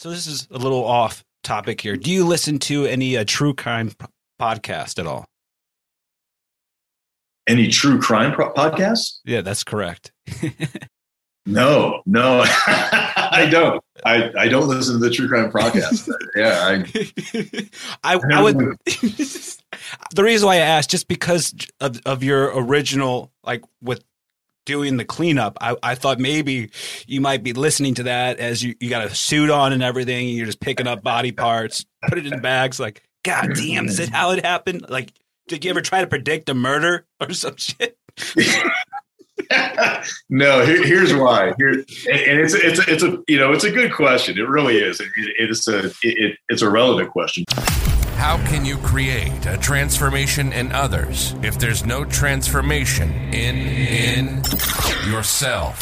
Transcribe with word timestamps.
So 0.00 0.08
this 0.08 0.26
is 0.26 0.48
a 0.50 0.56
little 0.56 0.82
off 0.82 1.22
topic 1.42 1.82
here. 1.82 1.94
Do 1.94 2.10
you 2.10 2.24
listen 2.24 2.58
to 2.60 2.86
any 2.86 3.18
uh, 3.18 3.24
true 3.26 3.52
crime 3.52 3.90
p- 3.90 4.06
podcast 4.40 4.98
at 4.98 5.06
all? 5.06 5.26
Any 7.46 7.68
true 7.68 8.00
crime 8.00 8.32
pro- 8.32 8.50
podcasts? 8.54 9.18
Yeah, 9.26 9.42
that's 9.42 9.62
correct. 9.62 10.10
no, 11.46 12.00
no, 12.06 12.42
I 12.46 13.46
don't. 13.50 13.84
I, 14.02 14.30
I 14.38 14.48
don't 14.48 14.68
listen 14.68 14.94
to 14.94 15.06
the 15.06 15.10
true 15.10 15.28
crime 15.28 15.52
podcast. 15.52 16.10
yeah, 16.34 16.80
I, 18.02 18.14
I, 18.14 18.20
I 18.32 18.42
would. 18.42 18.56
the 18.56 20.24
reason 20.24 20.46
why 20.46 20.54
I 20.54 20.60
asked, 20.60 20.88
just 20.88 21.08
because 21.08 21.52
of, 21.78 22.00
of 22.06 22.22
your 22.22 22.58
original, 22.58 23.32
like 23.44 23.64
with 23.82 24.02
doing 24.66 24.96
the 24.96 25.04
cleanup, 25.04 25.58
I, 25.60 25.76
I 25.82 25.94
thought 25.94 26.18
maybe 26.18 26.70
you 27.06 27.20
might 27.20 27.42
be 27.42 27.52
listening 27.52 27.94
to 27.94 28.04
that 28.04 28.38
as 28.38 28.62
you, 28.62 28.74
you 28.80 28.90
got 28.90 29.04
a 29.04 29.14
suit 29.14 29.50
on 29.50 29.72
and 29.72 29.82
everything. 29.82 30.28
And 30.28 30.36
you're 30.36 30.46
just 30.46 30.60
picking 30.60 30.86
up 30.86 31.02
body 31.02 31.32
parts, 31.32 31.84
put 32.08 32.18
it 32.18 32.26
in 32.26 32.40
bags. 32.40 32.78
Like, 32.78 33.02
God 33.22 33.54
damn, 33.54 33.86
is 33.86 33.98
it 33.98 34.10
how 34.10 34.30
it 34.32 34.44
happened? 34.44 34.86
Like, 34.88 35.12
did 35.48 35.64
you 35.64 35.70
ever 35.70 35.80
try 35.80 36.00
to 36.00 36.06
predict 36.06 36.48
a 36.48 36.54
murder 36.54 37.06
or 37.20 37.32
some 37.32 37.56
shit? 37.56 37.98
no, 40.28 40.64
here, 40.64 40.84
here's 40.84 41.14
why. 41.14 41.52
Here, 41.58 41.70
and 41.70 41.84
it's 42.40 42.54
it's 42.54 42.78
it's 42.86 43.02
a 43.02 43.18
you 43.26 43.38
know 43.38 43.52
it's 43.52 43.64
a 43.64 43.70
good 43.70 43.92
question. 43.92 44.38
It 44.38 44.48
really 44.48 44.78
is. 44.78 45.00
It, 45.00 45.08
it 45.16 45.50
is 45.50 45.66
a 45.66 45.86
it, 46.02 46.38
it's 46.48 46.62
a 46.62 46.70
relevant 46.70 47.10
question. 47.10 47.44
How 48.20 48.36
can 48.48 48.66
you 48.66 48.76
create 48.76 49.46
a 49.46 49.56
transformation 49.56 50.52
in 50.52 50.72
others 50.72 51.34
if 51.42 51.58
there's 51.58 51.86
no 51.86 52.04
transformation 52.04 53.10
in 53.32 53.56
in 53.56 54.42
yourself? 55.10 55.80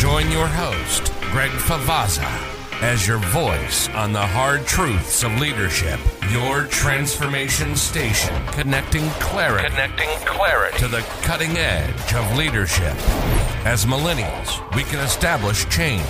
Join 0.00 0.28
your 0.32 0.48
host, 0.48 1.12
Greg 1.30 1.52
Favazza 1.52 2.55
as 2.82 3.06
your 3.06 3.18
voice 3.18 3.88
on 3.90 4.12
the 4.12 4.26
hard 4.26 4.66
truths 4.66 5.22
of 5.22 5.40
leadership. 5.40 5.98
Your 6.30 6.64
transformation 6.66 7.74
station, 7.74 8.34
connecting 8.48 9.08
clarity, 9.20 9.68
connecting 9.68 10.08
clarity 10.26 10.78
to 10.78 10.88
the 10.88 11.00
cutting 11.22 11.56
edge 11.56 12.14
of 12.14 12.36
leadership. 12.36 12.94
As 13.64 13.86
millennials, 13.86 14.74
we 14.76 14.82
can 14.84 14.98
establish 15.00 15.66
change, 15.68 16.04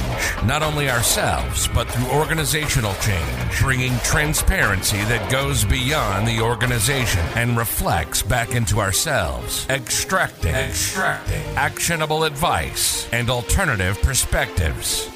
not 0.45 0.63
only 0.63 0.91
ourselves, 0.91 1.69
but 1.69 1.89
through 1.89 2.11
organizational 2.11 2.95
change, 2.95 3.61
bringing 3.61 3.97
transparency 4.01 4.99
that 5.05 5.31
goes 5.31 5.65
beyond 5.65 6.27
the 6.27 6.41
organization 6.41 7.25
and 7.35 7.57
reflects 7.57 8.23
back 8.23 8.55
into 8.55 8.81
ourselves, 8.81 9.67
extracting, 9.71 10.55
extracting 10.55 11.43
actionable 11.57 12.25
advice 12.25 13.09
and 13.13 13.31
alternative 13.31 14.01
perspectives 14.03 15.09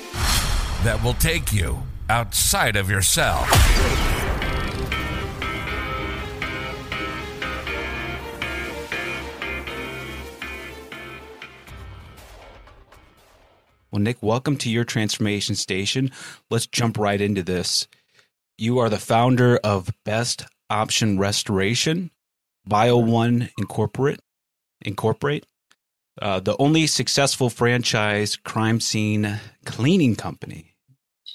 that 0.82 1.02
will 1.04 1.14
take 1.14 1.52
you 1.52 1.82
outside 2.08 2.74
of 2.74 2.88
yourself. 2.88 3.48
Well, 13.90 14.00
Nick, 14.00 14.22
welcome 14.22 14.56
to 14.58 14.70
your 14.70 14.84
transformation 14.84 15.54
station. 15.54 16.12
Let's 16.48 16.66
jump 16.66 16.96
right 16.96 17.20
into 17.20 17.42
this. 17.42 17.86
You 18.56 18.78
are 18.78 18.88
the 18.88 18.98
founder 18.98 19.58
of 19.62 19.90
Best 20.04 20.44
Option 20.70 21.18
Restoration, 21.18 22.10
Bio 22.64 22.96
One 22.96 23.50
Incorporate, 23.58 24.20
Incorporate, 24.80 25.44
uh, 26.22 26.40
the 26.40 26.56
only 26.58 26.86
successful 26.86 27.50
franchise 27.50 28.36
crime 28.36 28.80
scene 28.80 29.40
cleaning 29.64 30.16
company 30.16 30.69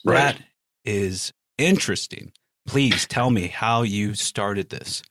Right. 0.06 0.36
That 0.36 0.42
is 0.86 1.34
interesting. 1.58 2.32
Please 2.68 3.06
tell 3.08 3.32
me 3.32 3.48
how 3.48 3.82
you 3.82 4.14
started 4.14 4.70
this. 4.70 5.04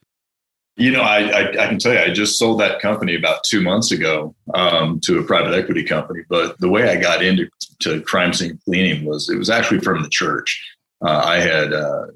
You 0.76 0.90
know, 0.90 1.02
I, 1.02 1.18
I, 1.28 1.48
I, 1.50 1.68
can 1.68 1.78
tell 1.78 1.92
you, 1.92 2.00
I 2.00 2.12
just 2.12 2.36
sold 2.36 2.58
that 2.58 2.80
company 2.80 3.14
about 3.14 3.44
two 3.44 3.60
months 3.60 3.92
ago 3.92 4.34
um, 4.54 4.98
to 5.04 5.20
a 5.20 5.22
private 5.22 5.54
equity 5.54 5.84
company. 5.84 6.20
But 6.28 6.58
the 6.58 6.68
way 6.68 6.88
I 6.88 7.00
got 7.00 7.22
into 7.22 7.48
to 7.80 8.00
crime 8.02 8.32
scene 8.32 8.58
cleaning 8.64 9.04
was 9.04 9.28
it 9.28 9.36
was 9.36 9.50
actually 9.50 9.80
from 9.80 10.02
the 10.02 10.08
church. 10.08 10.60
Uh, 11.04 11.22
I 11.24 11.38
had 11.38 11.72
uh, 11.72 12.06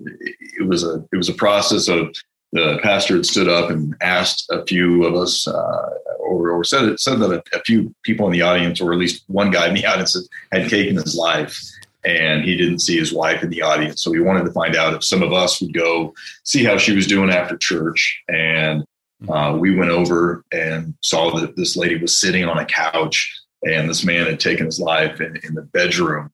it 0.59 0.67
was 0.67 0.83
a 0.83 1.05
it 1.13 1.17
was 1.17 1.29
a 1.29 1.35
process 1.35 1.87
of 1.87 2.17
the 2.53 2.81
pastor 2.83 3.17
had 3.17 3.27
stood 3.27 3.49
up 3.49 3.71
and 3.71 3.95
asked 4.01 4.47
a 4.51 4.65
few 4.65 5.05
of 5.05 5.15
us, 5.15 5.47
uh, 5.47 5.91
or, 6.19 6.51
or 6.51 6.65
said 6.65 6.99
said 6.99 7.21
that 7.21 7.31
a, 7.31 7.57
a, 7.57 7.61
few 7.61 7.95
people 8.03 8.27
in 8.27 8.33
the 8.33 8.43
audience, 8.43 8.81
or 8.81 8.93
at 8.93 8.99
least 8.99 9.23
one 9.29 9.51
guy 9.51 9.69
in 9.69 9.75
the 9.75 9.87
audience, 9.87 10.17
had 10.51 10.69
taken 10.69 10.97
his 10.97 11.15
life 11.15 11.57
and 12.05 12.45
he 12.45 12.57
didn't 12.57 12.81
see 12.81 12.99
his 12.99 13.13
wife 13.13 13.43
in 13.43 13.51
the 13.51 13.63
audience. 13.63 14.03
So 14.03 14.13
he 14.13 14.21
wanted 14.21 14.45
to 14.45 14.53
find 14.53 14.77
out 14.77 14.95
if 14.95 15.05
some 15.05 15.23
of 15.23 15.33
us 15.33 15.61
would 15.61 15.75
go 15.75 16.15
see 16.45 16.65
how 16.65 16.79
she 16.79 16.95
was 16.95 17.07
doing 17.07 17.31
after 17.31 17.57
church. 17.57 18.23
And 18.29 18.83
mm-hmm. 19.23 19.31
uh, 19.31 19.57
we 19.57 19.77
went 19.77 19.91
over 19.91 20.45
and 20.53 20.95
saw 21.03 21.37
that 21.39 21.57
this 21.57 21.77
lady 21.77 21.97
was 21.97 22.21
sitting 22.21 22.45
on 22.45 22.59
a 22.59 22.65
couch 22.65 23.35
and 23.65 23.89
this 23.89 24.05
man 24.05 24.27
had 24.27 24.41
taken 24.41 24.67
his 24.67 24.81
life 24.81 25.21
in, 25.21 25.37
in 25.43 25.55
the 25.55 25.63
bedroom. 25.63 26.31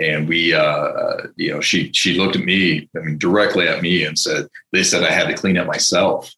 And 0.00 0.28
we, 0.28 0.54
uh, 0.54 1.26
you 1.34 1.52
know, 1.52 1.60
she 1.60 1.90
she 1.92 2.14
looked 2.14 2.36
at 2.36 2.44
me, 2.44 2.88
I 2.96 3.00
mean, 3.00 3.18
directly 3.18 3.66
at 3.66 3.82
me, 3.82 4.04
and 4.04 4.16
said, 4.16 4.46
"They 4.72 4.84
said 4.84 5.02
I 5.02 5.10
had 5.10 5.26
to 5.26 5.34
clean 5.34 5.58
up 5.58 5.66
myself." 5.66 6.32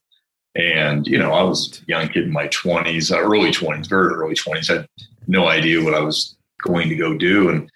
And 0.55 1.05
you 1.05 1.19
know, 1.19 1.31
I 1.31 1.43
was 1.43 1.79
a 1.79 1.85
young 1.87 2.07
kid 2.07 2.23
in 2.23 2.31
my 2.31 2.47
twenties, 2.47 3.11
uh, 3.11 3.19
early 3.19 3.51
twenties, 3.51 3.85
very 3.85 4.15
early 4.15 4.33
twenties. 4.33 4.67
Had 4.67 4.87
no 5.27 5.47
idea 5.47 5.83
what 5.83 5.93
I 5.93 5.99
was 5.99 6.35
going 6.63 6.89
to 6.89 6.95
go 6.95 7.15
do, 7.15 7.49
and 7.49 7.69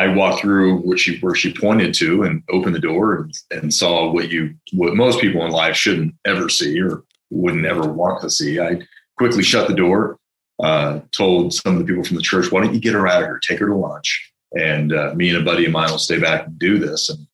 I 0.00 0.08
walked 0.08 0.40
through 0.40 0.78
where 0.78 0.96
she 0.96 1.18
where 1.18 1.34
she 1.34 1.52
pointed 1.52 1.92
to 1.94 2.22
and 2.22 2.42
opened 2.48 2.74
the 2.74 2.80
door 2.80 3.16
and, 3.16 3.34
and 3.50 3.74
saw 3.74 4.10
what 4.10 4.30
you 4.30 4.54
what 4.72 4.96
most 4.96 5.20
people 5.20 5.44
in 5.44 5.52
life 5.52 5.76
shouldn't 5.76 6.14
ever 6.24 6.48
see 6.48 6.80
or 6.80 7.04
wouldn't 7.28 7.66
ever 7.66 7.82
want 7.82 8.22
to 8.22 8.30
see. 8.30 8.58
I 8.58 8.80
quickly 9.18 9.42
shut 9.42 9.68
the 9.68 9.74
door, 9.74 10.18
uh, 10.62 11.00
told 11.12 11.52
some 11.52 11.74
of 11.74 11.80
the 11.80 11.84
people 11.84 12.02
from 12.02 12.16
the 12.16 12.22
church, 12.22 12.50
"Why 12.50 12.62
don't 12.62 12.72
you 12.72 12.80
get 12.80 12.94
her 12.94 13.06
out 13.06 13.22
of 13.22 13.28
here? 13.28 13.40
Take 13.42 13.58
her 13.58 13.66
to 13.66 13.76
lunch." 13.76 14.32
And 14.58 14.94
uh, 14.94 15.12
me 15.14 15.28
and 15.28 15.38
a 15.38 15.44
buddy 15.44 15.66
of 15.66 15.72
mine 15.72 15.90
will 15.90 15.98
stay 15.98 16.18
back 16.18 16.46
and 16.46 16.58
do 16.58 16.78
this. 16.78 17.10
And 17.10 17.26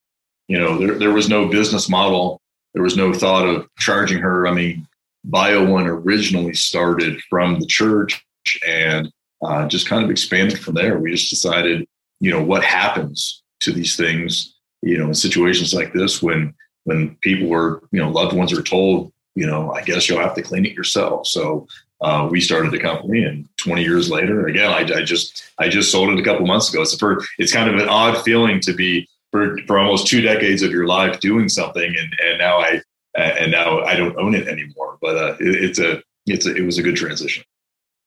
you 0.48 0.58
know, 0.58 0.76
there 0.76 0.98
there 0.98 1.12
was 1.12 1.28
no 1.28 1.46
business 1.46 1.88
model. 1.88 2.40
There 2.74 2.82
was 2.82 2.96
no 2.96 3.12
thought 3.14 3.46
of 3.46 3.68
charging 3.78 4.18
her. 4.18 4.48
I 4.48 4.52
mean, 4.52 4.88
Bio 5.22 5.64
One 5.64 5.86
originally 5.86 6.54
started 6.54 7.20
from 7.30 7.60
the 7.60 7.66
church 7.66 8.26
and 8.66 9.12
uh, 9.44 9.68
just 9.68 9.88
kind 9.88 10.02
of 10.02 10.10
expanded 10.10 10.58
from 10.58 10.74
there. 10.74 10.98
We 10.98 11.12
just 11.12 11.30
decided 11.30 11.86
you 12.20 12.30
know 12.30 12.42
what 12.42 12.64
happens 12.64 13.42
to 13.60 13.72
these 13.72 13.96
things 13.96 14.54
you 14.82 14.98
know 14.98 15.08
in 15.08 15.14
situations 15.14 15.74
like 15.74 15.92
this 15.92 16.22
when 16.22 16.54
when 16.84 17.16
people 17.16 17.52
are 17.52 17.80
you 17.90 18.00
know 18.00 18.10
loved 18.10 18.34
ones 18.34 18.52
are 18.52 18.62
told 18.62 19.12
you 19.34 19.46
know 19.46 19.72
i 19.72 19.82
guess 19.82 20.08
you'll 20.08 20.20
have 20.20 20.34
to 20.34 20.42
clean 20.42 20.66
it 20.66 20.72
yourself. 20.72 21.26
So 21.26 21.66
uh, 22.02 22.28
we 22.30 22.42
started 22.42 22.72
the 22.72 22.78
company 22.78 23.24
and 23.24 23.48
20 23.56 23.82
years 23.82 24.10
later 24.10 24.46
again 24.46 24.70
I, 24.70 24.98
I 24.98 25.02
just 25.02 25.50
i 25.58 25.66
just 25.66 25.90
sold 25.90 26.10
it 26.10 26.20
a 26.20 26.22
couple 26.22 26.46
months 26.46 26.68
ago. 26.70 26.82
It's 26.82 26.94
a 26.94 26.98
first, 26.98 27.26
it's 27.38 27.52
kind 27.52 27.70
of 27.70 27.76
an 27.76 27.88
odd 27.88 28.22
feeling 28.22 28.60
to 28.60 28.74
be 28.74 29.08
for, 29.30 29.56
for 29.66 29.78
almost 29.78 30.06
two 30.06 30.20
decades 30.20 30.62
of 30.62 30.70
your 30.70 30.86
life 30.86 31.20
doing 31.20 31.48
something 31.48 31.94
and 31.98 32.14
and 32.22 32.38
now 32.38 32.58
i 32.58 32.82
and 33.14 33.50
now 33.50 33.80
i 33.84 33.96
don't 33.96 34.16
own 34.18 34.34
it 34.34 34.46
anymore. 34.46 34.98
But 35.00 35.16
uh, 35.16 35.36
it, 35.40 35.64
it's 35.64 35.78
a 35.78 36.02
it's 36.26 36.46
a, 36.46 36.54
it 36.54 36.62
was 36.62 36.78
a 36.78 36.82
good 36.82 36.96
transition. 36.96 37.44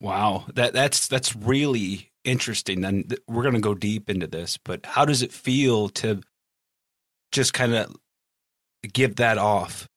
Wow. 0.01 0.45
That 0.53 0.73
that's 0.73 1.07
that's 1.07 1.35
really 1.35 2.08
interesting. 2.29 2.85
And 2.85 3.17
we're 3.27 3.43
going 3.43 3.55
to 3.55 3.59
go 3.59 3.73
deep 3.73 4.09
into 4.09 4.27
this, 4.27 4.57
but 4.57 4.85
how 4.85 5.05
does 5.05 5.21
it 5.21 5.31
feel 5.31 5.89
to 5.89 6.21
just 7.31 7.53
kind 7.53 7.73
of 7.73 7.95
give 8.93 9.17
that 9.17 9.37
off? 9.37 9.87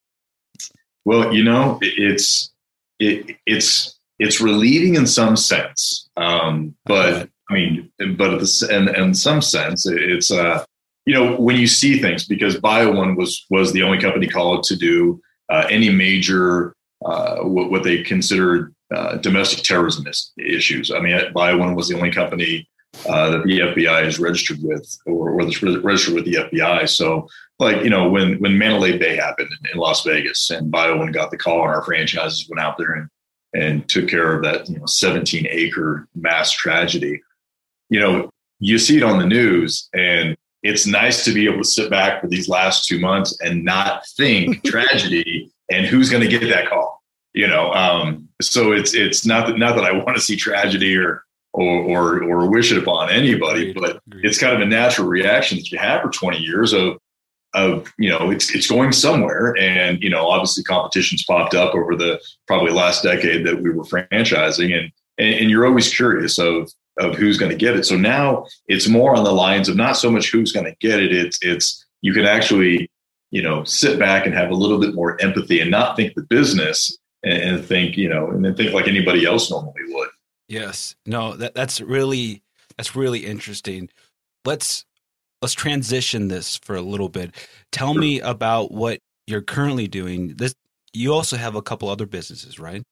Well, 1.04 1.32
you 1.34 1.44
know, 1.44 1.78
it's 1.82 2.52
it, 2.98 3.36
it's 3.46 3.98
it's 4.18 4.40
relieving 4.40 4.94
in 4.94 5.06
some 5.06 5.36
sense, 5.36 6.08
um, 6.16 6.76
but 6.84 7.28
I 7.50 7.54
mean, 7.54 7.90
but 7.98 8.38
the, 8.38 8.68
in, 8.70 8.94
in 8.94 9.14
some 9.14 9.42
sense, 9.42 9.84
it's 9.86 10.30
uh, 10.30 10.64
you 11.04 11.14
know 11.14 11.34
when 11.36 11.56
you 11.56 11.66
see 11.66 12.00
things 12.00 12.24
because 12.26 12.60
Bio 12.60 12.92
One 12.92 13.16
was 13.16 13.44
was 13.50 13.72
the 13.72 13.82
only 13.82 13.98
company 13.98 14.28
called 14.28 14.62
to 14.64 14.76
do 14.76 15.20
uh, 15.48 15.66
any 15.68 15.90
major 15.90 16.76
uh, 17.04 17.38
what, 17.42 17.70
what 17.70 17.82
they 17.82 18.02
considered 18.02 18.74
uh, 18.94 19.16
domestic 19.16 19.64
terrorism 19.64 20.06
issues. 20.38 20.90
I 20.90 21.00
mean, 21.00 21.18
BioOne 21.34 21.74
was 21.74 21.88
the 21.88 21.96
only 21.96 22.12
company 22.12 22.68
uh, 23.08 23.30
that 23.30 23.44
the 23.44 23.60
FBI 23.60 24.06
is 24.06 24.18
registered 24.18 24.58
with, 24.62 24.86
or, 25.06 25.30
or 25.30 25.44
that's 25.44 25.62
registered 25.62 26.14
with 26.14 26.24
the 26.24 26.34
FBI. 26.34 26.88
So, 26.88 27.26
like 27.58 27.82
you 27.82 27.90
know, 27.90 28.08
when 28.08 28.38
when 28.40 28.58
Mandalay 28.58 28.98
Bay 28.98 29.16
happened 29.16 29.48
in, 29.50 29.70
in 29.72 29.78
Las 29.78 30.04
Vegas, 30.04 30.50
and 30.50 30.72
BioOne 30.72 31.12
got 31.12 31.30
the 31.30 31.38
call, 31.38 31.62
and 31.62 31.70
our 31.70 31.82
franchises 31.84 32.46
went 32.48 32.60
out 32.60 32.76
there 32.76 32.92
and 32.92 33.08
and 33.54 33.88
took 33.88 34.08
care 34.08 34.34
of 34.34 34.42
that 34.42 34.68
you 34.68 34.78
know 34.78 34.86
17 34.86 35.46
acre 35.48 36.06
mass 36.14 36.52
tragedy. 36.52 37.22
You 37.88 38.00
know, 38.00 38.30
you 38.58 38.78
see 38.78 38.98
it 38.98 39.02
on 39.02 39.18
the 39.18 39.26
news, 39.26 39.88
and 39.94 40.36
it's 40.62 40.86
nice 40.86 41.24
to 41.24 41.32
be 41.32 41.46
able 41.46 41.58
to 41.58 41.68
sit 41.68 41.90
back 41.90 42.20
for 42.20 42.28
these 42.28 42.48
last 42.48 42.86
two 42.86 43.00
months 43.00 43.36
and 43.40 43.64
not 43.64 44.06
think 44.16 44.62
tragedy 44.66 45.41
and 45.72 45.86
who's 45.86 46.10
going 46.10 46.22
to 46.22 46.28
get 46.28 46.48
that 46.48 46.68
call 46.68 47.02
you 47.34 47.46
know? 47.46 47.72
Um, 47.72 48.28
so 48.40 48.72
it's 48.72 48.94
it's 48.94 49.24
not 49.24 49.46
that 49.46 49.58
not 49.58 49.76
that 49.76 49.84
i 49.84 49.92
want 49.92 50.16
to 50.16 50.22
see 50.22 50.36
tragedy 50.36 50.96
or 50.96 51.24
or 51.52 51.82
or, 51.82 52.22
or 52.24 52.50
wish 52.50 52.72
it 52.72 52.78
upon 52.78 53.10
anybody, 53.10 53.72
but 53.72 54.00
it's 54.16 54.38
kind 54.38 54.54
of 54.54 54.60
a 54.60 54.66
natural 54.66 55.06
reaction 55.08 55.58
that 55.58 55.70
you 55.70 55.78
have 55.78 56.02
for 56.02 56.10
20 56.10 56.38
years 56.38 56.72
of 56.72 56.98
of 57.54 57.92
you 57.98 58.08
know 58.08 58.30
it's 58.30 58.54
it's 58.54 58.66
going 58.66 58.92
somewhere. 58.92 59.54
And 59.58 60.02
you 60.02 60.10
know 60.10 60.28
obviously 60.28 60.64
competitions 60.64 61.24
popped 61.24 61.54
up 61.54 61.74
over 61.74 61.94
the 61.94 62.20
probably 62.46 62.72
last 62.72 63.02
decade 63.02 63.46
that 63.46 63.62
we 63.62 63.70
were 63.70 63.84
franchising 63.84 64.76
and 64.76 64.90
and, 65.18 65.34
and 65.34 65.50
you're 65.50 65.66
always 65.66 65.92
curious 65.92 66.38
of 66.38 66.70
of 66.98 67.14
who's 67.14 67.38
going 67.38 67.50
to 67.50 67.56
get 67.56 67.76
it. 67.76 67.84
So 67.84 67.96
now 67.96 68.46
it's 68.66 68.88
more 68.88 69.14
on 69.14 69.24
the 69.24 69.32
lines 69.32 69.68
of 69.68 69.76
not 69.76 69.96
so 69.96 70.10
much 70.10 70.30
who's 70.30 70.52
going 70.52 70.66
to 70.66 70.76
get 70.80 71.00
it 71.00 71.14
it's 71.14 71.38
it's 71.42 71.86
you 72.00 72.12
can 72.12 72.26
actually 72.26 72.90
you 73.32 73.42
know 73.42 73.64
sit 73.64 73.98
back 73.98 74.24
and 74.24 74.34
have 74.34 74.50
a 74.50 74.54
little 74.54 74.78
bit 74.78 74.94
more 74.94 75.20
empathy 75.20 75.60
and 75.60 75.70
not 75.70 75.96
think 75.96 76.14
the 76.14 76.22
business 76.22 76.96
and, 77.24 77.42
and 77.42 77.64
think 77.64 77.96
you 77.96 78.08
know 78.08 78.30
and 78.30 78.44
then 78.44 78.54
think 78.54 78.72
like 78.72 78.86
anybody 78.86 79.26
else 79.26 79.50
normally 79.50 79.82
would 79.88 80.08
Yes. 80.52 80.96
No, 81.06 81.34
that 81.36 81.54
that's 81.54 81.80
really 81.80 82.42
that's 82.76 82.94
really 82.94 83.20
interesting. 83.20 83.88
Let's 84.44 84.84
let's 85.40 85.54
transition 85.54 86.28
this 86.28 86.58
for 86.58 86.76
a 86.76 86.82
little 86.82 87.08
bit. 87.08 87.34
Tell 87.70 87.94
me 87.94 88.20
about 88.20 88.70
what 88.70 88.98
you're 89.26 89.40
currently 89.40 89.88
doing. 89.88 90.34
This 90.36 90.54
you 90.92 91.14
also 91.14 91.38
have 91.38 91.54
a 91.54 91.62
couple 91.62 91.88
other 91.88 92.04
businesses, 92.04 92.58
right? 92.58 92.82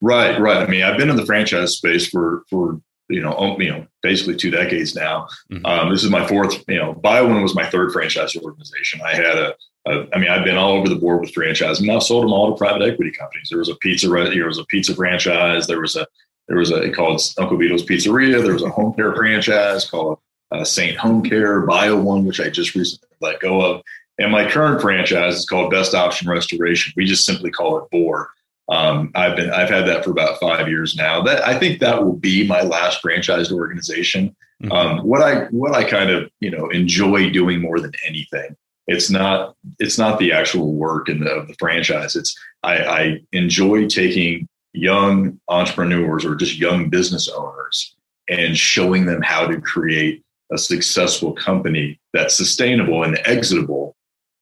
Right, 0.00 0.40
right. 0.40 0.58
I 0.58 0.70
mean, 0.70 0.84
I've 0.84 0.96
been 0.96 1.10
in 1.10 1.16
the 1.16 1.26
franchise 1.26 1.76
space 1.76 2.06
for 2.06 2.44
for 2.48 2.80
you 3.10 3.20
know, 3.20 3.56
you 3.58 3.70
know, 3.70 3.86
basically 4.02 4.36
two 4.36 4.50
decades 4.50 4.94
now. 4.94 5.28
Mhm. 5.52 5.66
Um, 5.66 5.90
this 5.90 6.04
is 6.04 6.10
my 6.10 6.26
fourth. 6.26 6.62
You 6.68 6.78
know, 6.78 6.94
BioOne 6.94 7.42
was 7.42 7.54
my 7.54 7.68
third 7.68 7.92
franchise 7.92 8.36
organization. 8.36 9.00
I 9.04 9.14
had 9.14 9.36
a, 9.36 9.54
a, 9.86 10.06
I 10.14 10.18
mean, 10.18 10.30
I've 10.30 10.44
been 10.44 10.56
all 10.56 10.72
over 10.72 10.88
the 10.88 10.94
board 10.96 11.20
with 11.20 11.34
franchising. 11.34 11.86
Now 11.86 11.98
sold 11.98 12.24
them 12.24 12.32
all 12.32 12.50
to 12.52 12.56
private 12.58 12.82
equity 12.82 13.10
companies. 13.10 13.48
There 13.50 13.58
was 13.58 13.68
a 13.68 13.74
pizza, 13.76 14.08
re- 14.08 14.34
there 14.34 14.46
was 14.46 14.58
a 14.58 14.64
pizza 14.66 14.94
franchise. 14.94 15.66
There 15.66 15.80
was 15.80 15.96
a, 15.96 16.06
there 16.48 16.58
was 16.58 16.70
a 16.70 16.90
called 16.92 17.20
Uncle 17.38 17.56
Vito's 17.58 17.84
Pizzeria. 17.84 18.42
There 18.42 18.54
was 18.54 18.62
a 18.62 18.70
home 18.70 18.94
care 18.94 19.14
franchise 19.14 19.88
called 19.88 20.18
uh, 20.52 20.64
Saint 20.64 20.96
Home 20.98 21.22
Care, 21.22 21.66
BioOne, 21.66 22.24
which 22.24 22.40
I 22.40 22.48
just 22.50 22.74
recently 22.74 23.08
let 23.20 23.40
go 23.40 23.60
of. 23.60 23.82
And 24.18 24.30
my 24.32 24.50
current 24.50 24.82
franchise 24.82 25.36
is 25.38 25.46
called 25.46 25.70
Best 25.70 25.94
Option 25.94 26.28
Restoration. 26.28 26.92
We 26.96 27.06
just 27.06 27.24
simply 27.24 27.50
call 27.50 27.78
it 27.78 27.90
BOR. 27.90 28.30
Um, 28.70 29.10
I've 29.14 29.36
been 29.36 29.50
I've 29.50 29.68
had 29.68 29.86
that 29.86 30.04
for 30.04 30.10
about 30.10 30.38
five 30.38 30.68
years 30.68 30.96
now. 30.96 31.20
That 31.22 31.46
I 31.46 31.58
think 31.58 31.80
that 31.80 32.04
will 32.04 32.16
be 32.16 32.46
my 32.46 32.62
last 32.62 33.02
franchised 33.02 33.52
organization. 33.52 34.34
Mhm. 34.62 34.72
Um, 34.72 34.98
what 35.06 35.22
I 35.22 35.46
what 35.46 35.74
I 35.74 35.84
kind 35.84 36.10
of 36.10 36.30
you 36.40 36.50
know 36.50 36.68
enjoy 36.68 37.30
doing 37.30 37.60
more 37.60 37.80
than 37.80 37.92
anything. 38.06 38.56
It's 38.86 39.10
not 39.10 39.56
it's 39.78 39.98
not 39.98 40.18
the 40.18 40.32
actual 40.32 40.74
work 40.74 41.08
in 41.08 41.20
the, 41.20 41.30
of 41.30 41.48
the 41.48 41.54
franchise. 41.58 42.14
It's 42.14 42.36
I, 42.62 42.76
I 42.78 43.20
enjoy 43.32 43.88
taking 43.88 44.48
young 44.72 45.40
entrepreneurs 45.48 46.24
or 46.24 46.36
just 46.36 46.58
young 46.58 46.90
business 46.90 47.28
owners 47.28 47.94
and 48.28 48.56
showing 48.56 49.06
them 49.06 49.20
how 49.22 49.46
to 49.46 49.60
create 49.60 50.22
a 50.52 50.58
successful 50.58 51.32
company 51.32 51.98
that's 52.12 52.36
sustainable 52.36 53.02
and 53.02 53.20
exitable 53.24 53.96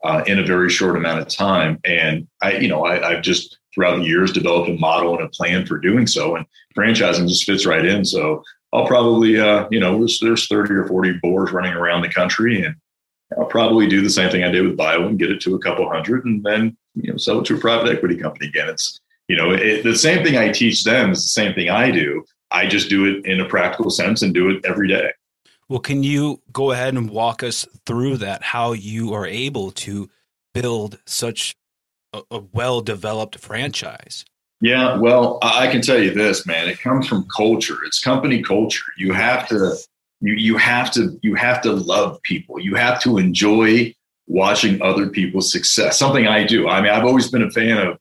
uh, 0.05 0.23
in 0.27 0.39
a 0.39 0.45
very 0.45 0.71
short 0.71 0.97
amount 0.97 1.21
of 1.21 1.29
time. 1.29 1.79
And 1.85 2.27
I, 2.43 2.53
you 2.53 2.69
know, 2.69 2.85
I, 2.85 3.11
I've 3.11 3.23
just 3.23 3.59
throughout 3.79 3.99
the 3.99 4.05
years 4.05 4.33
develop 4.33 4.69
a 4.69 4.77
model 4.77 5.17
and 5.17 5.25
a 5.25 5.29
plan 5.29 5.65
for 5.65 5.79
doing 5.79 6.05
so. 6.05 6.35
And 6.35 6.45
franchising 6.77 7.29
just 7.29 7.45
fits 7.45 7.65
right 7.65 7.85
in. 7.85 8.05
So 8.05 8.43
I'll 8.73 8.89
probably, 8.89 9.39
uh, 9.39 9.69
you 9.71 9.79
know, 9.79 9.99
there's, 9.99 10.19
there's 10.21 10.49
30 10.49 10.75
or 10.75 10.87
40 10.89 11.21
BORs 11.23 11.53
running 11.53 11.75
around 11.75 12.03
the 12.03 12.09
country, 12.09 12.65
and 12.65 12.75
I'll 13.39 13.47
probably 13.47 13.87
do 13.87 14.03
the 14.03 14.11
same 14.11 14.31
thing 14.31 14.43
I 14.43 14.51
did 14.51 14.67
with 14.67 14.77
Bio 14.77 15.07
and 15.07 15.19
get 15.19 15.31
it 15.31 15.41
to 15.43 15.55
a 15.55 15.61
couple 15.61 15.89
hundred, 15.89 16.25
and 16.25 16.43
then 16.43 16.77
you 16.95 17.13
know 17.13 17.17
sell 17.17 17.39
it 17.39 17.45
to 17.47 17.57
a 17.57 17.61
private 17.61 17.89
equity 17.89 18.17
company 18.17 18.49
again. 18.49 18.69
It's 18.69 19.01
you 19.29 19.37
know 19.37 19.53
it, 19.53 19.85
the 19.85 19.97
same 19.97 20.25
thing 20.25 20.37
I 20.37 20.51
teach 20.51 20.85
them 20.85 21.13
is 21.13 21.23
the 21.23 21.29
same 21.29 21.55
thing 21.55 21.71
I 21.71 21.91
do. 21.91 22.25
I 22.51 22.67
just 22.67 22.89
do 22.89 23.05
it 23.05 23.27
in 23.27 23.41
a 23.41 23.49
practical 23.49 23.91
sense 23.91 24.23
and 24.23 24.35
do 24.35 24.51
it 24.51 24.65
every 24.65 24.89
day. 24.89 25.13
Well, 25.69 25.81
can 25.81 26.03
you 26.03 26.41
go 26.51 26.73
ahead 26.73 26.95
and 26.95 27.11
walk 27.11 27.43
us 27.43 27.67
through 27.85 28.17
that? 28.19 28.43
How 28.43 28.73
you 28.73 29.13
are 29.13 29.27
able 29.27 29.71
to 29.73 30.09
build 30.55 30.99
such 31.07 31.55
a, 32.13 32.23
a 32.31 32.39
well 32.53 32.81
developed 32.81 33.39
franchise? 33.39 34.25
Yeah, 34.61 34.97
well, 34.97 35.39
I 35.41 35.69
can 35.69 35.83
tell 35.83 36.03
you 36.03 36.13
this, 36.13 36.45
man. 36.47 36.69
It 36.69 36.81
comes 36.81 37.07
from 37.07 37.29
culture. 37.35 37.77
It's 37.87 38.01
company 38.01 38.43
culture. 38.43 38.85
You 38.97 39.13
have 39.13 39.49
to 39.49 39.77
you 40.21 40.35
you 40.35 40.57
have 40.57 40.91
to 40.93 41.19
you 41.23 41.35
have 41.35 41.63
to 41.63 41.73
love 41.73 42.21
people. 42.23 42.59
You 42.61 42.75
have 42.75 43.01
to 43.03 43.19
enjoy 43.19 43.95
watching 44.27 44.83
other 44.83 45.09
people's 45.09 45.53
success. 45.53 45.99
Something 45.99 46.27
I 46.27 46.45
do. 46.45 46.69
I 46.69 46.81
mean, 46.81 46.91
I've 46.91 47.05
always 47.05 47.31
been 47.31 47.43
a 47.43 47.51
fan 47.51 47.79
of 47.79 47.99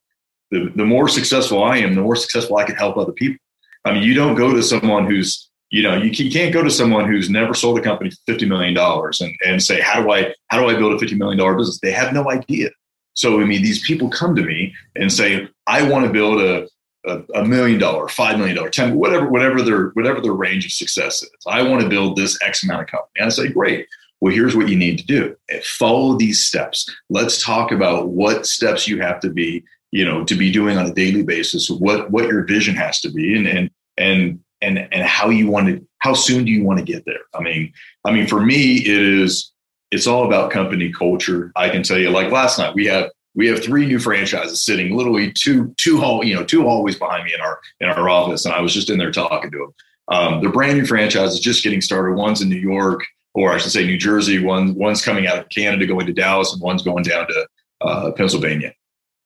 the 0.52 0.72
the 0.76 0.86
more 0.86 1.08
successful 1.08 1.64
I 1.64 1.78
am, 1.78 1.96
the 1.96 2.02
more 2.02 2.16
successful 2.16 2.58
I 2.58 2.64
can 2.64 2.76
help 2.76 2.98
other 2.98 3.12
people. 3.12 3.38
I 3.86 3.94
mean, 3.94 4.04
you 4.04 4.14
don't 4.14 4.36
go 4.36 4.54
to 4.54 4.64
someone 4.64 5.06
who's 5.06 5.50
you 5.70 5.84
know 5.84 5.96
you, 5.96 6.10
you 6.10 6.32
can't 6.32 6.54
go 6.54 6.64
to 6.64 6.72
someone 6.72 7.06
who's 7.06 7.30
never 7.30 7.54
sold 7.54 7.78
a 7.78 7.82
company 7.82 8.12
fifty 8.26 8.48
million 8.48 8.74
dollars 8.74 9.22
and 9.22 9.36
and 9.46 9.62
say 9.62 9.80
how 9.80 10.02
do 10.02 10.12
I 10.12 10.34
how 10.48 10.60
do 10.60 10.68
I 10.68 10.76
build 10.76 10.94
a 10.94 11.00
fifty 11.00 11.16
million 11.16 11.38
dollar 11.38 11.56
business? 11.56 11.80
They 11.80 11.92
have 11.92 12.14
no 12.14 12.32
idea. 12.32 12.70
So 13.18 13.42
I 13.42 13.46
mean, 13.46 13.64
these 13.64 13.86
people 13.86 14.10
come 14.10 14.36
to 14.36 14.44
me 14.44 14.74
and 14.96 15.12
say, 15.12 15.48
I 15.66 15.90
want 15.90 16.06
to 16.06 16.12
build 16.12 16.40
a 16.40 16.68
a, 17.06 17.24
a 17.36 17.46
million 17.46 17.80
dollar, 17.80 18.08
five 18.08 18.38
million 18.38 18.56
dollar, 18.56 18.70
ten, 18.70 18.96
whatever, 18.96 19.28
whatever 19.30 19.62
their 19.62 19.90
whatever 19.90 20.22
their 20.22 20.34
range 20.34 20.66
of 20.66 20.72
success 20.72 21.24
is. 21.24 21.32
I 21.48 21.62
want 21.64 21.82
to 21.82 21.90
build 21.90 22.16
this 22.16 22.38
X 22.44 22.64
amount 22.64 22.82
of 22.82 22.88
company. 22.88 23.12
And 23.18 23.28
I 23.28 23.30
say, 23.30 23.50
great. 23.50 23.88
Well, 24.20 24.34
here's 24.34 24.56
what 24.56 24.68
you 24.68 24.76
need 24.76 24.98
to 24.98 25.06
do. 25.06 25.36
Eh, 25.50 25.60
follow 25.64 26.18
these 26.18 26.44
steps. 26.44 26.90
Let's 27.10 27.44
talk 27.44 27.72
about 27.72 28.10
what 28.10 28.46
steps 28.48 28.88
you 28.88 29.00
have 29.00 29.20
to 29.22 29.30
be, 29.30 29.64
you 29.92 30.04
know, 30.06 30.24
to 30.26 30.36
be 30.36 30.52
doing 30.52 30.78
on 30.78 30.88
a 30.88 30.94
daily 30.94 31.24
basis. 31.24 31.70
What 31.70 32.12
what 32.12 32.28
your 32.28 32.44
vision 32.44 32.76
has 32.76 33.00
to 33.02 33.12
be, 33.12 33.36
and 33.36 33.48
and 33.48 33.70
and 33.98 34.40
and 34.62 34.88
and 34.92 35.04
how 35.04 35.30
you 35.30 35.50
want 35.50 35.68
to. 35.68 35.88
How 36.00 36.14
soon 36.14 36.46
do 36.46 36.52
you 36.52 36.64
want 36.64 36.80
to 36.80 36.86
get 36.86 37.06
there? 37.06 37.22
I 37.34 37.42
mean, 37.42 37.74
I 38.06 38.12
mean, 38.12 38.28
for 38.28 38.42
me, 38.42 38.78
it 38.78 38.88
is. 38.88 39.52
It's 39.92 40.08
all 40.08 40.26
about 40.26 40.52
company 40.52 40.92
culture. 40.92 41.52
I 41.56 41.70
can 41.70 41.84
tell 41.84 41.98
you, 41.98 42.10
like 42.10 42.32
last 42.32 42.60
night, 42.60 42.76
we 42.76 42.86
have 42.88 43.10
we 43.38 43.48
have 43.48 43.64
three 43.64 43.86
new 43.86 44.00
franchises 44.00 44.64
sitting 44.64 44.98
literally 44.98 45.32
two 45.32 45.74
two 45.78 45.98
hall 45.98 46.26
you 46.26 46.36
know 46.36 46.44
two 46.44 46.64
hallways 46.64 46.98
behind 46.98 47.24
me 47.24 47.34
in 47.34 47.40
our 47.40 47.62
in 47.80 47.88
our 47.88 48.10
office 48.10 48.44
and 48.44 48.54
i 48.54 48.60
was 48.60 48.74
just 48.74 48.90
in 48.90 48.98
there 48.98 49.12
talking 49.12 49.52
to 49.52 49.58
them 49.58 49.74
um, 50.10 50.42
they're 50.42 50.52
brand 50.52 50.78
new 50.78 50.86
franchises 50.86 51.40
just 51.40 51.64
getting 51.64 51.82
started. 51.82 52.16
One's 52.16 52.42
in 52.42 52.50
new 52.50 52.56
york 52.56 53.06
or 53.34 53.54
i 53.54 53.58
should 53.58 53.72
say 53.72 53.86
new 53.86 53.98
jersey. 53.98 54.44
One 54.44 54.76
one's 54.76 55.06
coming 55.06 55.28
out 55.28 55.38
of 55.38 55.50
canada 55.50 55.86
going 55.86 56.08
to 56.08 56.14
dallas 56.14 56.52
and 56.52 56.62
one's 56.62 56.84
going 56.84 57.04
down 57.04 57.28
to 57.28 57.48
uh, 57.82 58.12
pennsylvania. 58.12 58.74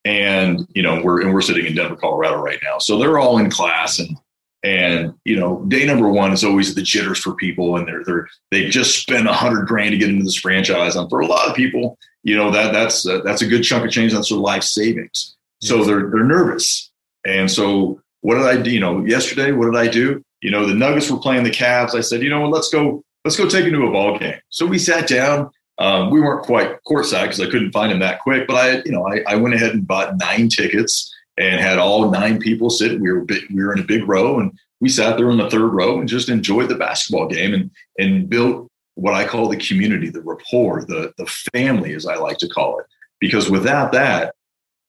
And 0.03 0.67
you 0.75 0.83
know 0.83 1.01
we're 1.01 1.21
and 1.21 1.33
we're 1.33 1.41
sitting 1.41 1.65
in 1.65 1.75
denver 1.75 1.95
colorado 1.95 2.41
right 2.41 2.59
now. 2.63 2.77
So 2.79 2.99
they're 2.99 3.19
all 3.19 3.37
in 3.37 3.49
class 3.49 3.99
and 3.99 4.17
and 4.63 5.13
you 5.25 5.39
know 5.39 5.63
day 5.67 5.85
number 5.85 6.09
one 6.09 6.31
is 6.31 6.43
always 6.43 6.75
the 6.75 6.81
jitters 6.81 7.17
for 7.19 7.33
people 7.33 7.77
and 7.77 7.87
they're 7.87 8.03
they're 8.03 8.27
they 8.51 8.69
just 8.69 9.01
spend 9.01 9.27
a 9.27 9.33
hundred 9.33 9.67
grand 9.67 9.91
to 9.91 9.97
get 9.97 10.09
into 10.09 10.23
this 10.23 10.35
franchise. 10.35 10.95
And 10.95 11.09
for 11.09 11.21
a 11.21 11.25
lot 11.25 11.49
of 11.49 11.55
people 11.55 11.97
you 12.23 12.35
know 12.35 12.51
that 12.51 12.71
that's 12.71 13.05
uh, 13.05 13.21
that's 13.23 13.41
a 13.41 13.47
good 13.47 13.63
chunk 13.63 13.85
of 13.85 13.91
change. 13.91 14.13
That's 14.13 14.30
their 14.30 14.37
life 14.37 14.63
savings. 14.63 15.35
So 15.61 15.83
they're 15.83 16.09
they're 16.09 16.23
nervous. 16.23 16.91
And 17.25 17.49
so 17.49 18.01
what 18.21 18.35
did 18.35 18.45
i 18.45 18.61
do? 18.61 18.71
You 18.71 18.80
know 18.80 19.06
yesterday 19.06 19.51
what 19.51 19.65
did 19.65 19.75
i 19.75 19.87
do? 19.87 20.23
You 20.41 20.51
know 20.51 20.65
the 20.65 20.73
nuggets 20.73 21.09
were 21.09 21.19
playing 21.19 21.44
the 21.44 21.51
Cavs. 21.51 21.95
i 21.95 22.01
said 22.01 22.21
you 22.21 22.30
know 22.30 22.47
let's 22.47 22.69
go 22.69 23.03
let's 23.25 23.37
go 23.37 23.47
take 23.47 23.65
them 23.65 23.73
to 23.73 23.87
a 23.87 23.91
ball 23.91 24.18
game. 24.18 24.39
So 24.49 24.65
we 24.65 24.77
sat 24.77 25.07
down. 25.07 25.49
Um, 25.77 26.11
we 26.11 26.21
weren't 26.21 26.45
quite 26.45 26.77
courtside 26.83 27.23
because 27.23 27.39
i 27.39 27.49
couldn't 27.49 27.71
find 27.71 27.91
them 27.91 27.99
that 28.01 28.19
quick 28.19 28.45
but 28.45 28.56
i 28.56 28.83
you 28.85 28.91
know 28.91 29.07
I, 29.07 29.23
I 29.25 29.35
went 29.35 29.56
ahead 29.56 29.71
and 29.71 29.87
bought 29.87 30.15
nine 30.18 30.47
tickets 30.47 31.11
and 31.38 31.59
had 31.59 31.80
all 31.80 32.11
nine 32.11 32.40
people 32.40 32.69
sit 32.69 33.00
we 33.00 33.11
were 33.11 33.26
we 33.54 33.64
were 33.64 33.73
in 33.73 33.80
a 33.80 33.83
big 33.83 34.07
row 34.07 34.40
and 34.40 34.52
we 34.81 34.90
sat 34.90 35.18
there 35.18 35.30
in 35.30 35.38
the 35.38 35.50
third 35.50 35.69
row 35.69 36.00
and 36.00 36.09
just 36.09 36.30
enjoyed 36.30 36.68
the 36.68 36.76
basketball 36.76 37.28
game 37.28 37.54
and 37.54 37.71
and 38.00 38.30
built 38.30 38.68
what 38.95 39.14
I 39.14 39.26
call 39.26 39.47
the 39.47 39.57
community, 39.57 40.09
the 40.09 40.21
rapport, 40.21 40.83
the 40.83 41.14
the 41.18 41.26
family, 41.54 41.94
as 41.94 42.06
I 42.06 42.16
like 42.16 42.38
to 42.40 42.50
call 42.50 42.80
it. 42.80 42.85
Because 43.19 43.50
without 43.50 43.92
that, 43.94 44.35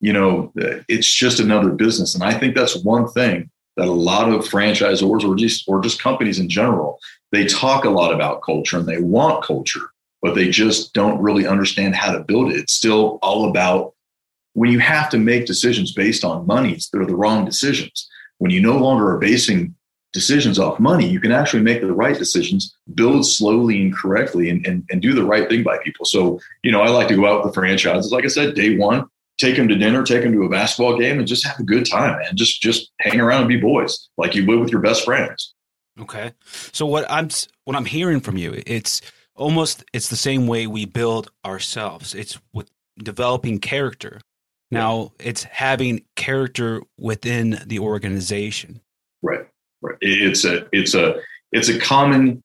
you 0.01 0.13
know, 0.13 0.53
it's 0.57 1.13
just 1.13 1.39
another 1.39 1.71
business. 1.71 2.15
And 2.15 2.25
I 2.25 2.39
think 2.39 2.55
that's 2.55 2.83
one 2.83 3.09
thing 3.09 3.51
that 3.77 3.89
a 3.89 3.93
lot 3.93 4.31
of 4.31 4.41
franchisors 4.43 5.27
or 5.27 5.35
just 5.37 5.69
or 5.69 5.81
just 5.81 6.03
companies 6.03 6.39
in 6.39 6.49
general, 6.49 6.99
they 7.31 7.47
talk 7.47 7.85
a 7.85 7.91
lot 7.91 8.13
about 8.13 8.43
culture 8.43 8.79
and 8.79 8.87
they 8.89 9.01
want 9.01 9.45
culture, 9.45 9.91
but 10.21 10.35
they 10.35 10.51
just 10.51 10.93
don't 10.93 11.21
really 11.21 11.47
understand 11.47 11.95
how 11.95 12.13
to 12.13 12.25
build 12.25 12.51
it. 12.51 12.57
It's 12.57 12.75
still 12.75 13.19
all 13.23 13.49
about 13.49 13.92
when 14.55 14.71
you 14.71 14.79
have 14.79 15.09
to 15.11 15.19
make 15.19 15.47
decisions 15.47 15.93
based 15.93 16.25
on 16.25 16.47
money, 16.47 16.79
they're 16.93 17.07
the 17.07 17.17
wrong 17.17 17.45
decisions. 17.45 18.09
When 18.39 18.51
you 18.51 18.61
no 18.61 18.77
longer 18.77 19.11
are 19.11 19.19
basing 19.19 19.75
decisions 20.13 20.59
off 20.59 20.79
money, 20.79 21.09
you 21.09 21.21
can 21.21 21.33
actually 21.33 21.63
make 21.63 21.81
the 21.81 21.93
right 21.93 22.19
decisions, 22.19 22.77
build 22.95 23.27
slowly 23.27 23.81
and 23.81 23.97
correctly, 23.97 24.51
and, 24.51 24.67
and, 24.67 24.85
and 24.91 25.01
do 25.01 25.15
the 25.15 25.25
right 25.25 25.49
thing 25.49 25.63
by 25.63 25.79
people. 25.79 26.05
So, 26.05 26.39
you 26.63 26.71
know, 26.71 26.83
I 26.83 26.91
like 26.91 27.09
to 27.09 27.17
go 27.17 27.27
out 27.27 27.43
with 27.43 27.53
the 27.53 27.61
franchises. 27.61 28.13
Like 28.13 28.25
I 28.25 28.29
said, 28.29 28.55
day 28.55 28.77
one, 28.77 29.07
take 29.39 29.57
them 29.57 29.69
to 29.69 29.75
dinner, 29.75 30.03
take 30.05 30.23
them 30.23 30.33
to 30.33 30.45
a 30.45 30.49
basketball 30.49 30.99
game, 30.99 31.19
and 31.19 31.27
just 31.27 31.47
have 31.47 31.59
a 31.59 31.65
good 31.65 31.87
time, 31.87 32.19
man. 32.19 32.37
Just 32.37 32.61
just 32.61 32.93
hang 33.01 33.21
around 33.21 33.41
and 33.41 33.49
be 33.49 33.59
boys, 33.59 34.09
like 34.17 34.35
you 34.35 34.47
would 34.47 34.61
with 34.61 34.71
your 34.71 34.81
best 34.81 35.05
friends. 35.05 35.55
Okay. 36.01 36.33
So 36.73 36.87
what 36.87 37.11
I'm 37.11 37.29
what 37.65 37.77
I'm 37.77 37.85
hearing 37.85 38.21
from 38.21 38.37
you, 38.37 38.63
it's 38.67 39.01
almost 39.35 39.85
it's 39.93 40.09
the 40.09 40.17
same 40.17 40.47
way 40.47 40.67
we 40.67 40.85
build 40.85 41.31
ourselves. 41.45 42.15
It's 42.15 42.39
with 42.53 42.71
developing 43.03 43.59
character. 43.59 44.21
Now 44.73 45.13
it's 45.21 45.45
having 45.45 46.03
character 46.17 46.83
within 46.99 47.63
the 47.67 47.79
organization. 47.79 48.81
Right. 49.23 49.47
Right. 49.83 49.99
It's 50.01 50.45
a 50.45 50.67
it's 50.73 50.95
a 50.95 51.21
it's 51.53 51.69
a 51.69 51.79
common 51.79 52.43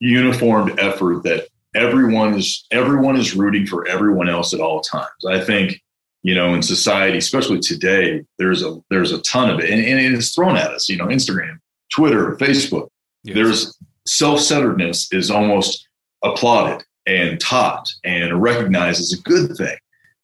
uniformed 0.00 0.78
effort 0.80 1.22
that 1.22 1.46
everyone 1.74 2.34
is 2.34 2.66
everyone 2.72 3.16
is 3.16 3.36
rooting 3.36 3.66
for 3.66 3.86
everyone 3.86 4.28
else 4.28 4.52
at 4.52 4.60
all 4.60 4.80
times. 4.80 5.24
I 5.28 5.40
think 5.40 5.80
you 6.22 6.34
know 6.34 6.52
in 6.54 6.62
society, 6.62 7.18
especially 7.18 7.60
today, 7.60 8.24
there's 8.38 8.62
a 8.62 8.78
there's 8.90 9.12
a 9.12 9.22
ton 9.22 9.48
of 9.48 9.60
it, 9.60 9.70
and, 9.70 9.80
and 9.84 10.00
it 10.00 10.12
is 10.12 10.34
thrown 10.34 10.56
at 10.56 10.72
us. 10.72 10.88
You 10.88 10.96
know, 10.96 11.06
Instagram, 11.06 11.58
Twitter, 11.92 12.36
Facebook. 12.36 12.88
Yes. 13.22 13.36
There's 13.36 13.78
self-centeredness 14.04 15.12
is 15.12 15.30
almost 15.30 15.86
applauded 16.24 16.84
and 17.06 17.38
taught 17.40 17.88
and 18.04 18.42
recognized 18.42 19.00
as 19.00 19.12
a 19.12 19.22
good 19.22 19.56
thing. 19.56 19.76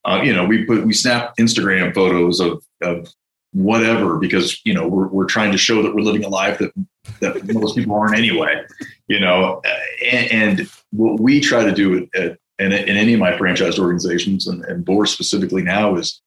Uh, 0.05 0.21
you 0.23 0.33
know, 0.33 0.45
we 0.45 0.65
put 0.65 0.85
we 0.85 0.93
snap 0.93 1.35
Instagram 1.39 1.95
photos 1.95 2.41
of 2.41 2.63
of 2.83 3.09
whatever 3.53 4.19
because 4.19 4.61
you 4.65 4.75
know 4.75 4.87
we're, 4.87 5.09
we're 5.09 5.27
trying 5.27 5.51
to 5.51 5.59
show 5.59 5.83
that 5.83 5.95
we're 5.95 6.03
living 6.03 6.25
a 6.25 6.29
life 6.29 6.59
that 6.59 6.73
that 7.21 7.55
most 7.55 7.77
people 7.77 7.97
aren't 7.97 8.15
anyway 8.15 8.63
you 9.09 9.19
know 9.19 9.63
and, 10.05 10.31
and 10.61 10.71
what 10.91 11.19
we 11.19 11.41
try 11.41 11.65
to 11.65 11.73
do 11.73 12.07
at, 12.15 12.37
in, 12.59 12.73
in 12.73 12.97
any 12.97 13.15
of 13.15 13.21
my 13.21 13.37
franchise 13.39 13.79
organizations 13.79 14.47
and, 14.47 14.65
and 14.67 14.85
BORs 14.85 15.11
specifically 15.11 15.63
now 15.63 15.97
is 15.97 16.21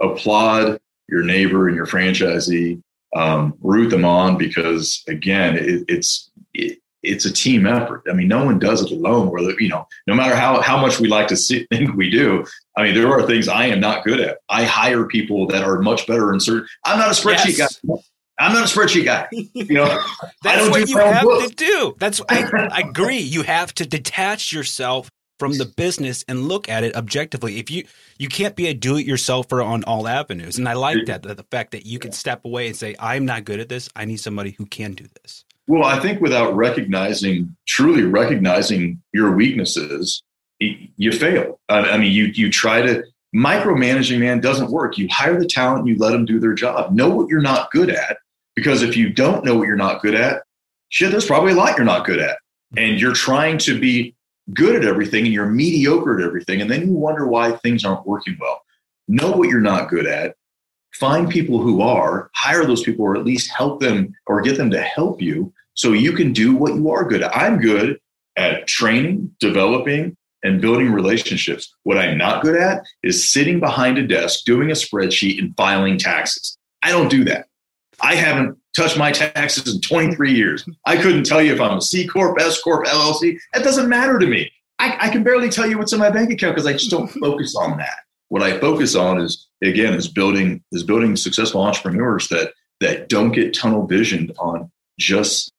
applaud 0.00 0.78
your 1.08 1.24
neighbor 1.24 1.66
and 1.66 1.76
your 1.76 1.86
franchisee 1.86 2.80
um, 3.16 3.54
root 3.60 3.88
them 3.88 4.04
on 4.04 4.38
because 4.38 5.02
again 5.08 5.56
it, 5.56 5.84
it's 5.88 6.27
it, 6.27 6.27
it's 7.02 7.24
a 7.24 7.32
team 7.32 7.66
effort. 7.66 8.02
I 8.08 8.12
mean, 8.12 8.28
no 8.28 8.44
one 8.44 8.58
does 8.58 8.82
it 8.82 8.90
alone. 8.90 9.30
Where 9.30 9.42
you 9.60 9.68
know, 9.68 9.86
no 10.06 10.14
matter 10.14 10.34
how 10.34 10.60
how 10.60 10.80
much 10.80 11.00
we 11.00 11.08
like 11.08 11.28
to 11.28 11.36
see, 11.36 11.66
think 11.72 11.94
we 11.94 12.10
do, 12.10 12.44
I 12.76 12.84
mean, 12.84 12.94
there 12.94 13.08
are 13.08 13.26
things 13.26 13.48
I 13.48 13.66
am 13.66 13.80
not 13.80 14.04
good 14.04 14.20
at. 14.20 14.38
I 14.48 14.64
hire 14.64 15.04
people 15.06 15.46
that 15.48 15.62
are 15.62 15.80
much 15.80 16.06
better 16.06 16.32
in 16.32 16.40
certain. 16.40 16.68
I'm 16.84 16.98
not 16.98 17.08
a 17.08 17.12
spreadsheet 17.12 17.58
yes. 17.58 17.80
guy. 17.86 17.94
I'm 18.40 18.52
not 18.52 18.70
a 18.72 18.78
spreadsheet 18.78 19.04
guy. 19.04 19.26
You 19.32 19.74
know, 19.74 19.86
that's 20.42 20.68
what 20.68 20.88
you 20.88 20.98
have 20.98 21.22
to 21.22 21.52
do. 21.54 21.96
That's 21.98 22.20
I, 22.28 22.48
I 22.72 22.80
agree. 22.88 23.18
You 23.18 23.42
have 23.42 23.74
to 23.74 23.86
detach 23.86 24.52
yourself 24.52 25.10
from 25.38 25.52
the 25.52 25.66
business 25.66 26.24
and 26.26 26.48
look 26.48 26.68
at 26.68 26.82
it 26.82 26.96
objectively. 26.96 27.58
If 27.58 27.70
you 27.70 27.84
you 28.18 28.28
can't 28.28 28.56
be 28.56 28.66
a 28.66 28.74
do-it-yourselfer 28.74 29.64
on 29.64 29.84
all 29.84 30.08
avenues, 30.08 30.58
and 30.58 30.68
I 30.68 30.74
like 30.74 31.06
that 31.06 31.22
the, 31.22 31.34
the 31.34 31.44
fact 31.44 31.70
that 31.72 31.86
you 31.86 31.98
can 31.98 32.12
step 32.12 32.44
away 32.44 32.66
and 32.66 32.76
say, 32.76 32.96
"I'm 32.98 33.24
not 33.24 33.44
good 33.44 33.60
at 33.60 33.68
this. 33.68 33.88
I 33.94 34.04
need 34.04 34.18
somebody 34.18 34.52
who 34.52 34.66
can 34.66 34.92
do 34.92 35.06
this." 35.22 35.44
Well, 35.68 35.84
I 35.84 36.00
think 36.00 36.22
without 36.22 36.56
recognizing, 36.56 37.54
truly 37.66 38.02
recognizing 38.02 39.02
your 39.12 39.36
weaknesses, 39.36 40.22
you 40.58 41.12
fail. 41.12 41.60
I 41.68 41.98
mean, 41.98 42.10
you 42.10 42.24
you 42.34 42.50
try 42.50 42.80
to 42.80 43.04
micromanaging, 43.36 44.18
man, 44.18 44.40
doesn't 44.40 44.70
work. 44.70 44.96
You 44.96 45.06
hire 45.10 45.38
the 45.38 45.46
talent, 45.46 45.86
you 45.86 45.96
let 45.98 46.12
them 46.12 46.24
do 46.24 46.40
their 46.40 46.54
job. 46.54 46.94
Know 46.94 47.10
what 47.10 47.28
you're 47.28 47.42
not 47.42 47.70
good 47.70 47.90
at, 47.90 48.16
because 48.56 48.82
if 48.82 48.96
you 48.96 49.10
don't 49.10 49.44
know 49.44 49.56
what 49.56 49.68
you're 49.68 49.76
not 49.76 50.00
good 50.00 50.14
at, 50.14 50.42
shit, 50.88 51.10
there's 51.10 51.26
probably 51.26 51.52
a 51.52 51.56
lot 51.56 51.76
you're 51.76 51.84
not 51.84 52.06
good 52.06 52.18
at, 52.18 52.38
and 52.78 52.98
you're 52.98 53.12
trying 53.12 53.58
to 53.58 53.78
be 53.78 54.16
good 54.54 54.74
at 54.74 54.84
everything, 54.84 55.26
and 55.26 55.34
you're 55.34 55.46
mediocre 55.46 56.18
at 56.18 56.24
everything, 56.24 56.62
and 56.62 56.70
then 56.70 56.86
you 56.86 56.92
wonder 56.94 57.26
why 57.26 57.52
things 57.52 57.84
aren't 57.84 58.06
working 58.06 58.38
well. 58.40 58.62
Know 59.06 59.32
what 59.32 59.50
you're 59.50 59.60
not 59.60 59.90
good 59.90 60.06
at. 60.06 60.34
Find 60.94 61.28
people 61.28 61.60
who 61.60 61.82
are, 61.82 62.30
hire 62.34 62.64
those 62.64 62.82
people, 62.82 63.04
or 63.04 63.16
at 63.16 63.26
least 63.26 63.52
help 63.54 63.80
them 63.80 64.14
or 64.26 64.40
get 64.40 64.56
them 64.56 64.70
to 64.70 64.80
help 64.80 65.20
you 65.20 65.52
so 65.78 65.92
you 65.92 66.12
can 66.12 66.32
do 66.32 66.56
what 66.56 66.74
you 66.74 66.90
are 66.90 67.04
good 67.04 67.22
at. 67.22 67.36
I'm 67.36 67.60
good 67.60 68.00
at 68.36 68.66
training, 68.66 69.30
developing, 69.38 70.16
and 70.42 70.60
building 70.60 70.90
relationships. 70.90 71.72
What 71.84 71.96
I'm 71.96 72.18
not 72.18 72.42
good 72.42 72.60
at 72.60 72.84
is 73.04 73.30
sitting 73.30 73.60
behind 73.60 73.96
a 73.96 74.04
desk, 74.04 74.44
doing 74.44 74.72
a 74.72 74.74
spreadsheet, 74.74 75.38
and 75.38 75.56
filing 75.56 75.96
taxes. 75.96 76.58
I 76.82 76.90
don't 76.90 77.08
do 77.08 77.22
that. 77.26 77.46
I 78.00 78.16
haven't 78.16 78.58
touched 78.76 78.98
my 78.98 79.12
taxes 79.12 79.72
in 79.72 79.80
23 79.80 80.34
years. 80.34 80.68
I 80.84 80.96
couldn't 80.96 81.24
tell 81.24 81.40
you 81.40 81.52
if 81.52 81.60
I'm 81.60 81.78
a 81.78 81.80
C 81.80 82.08
Corp, 82.08 82.40
S 82.40 82.60
Corp, 82.60 82.84
LLC. 82.84 83.38
That 83.54 83.62
doesn't 83.62 83.88
matter 83.88 84.18
to 84.18 84.26
me. 84.26 84.50
I, 84.80 84.96
I 85.02 85.08
can 85.10 85.22
barely 85.22 85.48
tell 85.48 85.68
you 85.68 85.78
what's 85.78 85.92
in 85.92 86.00
my 86.00 86.10
bank 86.10 86.32
account 86.32 86.56
because 86.56 86.66
I 86.66 86.72
just 86.72 86.90
don't 86.90 87.06
focus 87.20 87.54
on 87.54 87.78
that. 87.78 87.98
What 88.30 88.42
I 88.42 88.58
focus 88.58 88.96
on 88.96 89.20
is 89.20 89.46
again 89.62 89.94
is 89.94 90.08
building 90.08 90.60
is 90.72 90.82
building 90.82 91.14
successful 91.14 91.62
entrepreneurs 91.62 92.28
that 92.28 92.52
that 92.80 93.08
don't 93.08 93.30
get 93.30 93.54
tunnel 93.54 93.86
visioned 93.86 94.32
on 94.40 94.70
just 94.98 95.52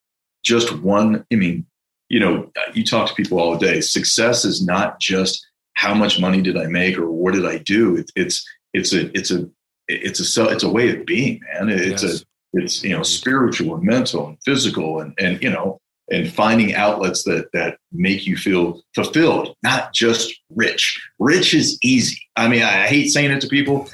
just 0.43 0.77
one. 0.79 1.25
I 1.31 1.35
mean, 1.35 1.65
you 2.09 2.19
know, 2.19 2.51
you 2.73 2.83
talk 2.83 3.07
to 3.09 3.15
people 3.15 3.39
all 3.39 3.57
day. 3.57 3.81
Success 3.81 4.45
is 4.45 4.65
not 4.65 4.99
just 4.99 5.45
how 5.73 5.93
much 5.93 6.19
money 6.19 6.41
did 6.41 6.57
I 6.57 6.67
make 6.67 6.97
or 6.97 7.09
what 7.09 7.33
did 7.33 7.45
I 7.45 7.57
do. 7.59 7.95
It, 7.97 8.11
it's 8.15 8.47
it's 8.73 8.93
a 8.93 9.15
it's 9.17 9.31
a 9.31 9.49
it's 9.87 10.37
a 10.37 10.49
it's 10.49 10.63
a 10.63 10.69
way 10.69 10.95
of 10.95 11.05
being, 11.05 11.41
man. 11.53 11.69
It's 11.69 12.03
yes. 12.03 12.21
a 12.21 12.25
it's 12.53 12.83
you 12.83 12.95
know 12.95 13.03
spiritual 13.03 13.75
and 13.75 13.83
mental 13.83 14.27
and 14.27 14.37
physical 14.43 14.99
and 14.99 15.13
and 15.19 15.41
you 15.41 15.49
know 15.49 15.79
and 16.11 16.31
finding 16.31 16.73
outlets 16.73 17.23
that 17.23 17.51
that 17.53 17.77
make 17.91 18.25
you 18.25 18.35
feel 18.35 18.81
fulfilled, 18.95 19.55
not 19.63 19.93
just 19.93 20.33
rich. 20.49 20.99
Rich 21.19 21.53
is 21.53 21.77
easy. 21.83 22.19
I 22.35 22.47
mean, 22.47 22.63
I 22.63 22.87
hate 22.87 23.09
saying 23.09 23.31
it 23.31 23.41
to 23.41 23.47
people. 23.47 23.87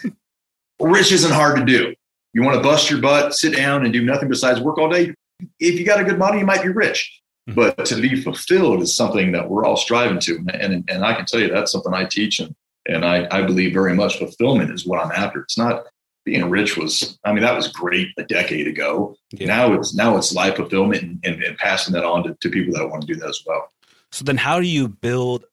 rich 0.79 1.11
isn't 1.11 1.31
hard 1.31 1.57
to 1.57 1.65
do. 1.65 1.93
You 2.33 2.43
want 2.43 2.57
to 2.57 2.63
bust 2.63 2.89
your 2.89 2.99
butt, 2.99 3.33
sit 3.33 3.55
down, 3.55 3.83
and 3.83 3.93
do 3.93 4.03
nothing 4.03 4.27
besides 4.27 4.59
work 4.59 4.77
all 4.77 4.89
day. 4.89 5.13
If 5.59 5.79
you 5.79 5.85
got 5.85 5.99
a 5.99 6.03
good 6.03 6.19
body, 6.19 6.39
you 6.39 6.45
might 6.45 6.63
be 6.63 6.69
rich. 6.69 7.21
Mm-hmm. 7.49 7.59
But 7.59 7.85
to 7.85 8.01
be 8.01 8.21
fulfilled 8.21 8.81
is 8.81 8.95
something 8.95 9.31
that 9.33 9.49
we're 9.49 9.65
all 9.65 9.77
striving 9.77 10.19
to. 10.21 10.45
And, 10.53 10.89
and 10.89 11.05
I 11.05 11.13
can 11.13 11.25
tell 11.25 11.39
you 11.39 11.49
that's 11.49 11.71
something 11.71 11.93
I 11.93 12.05
teach 12.05 12.39
and, 12.39 12.55
and 12.87 13.05
I, 13.05 13.27
I 13.31 13.43
believe 13.43 13.73
very 13.73 13.93
much 13.93 14.17
fulfillment 14.17 14.71
is 14.71 14.85
what 14.85 15.03
I'm 15.03 15.11
after. 15.11 15.41
It's 15.41 15.57
not 15.57 15.85
being 16.23 16.49
rich 16.49 16.75
was, 16.75 17.19
I 17.23 17.33
mean, 17.33 17.43
that 17.43 17.55
was 17.55 17.67
great 17.67 18.09
a 18.17 18.23
decade 18.23 18.67
ago. 18.67 19.15
Yeah. 19.31 19.47
Now 19.47 19.73
it's, 19.73 19.93
now 19.93 20.17
it's 20.17 20.33
life 20.33 20.55
fulfillment 20.55 21.03
and, 21.03 21.19
and, 21.23 21.43
and 21.43 21.57
passing 21.57 21.93
that 21.93 22.03
on 22.03 22.23
to, 22.23 22.35
to 22.41 22.49
people 22.49 22.73
that 22.73 22.89
want 22.89 23.05
to 23.05 23.13
do 23.13 23.19
that 23.19 23.29
as 23.29 23.43
well. 23.45 23.69
So 24.11 24.23
then 24.23 24.37
how 24.37 24.59
do 24.59 24.65
you 24.65 24.87
build 24.87 25.45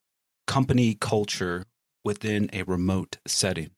company 0.46 0.94
culture 0.94 1.66
within 2.04 2.48
a 2.54 2.62
remote 2.62 3.18
setting? 3.26 3.70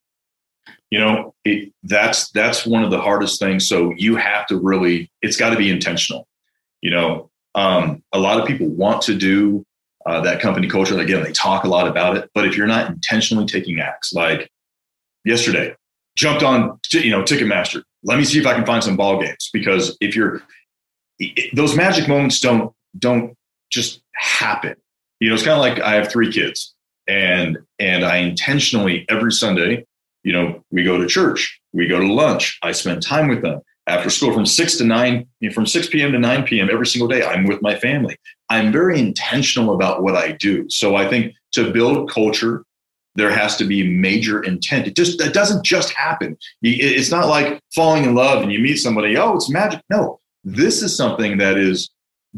You 0.91 1.01
know, 1.01 1.35
it, 1.45 1.73
that's 1.83 2.31
that's 2.31 2.67
one 2.67 2.85
of 2.85 2.91
the 2.91 3.01
hardest 3.01 3.41
things. 3.41 3.69
So 3.69 3.93
you 3.97 4.17
have 4.17 4.47
to 4.47 4.59
really, 4.59 5.11
it's 5.23 5.37
got 5.37 5.51
to 5.51 5.57
be 5.57 5.71
intentional. 5.71 6.29
You 6.81 6.91
know, 6.91 7.31
um, 7.55 8.03
a 8.13 8.19
lot 8.19 8.41
of 8.41 8.47
people 8.47 8.69
want 8.69 9.03
to 9.03 9.15
do 9.15 9.65
uh, 10.07 10.21
that 10.21 10.41
company 10.41 10.69
culture. 10.69 10.99
Again, 10.99 11.23
they 11.23 11.33
talk 11.33 11.65
a 11.65 11.69
lot 11.69 11.89
about 11.89 12.17
it, 12.17 12.31
but 12.35 12.47
if 12.47 12.57
you're 12.57 12.67
not 12.67 12.91
intentionally 12.91 13.47
taking 13.47 13.81
acts, 13.81 14.13
like 14.13 14.51
yesterday, 15.25 15.75
jumped 16.17 16.43
on 16.43 16.79
you 16.93 17.11
know 17.11 17.23
Ticketmaster. 17.23 17.83
Let 18.03 18.19
me 18.19 18.25
see 18.25 18.39
if 18.39 18.47
I 18.47 18.55
can 18.55 18.67
find 18.67 18.85
some 18.85 18.97
ball 18.97 19.21
games 19.21 19.51
because 19.53 19.97
if 20.01 20.15
you're 20.15 20.43
those 21.53 21.77
magic 21.77 22.09
moments 22.09 22.41
don't 22.41 22.73
don't 22.99 23.37
just 23.71 24.03
happen. 24.15 24.77
You 25.21 25.29
know, 25.29 25.35
it's 25.35 25.45
kind 25.45 25.55
of 25.55 25.61
like 25.61 25.81
I 25.81 25.95
have 25.95 26.11
three 26.11 26.31
kids, 26.31 26.75
and 27.07 27.59
and 27.79 28.05
I 28.05 28.19
intentionally 28.19 29.07
every 29.09 29.33
Sunday, 29.33 29.87
you 30.25 30.33
know, 30.33 30.65
we 30.71 30.83
go 30.83 30.99
to 30.99 31.07
church, 31.07 31.61
we 31.73 31.87
go 31.87 32.01
to 32.01 32.13
lunch, 32.13 32.59
I 32.63 32.73
spend 32.73 33.03
time 33.03 33.29
with 33.29 33.43
them. 33.43 33.61
After 33.87 34.09
school 34.09 34.33
from 34.33 34.47
6 34.47 34.79
to 34.79 34.85
9 34.85 35.27
from 35.53 35.67
6 35.67 35.89
p.m 35.89 36.13
to 36.13 36.19
9 36.19 36.45
p.m 36.45 36.71
every 36.73 36.87
single 36.87 37.07
day 37.07 37.23
i'm 37.23 37.45
with 37.45 37.61
my 37.61 37.79
family. 37.79 38.17
I'm 38.49 38.73
very 38.73 38.99
intentional 38.99 39.75
about 39.75 40.03
what 40.03 40.17
i 40.17 40.33
do. 40.33 40.69
So 40.71 40.97
i 40.97 41.07
think 41.07 41.35
to 41.53 41.71
build 41.71 42.11
culture 42.11 42.65
there 43.17 43.31
has 43.31 43.57
to 43.57 43.65
be 43.65 43.87
major 43.87 44.43
intent. 44.43 44.89
It 44.89 44.97
just 44.97 45.19
that 45.19 45.35
doesn't 45.35 45.65
just 45.65 45.91
happen. 45.91 46.37
It's 46.63 47.11
not 47.11 47.29
like 47.29 47.61
falling 47.75 48.05
in 48.05 48.15
love 48.15 48.43
and 48.43 48.51
you 48.51 48.59
meet 48.59 48.77
somebody 48.77 49.19
oh 49.19 49.37
it's 49.37 49.51
magic. 49.51 49.83
No 49.91 50.19
this 50.45 50.83
is 50.83 50.97
something 50.97 51.37
that 51.39 51.59
is 51.59 51.91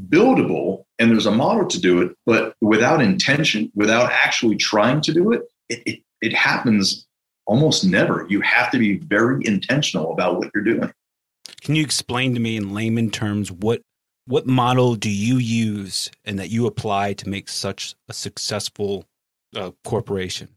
buildable 0.08 0.84
and 0.98 1.10
there's 1.10 1.26
a 1.26 1.30
model 1.30 1.66
to 1.66 1.80
do 1.80 2.02
it 2.02 2.12
but 2.26 2.54
without 2.60 3.00
intention 3.00 3.70
without 3.74 4.10
actually 4.12 4.56
trying 4.56 5.00
to 5.00 5.12
do 5.12 5.32
it 5.32 5.42
it, 5.68 5.82
it, 5.86 6.00
it 6.20 6.32
happens 6.34 7.06
almost 7.46 7.84
never 7.84 8.26
you 8.28 8.40
have 8.40 8.70
to 8.70 8.78
be 8.78 8.98
very 8.98 9.44
intentional 9.46 10.12
about 10.12 10.36
what 10.38 10.50
you're 10.54 10.64
doing 10.64 10.92
can 11.62 11.74
you 11.74 11.82
explain 11.82 12.34
to 12.34 12.40
me 12.40 12.56
in 12.56 12.74
layman 12.74 13.10
terms 13.10 13.50
what 13.50 13.80
what 14.26 14.46
model 14.46 14.96
do 14.96 15.08
you 15.08 15.36
use 15.36 16.10
and 16.24 16.38
that 16.38 16.50
you 16.50 16.66
apply 16.66 17.14
to 17.14 17.28
make 17.28 17.48
such 17.48 17.94
a 18.08 18.12
successful 18.12 19.04
uh, 19.54 19.70
corporation? 19.84 20.48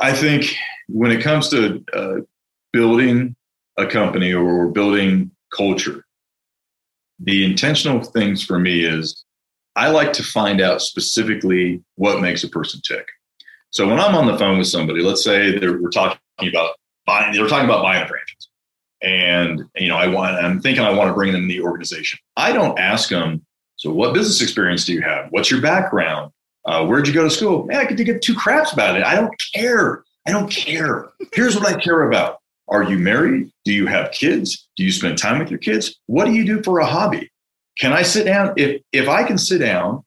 I 0.00 0.12
think 0.12 0.54
when 0.88 1.10
it 1.10 1.22
comes 1.22 1.48
to 1.50 1.84
uh, 1.92 2.16
building 2.72 3.34
a 3.76 3.86
company 3.86 4.32
or 4.32 4.68
building 4.68 5.30
culture, 5.54 6.04
the 7.18 7.44
intentional 7.44 8.02
things 8.02 8.44
for 8.44 8.58
me 8.58 8.84
is 8.84 9.24
I 9.74 9.88
like 9.88 10.12
to 10.14 10.22
find 10.22 10.60
out 10.60 10.80
specifically 10.80 11.82
what 11.96 12.20
makes 12.20 12.44
a 12.44 12.48
person 12.48 12.80
tick. 12.86 13.06
So 13.72 13.88
when 13.88 13.98
I'm 13.98 14.14
on 14.14 14.26
the 14.26 14.36
phone 14.36 14.58
with 14.58 14.66
somebody, 14.68 15.02
let's 15.02 15.24
say 15.24 15.58
we're 15.58 15.88
talking 15.88 16.18
about 16.46 16.74
buying, 17.06 17.32
they're 17.32 17.48
talking 17.48 17.64
about 17.64 17.82
buying 17.82 18.02
a 18.02 18.06
franchise. 18.06 18.48
And 19.02 19.64
you 19.74 19.88
know 19.88 19.96
i 19.96 20.06
want 20.06 20.36
i'm 20.36 20.60
thinking 20.60 20.84
i 20.84 20.92
want 20.92 21.08
to 21.08 21.14
bring 21.14 21.32
them 21.32 21.48
the 21.48 21.60
organization. 21.60 22.20
I 22.36 22.52
don't 22.52 22.78
ask 22.78 23.08
them 23.08 23.44
so 23.76 23.90
what 23.90 24.14
business 24.14 24.40
experience 24.40 24.84
do 24.84 24.92
you 24.92 25.02
have? 25.02 25.26
What's 25.30 25.50
your 25.50 25.60
background? 25.60 26.30
Uh, 26.64 26.86
where'd 26.86 27.08
you 27.08 27.14
go 27.14 27.24
to 27.24 27.30
school? 27.30 27.64
Man 27.64 27.78
i 27.78 27.84
could 27.84 27.96
give 27.96 28.20
two 28.20 28.34
craps 28.34 28.72
about 28.72 28.96
it. 28.96 29.04
I 29.04 29.16
don't 29.16 29.34
care. 29.54 30.04
I 30.28 30.30
don't 30.30 30.48
care. 30.48 31.10
Here's 31.32 31.56
what 31.56 31.66
i 31.66 31.80
care 31.80 32.08
about. 32.08 32.38
Are 32.68 32.84
you 32.84 32.98
married? 32.98 33.50
Do 33.64 33.72
you 33.72 33.86
have 33.86 34.12
kids? 34.12 34.68
Do 34.76 34.84
you 34.84 34.92
spend 34.92 35.18
time 35.18 35.40
with 35.40 35.50
your 35.50 35.58
kids? 35.58 35.98
What 36.06 36.26
do 36.26 36.32
you 36.32 36.44
do 36.44 36.62
for 36.62 36.78
a 36.78 36.86
hobby? 36.86 37.30
Can 37.78 37.92
I 37.92 38.02
sit 38.02 38.26
down? 38.26 38.52
If 38.56 38.82
if 38.92 39.08
I 39.08 39.24
can 39.24 39.38
sit 39.38 39.58
down 39.58 40.04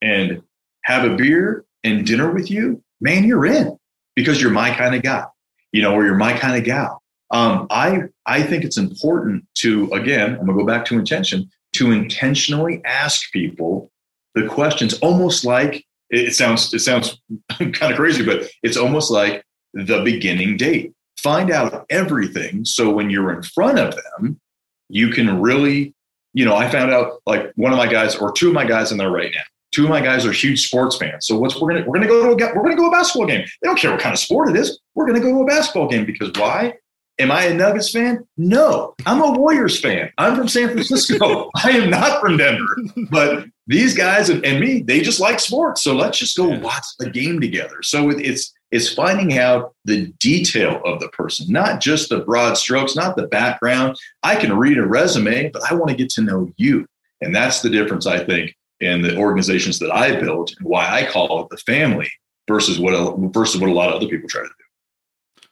and 0.00 0.42
have 0.84 1.04
a 1.10 1.16
beer 1.16 1.64
and 1.82 2.06
dinner 2.06 2.30
with 2.30 2.50
you, 2.50 2.82
man, 3.00 3.24
you're 3.24 3.46
in 3.46 3.78
because 4.14 4.40
you're 4.40 4.50
my 4.50 4.74
kind 4.74 4.94
of 4.94 5.02
guy, 5.02 5.24
you 5.72 5.82
know, 5.82 5.94
or 5.94 6.04
you're 6.04 6.16
my 6.16 6.32
kind 6.36 6.56
of 6.56 6.64
gal. 6.64 7.02
Um, 7.30 7.66
I 7.70 8.04
I 8.26 8.42
think 8.42 8.64
it's 8.64 8.78
important 8.78 9.44
to 9.58 9.92
again, 9.92 10.32
I'm 10.32 10.46
gonna 10.46 10.54
go 10.54 10.64
back 10.66 10.84
to 10.86 10.98
intention 10.98 11.50
to 11.74 11.92
intentionally 11.92 12.82
ask 12.84 13.30
people 13.32 13.90
the 14.34 14.46
questions, 14.46 14.94
almost 15.00 15.44
like 15.44 15.84
it 16.10 16.34
sounds 16.34 16.72
it 16.72 16.80
sounds 16.80 17.20
kind 17.58 17.92
of 17.92 17.96
crazy, 17.96 18.24
but 18.24 18.48
it's 18.62 18.76
almost 18.76 19.10
like 19.10 19.44
the 19.74 20.02
beginning 20.02 20.56
date. 20.56 20.92
Find 21.18 21.50
out 21.50 21.84
everything 21.90 22.64
so 22.64 22.90
when 22.90 23.10
you're 23.10 23.32
in 23.32 23.42
front 23.42 23.78
of 23.78 23.94
them, 23.94 24.40
you 24.88 25.10
can 25.10 25.40
really, 25.40 25.94
you 26.32 26.44
know, 26.44 26.56
I 26.56 26.70
found 26.70 26.92
out 26.92 27.20
like 27.26 27.52
one 27.56 27.72
of 27.72 27.78
my 27.78 27.88
guys 27.88 28.16
or 28.16 28.32
two 28.32 28.48
of 28.48 28.54
my 28.54 28.64
guys 28.64 28.92
in 28.92 28.98
there 28.98 29.10
right 29.10 29.32
now. 29.34 29.42
Two 29.72 29.84
of 29.84 29.90
my 29.90 30.00
guys 30.00 30.24
are 30.24 30.32
huge 30.32 30.66
sports 30.66 30.96
fans. 30.96 31.26
So 31.26 31.38
what's 31.38 31.60
we're 31.60 31.72
gonna 31.72 31.84
we're 31.86 31.94
gonna 31.94 32.06
go 32.06 32.22
to 32.22 32.44
a 32.44 32.54
we're 32.54 32.62
gonna 32.62 32.76
go 32.76 32.84
to 32.84 32.88
a 32.88 32.90
basketball 32.90 33.26
game. 33.26 33.44
They 33.62 33.68
don't 33.68 33.78
care 33.78 33.90
what 33.90 34.00
kind 34.00 34.12
of 34.12 34.18
sport 34.18 34.50
it 34.50 34.56
is. 34.56 34.80
We're 34.94 35.06
gonna 35.06 35.20
go 35.20 35.30
to 35.30 35.42
a 35.42 35.46
basketball 35.46 35.88
game 35.88 36.04
because 36.04 36.30
why? 36.36 36.74
Am 37.20 37.32
I 37.32 37.44
a 37.44 37.54
Nuggets 37.54 37.90
fan? 37.90 38.24
No, 38.36 38.94
I'm 39.04 39.20
a 39.20 39.32
Warriors 39.32 39.80
fan. 39.80 40.12
I'm 40.18 40.36
from 40.36 40.46
San 40.46 40.68
Francisco. 40.68 41.50
I 41.56 41.70
am 41.72 41.90
not 41.90 42.20
from 42.20 42.36
Denver. 42.36 42.76
But 43.10 43.46
these 43.66 43.92
guys 43.92 44.30
and, 44.30 44.44
and, 44.44 44.60
me, 44.60 44.82
they 44.82 45.00
just 45.00 45.18
like 45.18 45.40
sports. 45.40 45.82
So 45.82 45.96
let's 45.96 46.18
just 46.18 46.36
go 46.36 46.48
watch 46.60 46.84
the 47.00 47.10
game 47.10 47.40
together. 47.40 47.82
So 47.82 48.10
it, 48.10 48.20
it's 48.24 48.54
it's 48.70 48.92
finding 48.92 49.36
out 49.36 49.74
the 49.84 50.06
detail 50.18 50.80
of 50.84 51.00
the 51.00 51.08
person, 51.08 51.50
not 51.50 51.80
just 51.80 52.08
the 52.08 52.20
broad 52.20 52.56
strokes, 52.56 52.94
not 52.94 53.16
the 53.16 53.26
background. 53.26 53.96
I 54.22 54.36
can 54.36 54.56
read 54.56 54.78
a 54.78 54.86
resume, 54.86 55.50
but 55.50 55.62
I 55.68 55.74
want 55.74 55.90
to 55.90 55.96
get 55.96 56.10
to 56.10 56.22
know 56.22 56.52
you. 56.56 56.86
And 57.20 57.34
that's 57.34 57.62
the 57.62 57.70
difference, 57.70 58.06
I 58.06 58.24
think, 58.24 58.54
in 58.80 59.02
the 59.02 59.16
organizations 59.16 59.78
that 59.80 59.90
I 59.90 60.20
built 60.20 60.54
and 60.58 60.66
why 60.66 60.88
I 60.88 61.10
call 61.10 61.42
it 61.42 61.48
the 61.50 61.56
family 61.58 62.10
versus 62.46 62.78
what 62.78 62.94
a, 62.94 63.14
versus 63.30 63.60
what 63.60 63.70
a 63.70 63.72
lot 63.72 63.88
of 63.88 63.96
other 63.96 64.08
people 64.08 64.28
try 64.28 64.42
to 64.42 64.48
do. 64.48 65.46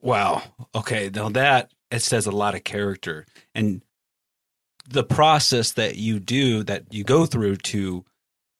Wow. 0.00 0.42
Okay. 0.74 1.10
Now 1.12 1.28
that 1.30 1.72
it 1.90 2.00
says 2.00 2.26
a 2.26 2.32
lot 2.32 2.54
of 2.54 2.64
character 2.64 3.26
and 3.54 3.82
the 4.88 5.04
process 5.04 5.72
that 5.72 5.96
you 5.96 6.20
do 6.20 6.62
that 6.64 6.84
you 6.90 7.04
go 7.04 7.26
through 7.26 7.56
to 7.56 8.04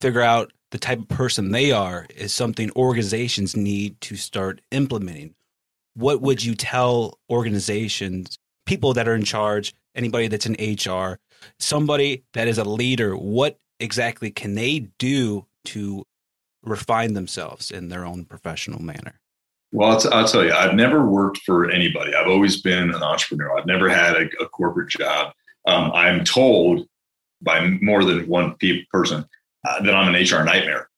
figure 0.01 0.23
out 0.23 0.53
the 0.73 0.79
type 0.79 0.99
of 0.99 1.09
person 1.09 1.53
they 1.53 1.71
are 1.71 2.07
is 2.15 2.35
something 2.35 2.71
organizations 2.75 3.57
need 3.57 4.01
to 4.01 4.17
start 4.17 4.61
implementing. 4.73 5.35
What 5.95 6.21
would 6.21 6.45
you 6.45 6.55
tell 6.55 7.19
organizations, 7.31 8.37
people 8.67 8.93
that 8.95 9.09
are 9.09 9.15
in 9.15 9.25
charge, 9.25 9.73
anybody 9.95 10.29
that's 10.29 10.47
in 10.47 10.77
HR, 10.77 11.19
somebody 11.59 12.25
that 12.35 12.49
is 12.49 12.59
a 12.59 12.65
leader, 12.65 13.17
what 13.17 13.59
exactly 13.81 14.31
can 14.31 14.55
they 14.55 14.89
do 14.99 15.47
to 15.67 16.07
refine 16.63 17.15
themselves 17.15 17.71
in 17.71 17.89
their 17.89 18.05
own 18.05 18.25
professional 18.25 18.83
manner? 18.83 19.21
Well, 19.73 19.91
I'll, 19.91 20.01
t- 20.01 20.09
I'll, 20.13 20.27
tell 20.27 20.45
you, 20.45 20.53
I've 20.53 20.75
never 20.75 21.05
worked 21.05 21.39
for 21.39 21.71
anybody. 21.71 22.15
I've 22.15 22.29
always 22.29 22.61
been 22.63 22.95
an 22.95 23.03
entrepreneur. 23.03 23.59
I've 23.59 23.67
never 23.67 23.89
had 23.89 24.17
a, 24.17 24.43
a 24.43 24.49
corporate 24.49 24.89
job. 24.89 25.33
Um, 25.67 25.91
I'm 25.93 26.25
told 26.25 26.87
by 27.43 27.67
more 27.83 28.05
than 28.05 28.27
one 28.27 28.55
person 28.93 29.25
uh, 29.69 29.83
that 29.83 29.95
I'm 29.95 30.15
an 30.15 30.23
HR 30.23 30.45
nightmare, 30.45 30.89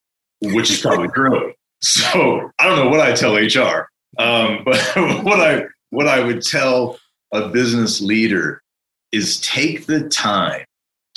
which 0.43 0.71
is 0.71 0.81
probably 0.81 1.09
true. 1.15 1.53
So 1.81 2.51
I 2.59 2.67
don't 2.67 2.79
know 2.79 2.89
what 2.89 3.01
I 3.01 3.13
tell 3.13 3.37
HR, 3.37 3.89
um, 4.19 4.63
but 4.65 4.79
what 5.25 5.41
I 5.41 5.65
what 5.91 6.07
I 6.07 6.21
would 6.21 6.43
tell 6.43 6.99
a 7.33 7.49
business 7.49 8.01
leader 8.01 8.63
is 9.13 9.41
take 9.41 9.87
the 9.87 10.09
time 10.09 10.65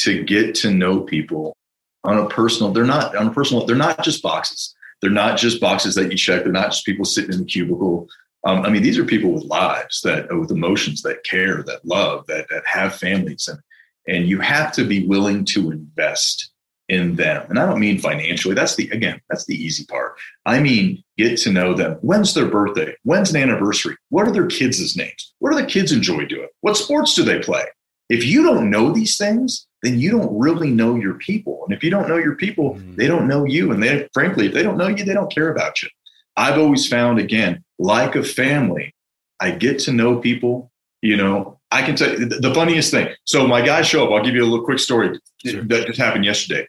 to 0.04 0.24
get 0.24 0.56
to 0.56 0.72
know 0.72 1.02
people 1.02 1.56
on 2.04 2.18
a 2.18 2.28
personal. 2.28 2.72
They're 2.72 2.86
not 2.86 3.16
on 3.16 3.28
a 3.28 3.34
personal. 3.34 3.66
They're 3.66 3.76
not 3.76 4.04
just 4.04 4.24
boxes. 4.24 4.76
They're 5.02 5.10
not 5.10 5.38
just 5.38 5.60
boxes 5.60 5.96
that 5.96 6.12
you 6.12 6.18
check. 6.18 6.44
They're 6.44 6.52
not 6.52 6.72
just 6.72 6.86
people 6.86 7.06
sitting 7.06 7.34
in 7.34 7.40
the 7.40 7.46
cubicle. 7.46 8.08
Um, 8.44 8.64
I 8.64 8.70
mean, 8.70 8.82
these 8.82 8.98
are 8.98 9.06
people 9.06 9.32
with 9.32 9.44
lives 9.44 10.02
that 10.02 10.36
with 10.36 10.52
emotions 10.52 11.02
that 11.04 11.24
care, 11.24 11.64
that 11.64 11.86
love, 11.86 12.26
that 12.28 12.48
that 12.50 12.64
have 12.66 12.96
families, 12.96 13.48
and 13.48 13.60
and 14.08 14.28
you 14.28 14.40
have 14.40 14.72
to 14.74 14.84
be 14.84 15.06
willing 15.06 15.46
to 15.46 15.72
invest 15.72 16.52
in 16.90 17.16
them. 17.16 17.46
And 17.50 17.58
I 17.58 17.66
don't 17.66 17.80
mean 17.80 18.00
financially. 18.00 18.56
That's 18.56 18.76
the 18.76 18.90
again, 18.90 19.22
that's 19.30 19.46
the 19.46 19.56
easy 19.56 19.86
part. 19.86 20.16
I 20.46 20.60
mean, 20.60 21.04
get 21.18 21.38
to 21.40 21.52
know 21.52 21.74
them. 21.74 21.98
When's 22.02 22.34
their 22.34 22.48
birthday? 22.48 22.96
When's 23.04 23.30
an 23.30 23.42
anniversary? 23.42 23.96
What 24.10 24.28
are 24.28 24.32
their 24.32 24.48
kids' 24.48 24.96
names? 24.98 25.34
What 25.40 25.52
do 25.52 25.62
the 25.62 25.68
kids 25.68 25.92
enjoy 25.92 26.26
doing? 26.26 26.50
What 26.62 26.78
sports 26.78 27.16
do 27.16 27.24
they 27.24 27.40
play? 27.40 27.66
If 28.10 28.26
you 28.26 28.44
don't 28.44 28.70
know 28.70 28.92
these 28.92 29.18
things, 29.18 29.68
then 29.82 30.00
you 30.00 30.12
don't 30.12 30.38
really 30.38 30.70
know 30.70 30.96
your 30.96 31.16
people. 31.16 31.64
And 31.66 31.76
if 31.76 31.84
you 31.84 31.90
don't 31.90 32.08
know 32.08 32.18
your 32.18 32.36
people, 32.36 32.76
mm-hmm. 32.76 32.96
they 32.96 33.08
don't 33.08 33.28
know 33.28 33.46
you. 33.46 33.72
And 33.72 33.82
they, 33.82 34.08
frankly, 34.14 34.48
if 34.48 34.54
they 34.54 34.64
don't 34.64 34.78
know 34.78 34.88
you, 34.88 35.04
they 35.04 35.14
don't 35.14 35.34
care 35.34 35.52
about 35.52 35.82
you. 35.82 35.90
I've 36.38 36.58
always 36.58 36.88
found, 36.88 37.20
again, 37.20 37.64
like 37.80 38.16
a 38.16 38.24
family, 38.24 38.94
I 39.40 39.52
get 39.52 39.80
to 39.80 39.92
know 39.92 40.20
people. 40.20 40.72
You 41.02 41.18
know, 41.18 41.60
I 41.72 41.82
can 41.82 41.96
tell 41.96 42.12
you 42.12 42.26
the 42.26 42.54
funniest 42.54 42.92
thing. 42.92 43.10
So 43.26 43.48
my 43.48 43.62
guys 43.62 43.88
show 43.88 44.06
up. 44.06 44.12
I'll 44.12 44.24
give 44.24 44.36
you 44.36 44.44
a 44.44 44.46
little 44.46 44.64
quick 44.64 44.80
story 44.80 45.20
sure. 45.44 45.64
that 45.64 45.88
just 45.88 46.00
happened 46.00 46.26
yesterday. 46.26 46.68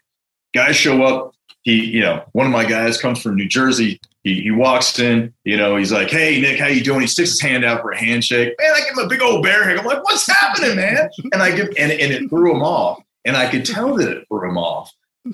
Guys 0.55 0.75
show 0.75 1.03
up. 1.03 1.35
He, 1.61 1.85
you 1.85 2.01
know, 2.01 2.25
one 2.33 2.45
of 2.47 2.51
my 2.51 2.65
guys 2.65 2.99
comes 2.99 3.21
from 3.21 3.35
New 3.35 3.47
Jersey. 3.47 4.01
He, 4.23 4.41
he 4.41 4.51
walks 4.51 4.97
in, 4.99 5.33
you 5.43 5.57
know, 5.57 5.75
he's 5.75 5.91
like, 5.91 6.09
"Hey, 6.09 6.39
Nick, 6.39 6.59
how 6.59 6.67
you 6.67 6.81
doing?" 6.81 7.01
He 7.01 7.07
sticks 7.07 7.31
his 7.31 7.41
hand 7.41 7.65
out 7.65 7.81
for 7.81 7.91
a 7.91 7.97
handshake. 7.97 8.55
Man, 8.57 8.71
I 8.73 8.79
give 8.79 8.97
him 8.97 9.05
a 9.05 9.07
big 9.07 9.21
old 9.21 9.43
bear 9.43 9.65
hug. 9.65 9.77
I'm 9.77 9.85
like, 9.85 10.03
"What's 10.05 10.25
happening, 10.25 10.77
man?" 10.77 11.09
And 11.33 11.43
I 11.43 11.53
give, 11.53 11.67
and, 11.77 11.91
and 11.91 12.11
it 12.13 12.29
threw 12.29 12.55
him 12.55 12.63
off, 12.63 13.03
and 13.25 13.35
I 13.35 13.49
could 13.49 13.65
tell 13.65 13.95
that 13.95 14.09
it 14.09 14.27
threw 14.29 14.49
him 14.49 14.57
off. 14.57 14.93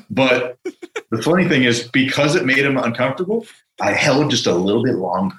But 0.10 0.58
the 1.12 1.22
funny 1.22 1.48
thing 1.48 1.64
is, 1.64 1.88
because 1.88 2.36
it 2.36 2.46
made 2.46 2.60
him 2.60 2.78
uncomfortable, 2.78 3.46
I 3.82 3.94
held 3.94 4.32
just 4.32 4.48
a 4.48 4.54
little 4.54 4.84
bit 4.84 4.96
longer, 4.96 5.36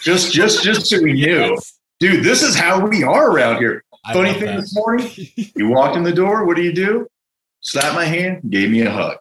just, 0.00 0.32
just, 0.32 0.62
just 0.62 0.86
so 0.86 1.02
we 1.02 1.12
knew, 1.12 1.50
yes. 1.50 1.78
dude, 1.98 2.24
this 2.24 2.42
is 2.42 2.56
how 2.56 2.84
we 2.86 3.02
are 3.02 3.30
around 3.30 3.58
here. 3.58 3.84
I 4.04 4.12
funny 4.12 4.32
thing 4.32 4.46
that. 4.46 4.60
this 4.60 4.74
morning, 4.74 5.10
you 5.34 5.68
walked 5.68 5.96
in 5.96 6.02
the 6.02 6.12
door. 6.12 6.44
What 6.44 6.56
do 6.56 6.62
you 6.62 6.72
do? 6.72 7.08
Slap 7.60 7.94
my 7.94 8.04
hand, 8.04 8.42
gave 8.50 8.70
me 8.70 8.82
a 8.82 8.90
hug. 8.90 9.18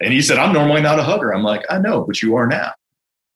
And 0.00 0.12
he 0.12 0.22
said, 0.22 0.38
I'm 0.38 0.52
normally 0.52 0.82
not 0.82 0.98
a 0.98 1.02
hugger. 1.02 1.34
I'm 1.34 1.42
like, 1.42 1.64
I 1.70 1.78
know, 1.78 2.02
but 2.02 2.22
you 2.22 2.36
are 2.36 2.46
now. 2.46 2.72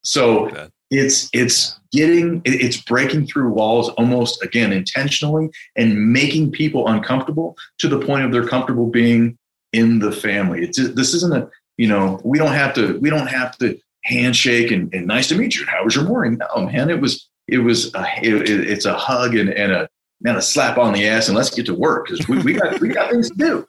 So 0.02 0.68
it's 0.90 1.30
it's 1.32 1.80
getting 1.90 2.42
it's 2.44 2.76
breaking 2.76 3.26
through 3.26 3.50
walls 3.50 3.88
almost 3.90 4.42
again 4.42 4.72
intentionally 4.72 5.50
and 5.76 6.12
making 6.12 6.52
people 6.52 6.88
uncomfortable 6.88 7.56
to 7.78 7.88
the 7.88 7.98
point 7.98 8.24
of 8.24 8.32
they're 8.32 8.46
comfortable 8.46 8.86
being 8.86 9.38
in 9.72 9.98
the 9.98 10.12
family. 10.12 10.62
It's 10.62 10.76
this 10.94 11.14
isn't 11.14 11.34
a 11.34 11.48
you 11.78 11.88
know 11.88 12.20
we 12.24 12.38
don't 12.38 12.52
have 12.52 12.74
to 12.74 12.98
we 12.98 13.10
don't 13.10 13.28
have 13.28 13.56
to 13.58 13.78
handshake 14.04 14.70
and, 14.70 14.92
and 14.92 15.06
nice 15.06 15.28
to 15.28 15.34
meet 15.34 15.56
you. 15.56 15.64
How 15.66 15.84
was 15.84 15.94
your 15.94 16.04
morning? 16.04 16.38
No 16.38 16.66
man, 16.66 16.90
it 16.90 17.00
was 17.00 17.28
it 17.48 17.58
was 17.58 17.94
a, 17.94 18.04
it, 18.22 18.48
it's 18.48 18.84
a 18.84 18.94
hug 18.94 19.34
and, 19.34 19.50
and 19.50 19.72
a 19.72 19.88
man 20.20 20.36
a 20.36 20.42
slap 20.42 20.78
on 20.78 20.92
the 20.92 21.06
ass 21.08 21.28
and 21.28 21.36
let's 21.36 21.50
get 21.50 21.66
to 21.66 21.74
work 21.74 22.06
because 22.06 22.26
we, 22.28 22.38
we 22.40 22.52
got 22.52 22.80
we 22.80 22.88
got 22.88 23.10
things 23.10 23.30
to 23.30 23.36
do. 23.36 23.68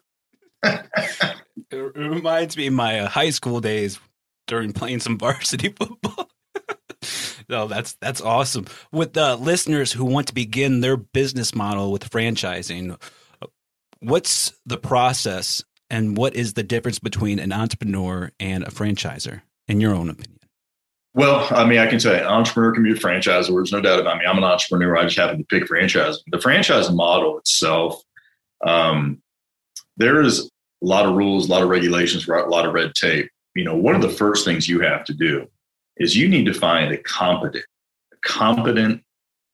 it 1.70 1.96
reminds 1.96 2.56
me 2.56 2.66
of 2.66 2.72
my 2.74 3.00
uh, 3.00 3.08
high 3.08 3.30
school 3.30 3.60
days 3.60 3.98
during 4.46 4.72
playing 4.72 5.00
some 5.00 5.18
varsity 5.18 5.68
football. 5.70 6.30
no, 7.48 7.66
that's 7.66 7.94
that's 7.94 8.20
awesome. 8.20 8.66
With 8.92 9.12
the 9.12 9.36
listeners 9.36 9.92
who 9.92 10.04
want 10.04 10.28
to 10.28 10.34
begin 10.34 10.80
their 10.80 10.96
business 10.96 11.54
model 11.54 11.92
with 11.92 12.08
franchising, 12.08 13.00
what's 14.00 14.52
the 14.66 14.78
process 14.78 15.62
and 15.90 16.16
what 16.16 16.34
is 16.34 16.54
the 16.54 16.62
difference 16.62 16.98
between 16.98 17.38
an 17.38 17.52
entrepreneur 17.52 18.30
and 18.40 18.64
a 18.64 18.70
franchisor, 18.70 19.42
in 19.68 19.80
your 19.80 19.94
own 19.94 20.08
opinion? 20.08 20.38
Well, 21.14 21.46
I 21.50 21.64
mean, 21.64 21.78
I 21.78 21.86
can 21.86 22.00
say 22.00 22.24
entrepreneur 22.24 22.72
can 22.72 22.82
be 22.82 22.90
a 22.90 22.96
franchisor. 22.96 23.48
There's 23.48 23.72
no 23.72 23.80
doubt 23.80 24.00
about 24.00 24.18
me. 24.18 24.24
I'm 24.26 24.38
an 24.38 24.44
entrepreneur. 24.44 24.96
I 24.96 25.04
just 25.04 25.16
happen 25.16 25.38
to 25.38 25.44
pick 25.44 25.68
franchise. 25.68 26.18
The 26.26 26.40
franchise 26.40 26.90
model 26.90 27.38
itself, 27.38 28.02
um, 28.66 29.22
there 29.96 30.20
is 30.22 30.40
a 30.40 30.86
lot 30.86 31.06
of 31.06 31.14
rules, 31.14 31.48
a 31.48 31.52
lot 31.52 31.62
of 31.62 31.68
regulations, 31.68 32.26
a 32.26 32.32
lot 32.32 32.66
of 32.66 32.74
red 32.74 32.94
tape 32.94 33.30
you 33.54 33.64
know, 33.64 33.76
one 33.76 33.94
of 33.94 34.02
the 34.02 34.08
first 34.08 34.44
things 34.44 34.68
you 34.68 34.80
have 34.80 35.04
to 35.04 35.14
do 35.14 35.46
is 35.96 36.16
you 36.16 36.28
need 36.28 36.44
to 36.46 36.54
find 36.54 36.92
a 36.92 36.98
competent, 36.98 37.64
competent, 38.22 39.02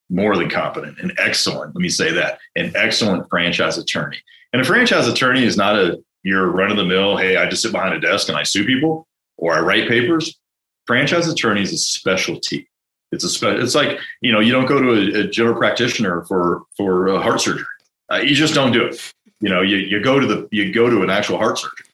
more 0.09 0.37
than 0.37 0.51
competent, 0.51 0.99
an 0.99 1.13
excellent, 1.19 1.75
let 1.75 1.81
me 1.81 1.89
say 1.89 2.13
that, 2.13 2.41
an 2.57 2.73
excellent 2.75 3.29
franchise 3.29 3.79
attorney. 3.79 4.19
And 4.53 4.61
a 4.61 4.65
franchise 4.65 5.07
attorney 5.07 5.45
is 5.45 5.57
not 5.57 5.77
a 5.77 6.03
you're 6.23 6.49
run 6.49 6.71
of 6.71 6.77
the 6.77 6.85
mill, 6.85 7.17
hey, 7.17 7.37
I 7.37 7.49
just 7.49 7.63
sit 7.63 7.73
behind 7.73 7.95
a 7.95 8.01
desk 8.01 8.29
and 8.29 8.37
I 8.37 8.43
sue 8.43 8.67
people 8.67 9.07
or 9.37 9.55
I 9.55 9.61
write 9.61 9.89
papers. 9.89 10.39
Franchise 10.87 11.29
attorney 11.29 11.63
is 11.63 11.73
a 11.73 11.79
specialty. 11.79 12.69
It's 13.13 13.25
a 13.25 13.29
spe- 13.29 13.59
it's 13.59 13.75
like, 13.75 13.99
you 14.21 14.31
know, 14.33 14.41
you 14.41 14.53
don't 14.53 14.67
go 14.67 14.81
to 14.81 14.91
a, 14.91 15.21
a 15.21 15.29
general 15.29 15.57
practitioner 15.57 16.25
for 16.27 16.63
for 16.77 17.09
a 17.09 17.21
heart 17.21 17.41
surgery. 17.41 17.65
Uh, 18.13 18.17
you 18.17 18.35
just 18.35 18.55
don't 18.55 18.73
do 18.73 18.85
it. 18.85 19.13
You 19.41 19.49
know, 19.49 19.63
you, 19.63 19.79
you 19.79 20.01
go 20.01 20.21
to 20.21 20.27
the 20.27 20.49
you 20.53 20.73
go 20.73 20.91
to 20.91 21.03
an 21.03 21.11
actual 21.11 21.39
heart 21.39 21.59
surgeon. 21.59 21.87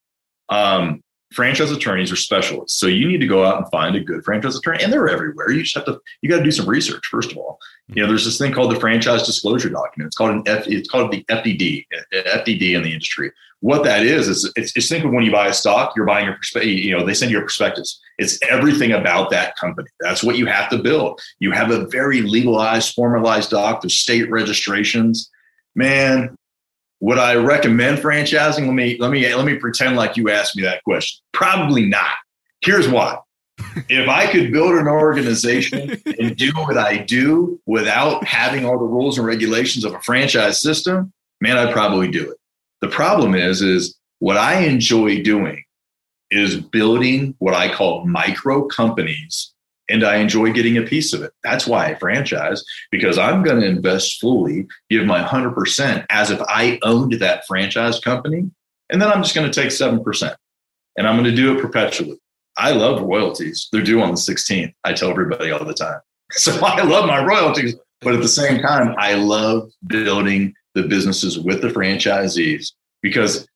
Um, 0.49 1.03
franchise 1.33 1.71
attorneys 1.73 2.13
are 2.13 2.17
specialists. 2.17 2.79
So 2.79 2.87
you 2.87 3.07
need 3.07 3.21
to 3.21 3.27
go 3.27 3.45
out 3.45 3.59
and 3.59 3.69
find 3.71 3.97
a 3.97 4.01
good 4.01 4.25
franchise 4.25 4.57
attorney, 4.57 4.83
and 4.83 4.93
they're 4.93 5.09
everywhere. 5.09 5.51
You 5.51 5.63
just 5.63 5.75
have 5.75 5.85
to 5.87 6.01
you 6.23 6.31
got 6.31 6.39
to 6.39 6.45
do 6.45 6.53
some 6.53 6.69
research 6.69 7.07
first 7.07 7.33
of 7.33 7.39
all. 7.39 7.59
You 7.89 7.95
know, 7.95 8.03
mm-hmm. 8.03 8.11
there's 8.11 8.25
this 8.25 8.39
thing 8.39 8.53
called 8.53 8.75
the 8.75 8.81
franchise 8.81 9.25
disclosure 9.25 9.69
document. 9.69 10.09
It's 10.09 10.17
called 10.17 10.31
an 10.31 10.43
F, 10.47 10.67
it's 10.67 10.89
called 10.89 11.13
the 11.13 11.25
FDD, 11.25 11.87
FDD 12.13 12.15
uh, 12.15 12.75
uh, 12.75 12.79
in 12.79 12.83
the 12.83 12.93
industry. 12.93 13.33
What 13.61 13.85
that 13.85 14.05
is 14.05 14.29
is 14.29 14.53
it's, 14.55 14.77
it's 14.77 14.89
think 14.89 15.05
of 15.05 15.13
when 15.13 15.25
you 15.25 15.33
buy 15.33 15.49
a 15.49 15.55
stock, 15.55 15.95
you're 15.97 16.07
buying 16.07 16.27
your 16.27 16.63
you 16.63 16.97
know 16.97 17.05
they 17.05 17.15
send 17.15 17.31
you 17.31 17.39
a 17.39 17.43
prospectus. 17.43 18.01
It's 18.19 18.39
everything 18.43 18.93
about 18.93 19.31
that 19.31 19.57
company. 19.57 19.89
That's 20.01 20.23
what 20.23 20.37
you 20.37 20.47
have 20.47 20.71
to 20.71 20.79
build. 20.79 21.21
You 21.39 21.53
have 21.53 21.71
a 21.71 21.87
very 21.87 22.23
legalized, 22.23 22.95
formalized 22.95 23.51
doc. 23.51 23.83
There's 23.83 23.99
state 23.99 24.31
registrations. 24.31 25.31
Man, 25.75 26.37
would 27.01 27.19
I 27.19 27.35
recommend 27.35 27.99
franchising? 27.99 28.67
Let 28.67 28.75
me 28.75 28.97
let 28.99 29.11
me 29.11 29.35
let 29.35 29.45
me 29.45 29.57
pretend 29.57 29.97
like 29.97 30.17
you 30.17 30.31
asked 30.31 30.57
me 30.57 30.63
that 30.63 30.83
question. 30.85 31.23
Probably 31.33 31.87
not. 31.87 32.15
Here's 32.63 32.89
why. 32.89 33.19
if 33.89 34.09
I 34.09 34.31
could 34.31 34.53
build 34.53 34.75
an 34.75 34.87
organization 34.87 35.97
and 36.19 36.37
do 36.37 36.53
what 36.53 36.77
I 36.77 36.99
do 36.99 37.61
without 37.67 38.25
having 38.25 38.65
all 38.65 38.79
the 38.79 38.85
rules 38.85 39.19
and 39.19 39.27
regulations 39.27 39.85
of 39.85 39.95
a 39.95 40.01
franchise 40.01 40.61
system, 40.61 41.13
man, 41.41 41.57
I'd 41.57 41.73
probably 41.73 42.09
do 42.09 42.31
it. 42.31 42.37
The 42.81 42.89
problem 42.89 43.35
is, 43.35 43.63
is 43.63 43.99
what 44.19 44.37
I 44.37 44.61
enjoy 44.61 45.23
doing 45.23 45.63
is 46.31 46.57
building 46.57 47.35
what 47.39 47.55
I 47.55 47.73
call 47.73 48.05
micro 48.05 48.67
companies 48.67 49.53
and 49.89 50.05
I 50.05 50.17
enjoy 50.17 50.53
getting 50.53 50.77
a 50.77 50.83
piece 50.83 51.13
of 51.13 51.23
it. 51.23 51.33
That's 51.43 51.67
why 51.67 51.87
I 51.87 51.95
franchise 51.95 52.65
because 52.91 53.19
I'm 53.19 53.43
going 53.43 53.61
to 53.61 53.67
invest 53.67 54.21
fully, 54.21 54.67
give 54.91 55.07
my 55.07 55.23
100% 55.23 56.07
as 56.11 56.31
if 56.31 56.41
I 56.43 56.79
owned 56.83 57.13
that 57.15 57.47
franchise 57.47 58.01
company. 58.01 58.51
And 58.91 59.01
then 59.01 59.09
I'm 59.11 59.23
just 59.23 59.35
going 59.35 59.51
to 59.51 59.61
take 59.61 59.71
7% 59.71 60.35
and 60.97 61.07
I'm 61.07 61.17
going 61.17 61.31
to 61.31 61.37
do 61.37 61.57
it 61.57 61.61
perpetually. 61.61 62.19
I 62.57 62.73
love 62.73 63.03
royalties. 63.03 63.69
They're 63.71 63.83
due 63.83 64.03
on 64.03 64.11
the 64.11 64.17
16th. 64.17 64.73
I 64.85 64.93
tell 64.93 65.11
everybody 65.11 65.51
all 65.51 65.65
the 65.65 65.75
time. 65.75 66.01
So 66.33 66.59
I 66.61 66.83
love 66.83 67.07
my 67.07 67.25
royalties, 67.25 67.77
but 68.01 68.13
at 68.13 68.21
the 68.21 68.27
same 68.27 68.61
time, 68.61 68.97
I 68.99 69.15
love 69.15 69.71
building 69.87 70.55
the 70.75 70.83
businesses 70.83 71.39
with 71.39 71.63
the 71.63 71.69
franchisees 71.69 72.73
because 73.01 73.47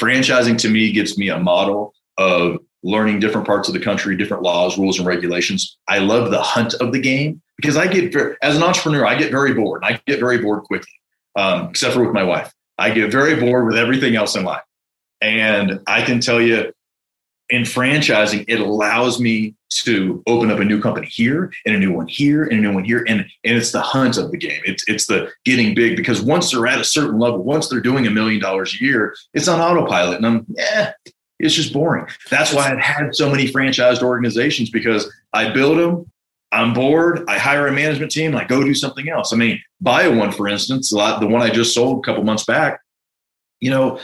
franchising 0.00 0.56
to 0.58 0.68
me 0.68 0.92
gives 0.92 1.18
me 1.18 1.28
a 1.28 1.40
model 1.40 1.92
of 2.18 2.58
learning 2.82 3.20
different 3.20 3.46
parts 3.46 3.68
of 3.68 3.74
the 3.74 3.80
country, 3.80 4.16
different 4.16 4.42
laws, 4.42 4.78
rules, 4.78 4.98
and 4.98 5.06
regulations. 5.06 5.78
I 5.88 5.98
love 5.98 6.30
the 6.30 6.40
hunt 6.40 6.74
of 6.74 6.92
the 6.92 7.00
game 7.00 7.42
because 7.56 7.76
I 7.76 7.86
get 7.86 8.14
as 8.42 8.56
an 8.56 8.62
entrepreneur, 8.62 9.06
I 9.06 9.16
get 9.16 9.30
very 9.30 9.52
bored. 9.54 9.82
I 9.84 10.00
get 10.06 10.20
very 10.20 10.38
bored 10.38 10.64
quickly, 10.64 10.92
um, 11.36 11.68
except 11.68 11.94
for 11.94 12.04
with 12.04 12.14
my 12.14 12.24
wife. 12.24 12.52
I 12.78 12.90
get 12.90 13.12
very 13.12 13.38
bored 13.38 13.66
with 13.66 13.76
everything 13.76 14.16
else 14.16 14.34
in 14.34 14.44
life. 14.44 14.62
And 15.20 15.80
I 15.86 16.02
can 16.02 16.20
tell 16.20 16.40
you, 16.40 16.72
in 17.50 17.62
franchising, 17.62 18.44
it 18.48 18.60
allows 18.60 19.20
me 19.20 19.54
to 19.70 20.22
open 20.26 20.50
up 20.50 20.60
a 20.60 20.64
new 20.64 20.80
company 20.80 21.06
here 21.06 21.52
and 21.66 21.74
a 21.74 21.78
new 21.78 21.92
one 21.92 22.06
here 22.06 22.44
and 22.44 22.52
a 22.52 22.62
new 22.62 22.72
one 22.72 22.84
here. 22.84 23.04
And, 23.06 23.20
and 23.44 23.56
it's 23.56 23.72
the 23.72 23.80
hunt 23.80 24.16
of 24.16 24.30
the 24.30 24.38
game. 24.38 24.62
It's, 24.64 24.84
it's 24.88 25.06
the 25.06 25.30
getting 25.44 25.74
big 25.74 25.96
because 25.96 26.22
once 26.22 26.50
they're 26.50 26.66
at 26.66 26.80
a 26.80 26.84
certain 26.84 27.18
level, 27.18 27.42
once 27.42 27.68
they're 27.68 27.80
doing 27.80 28.06
a 28.06 28.10
million 28.10 28.40
dollars 28.40 28.74
a 28.74 28.84
year, 28.84 29.14
it's 29.34 29.48
on 29.48 29.60
autopilot. 29.60 30.18
And 30.18 30.26
I'm, 30.26 30.46
yeah, 30.56 30.92
it's 31.40 31.54
just 31.54 31.72
boring. 31.72 32.06
That's 32.28 32.52
why 32.52 32.70
I've 32.70 32.78
had 32.78 33.14
so 33.14 33.30
many 33.30 33.48
franchised 33.48 34.02
organizations 34.02 34.70
because 34.70 35.12
I 35.32 35.50
build 35.50 35.78
them, 35.78 36.10
I'm 36.52 36.74
bored, 36.74 37.24
I 37.28 37.38
hire 37.38 37.66
a 37.66 37.72
management 37.72 38.12
team, 38.12 38.36
I 38.36 38.44
go 38.44 38.62
do 38.62 38.74
something 38.74 39.08
else. 39.08 39.32
I 39.32 39.36
mean, 39.36 39.60
Bio 39.80 40.16
One, 40.16 40.32
for 40.32 40.48
instance, 40.48 40.90
the 40.90 41.26
one 41.26 41.42
I 41.42 41.50
just 41.50 41.74
sold 41.74 41.98
a 41.98 42.02
couple 42.02 42.24
months 42.24 42.44
back, 42.44 42.80
you 43.60 43.70
know, 43.70 44.00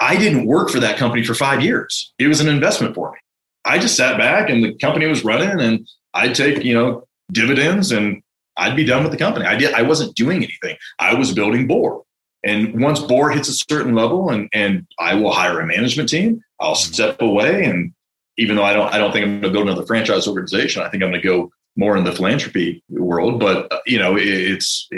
I 0.00 0.16
didn't 0.16 0.46
work 0.46 0.70
for 0.70 0.80
that 0.80 0.96
company 0.98 1.24
for 1.24 1.34
five 1.34 1.62
years. 1.62 2.12
It 2.18 2.26
was 2.26 2.40
an 2.40 2.48
investment 2.48 2.94
for 2.94 3.12
me. 3.12 3.18
I 3.64 3.78
just 3.78 3.96
sat 3.96 4.18
back 4.18 4.50
and 4.50 4.64
the 4.64 4.74
company 4.74 5.06
was 5.06 5.24
running 5.24 5.60
and 5.60 5.86
I'd 6.14 6.34
take, 6.34 6.64
you 6.64 6.74
know, 6.74 7.06
dividends 7.30 7.92
and 7.92 8.22
I'd 8.56 8.76
be 8.76 8.84
done 8.84 9.02
with 9.02 9.12
the 9.12 9.18
company. 9.18 9.46
I 9.46 9.56
did 9.56 9.72
I 9.74 9.82
wasn't 9.82 10.16
doing 10.16 10.38
anything. 10.38 10.76
I 10.98 11.14
was 11.14 11.32
building 11.32 11.66
BOR. 11.66 12.02
And 12.44 12.80
once 12.80 13.00
BOR 13.00 13.30
hits 13.30 13.48
a 13.48 13.52
certain 13.52 13.94
level 13.94 14.30
and 14.30 14.48
and 14.52 14.86
I 14.98 15.14
will 15.14 15.32
hire 15.32 15.60
a 15.60 15.66
management 15.66 16.08
team, 16.08 16.42
I'll 16.60 16.74
step 16.74 17.20
away. 17.22 17.64
And 17.64 17.92
even 18.36 18.56
though 18.56 18.64
I 18.64 18.72
don't, 18.72 18.92
I 18.92 18.98
don't 18.98 19.12
think 19.12 19.24
I'm 19.24 19.40
going 19.40 19.52
to 19.52 19.58
go 19.58 19.64
to 19.64 19.70
another 19.70 19.86
franchise 19.86 20.26
organization, 20.26 20.82
I 20.82 20.88
think 20.88 21.02
I'm 21.02 21.10
going 21.10 21.22
to 21.22 21.28
go 21.28 21.50
more 21.76 21.96
in 21.96 22.04
the 22.04 22.12
philanthropy 22.12 22.82
world. 22.88 23.38
But 23.38 23.72
uh, 23.72 23.78
you 23.86 23.98
know, 23.98 24.16
it's 24.18 24.88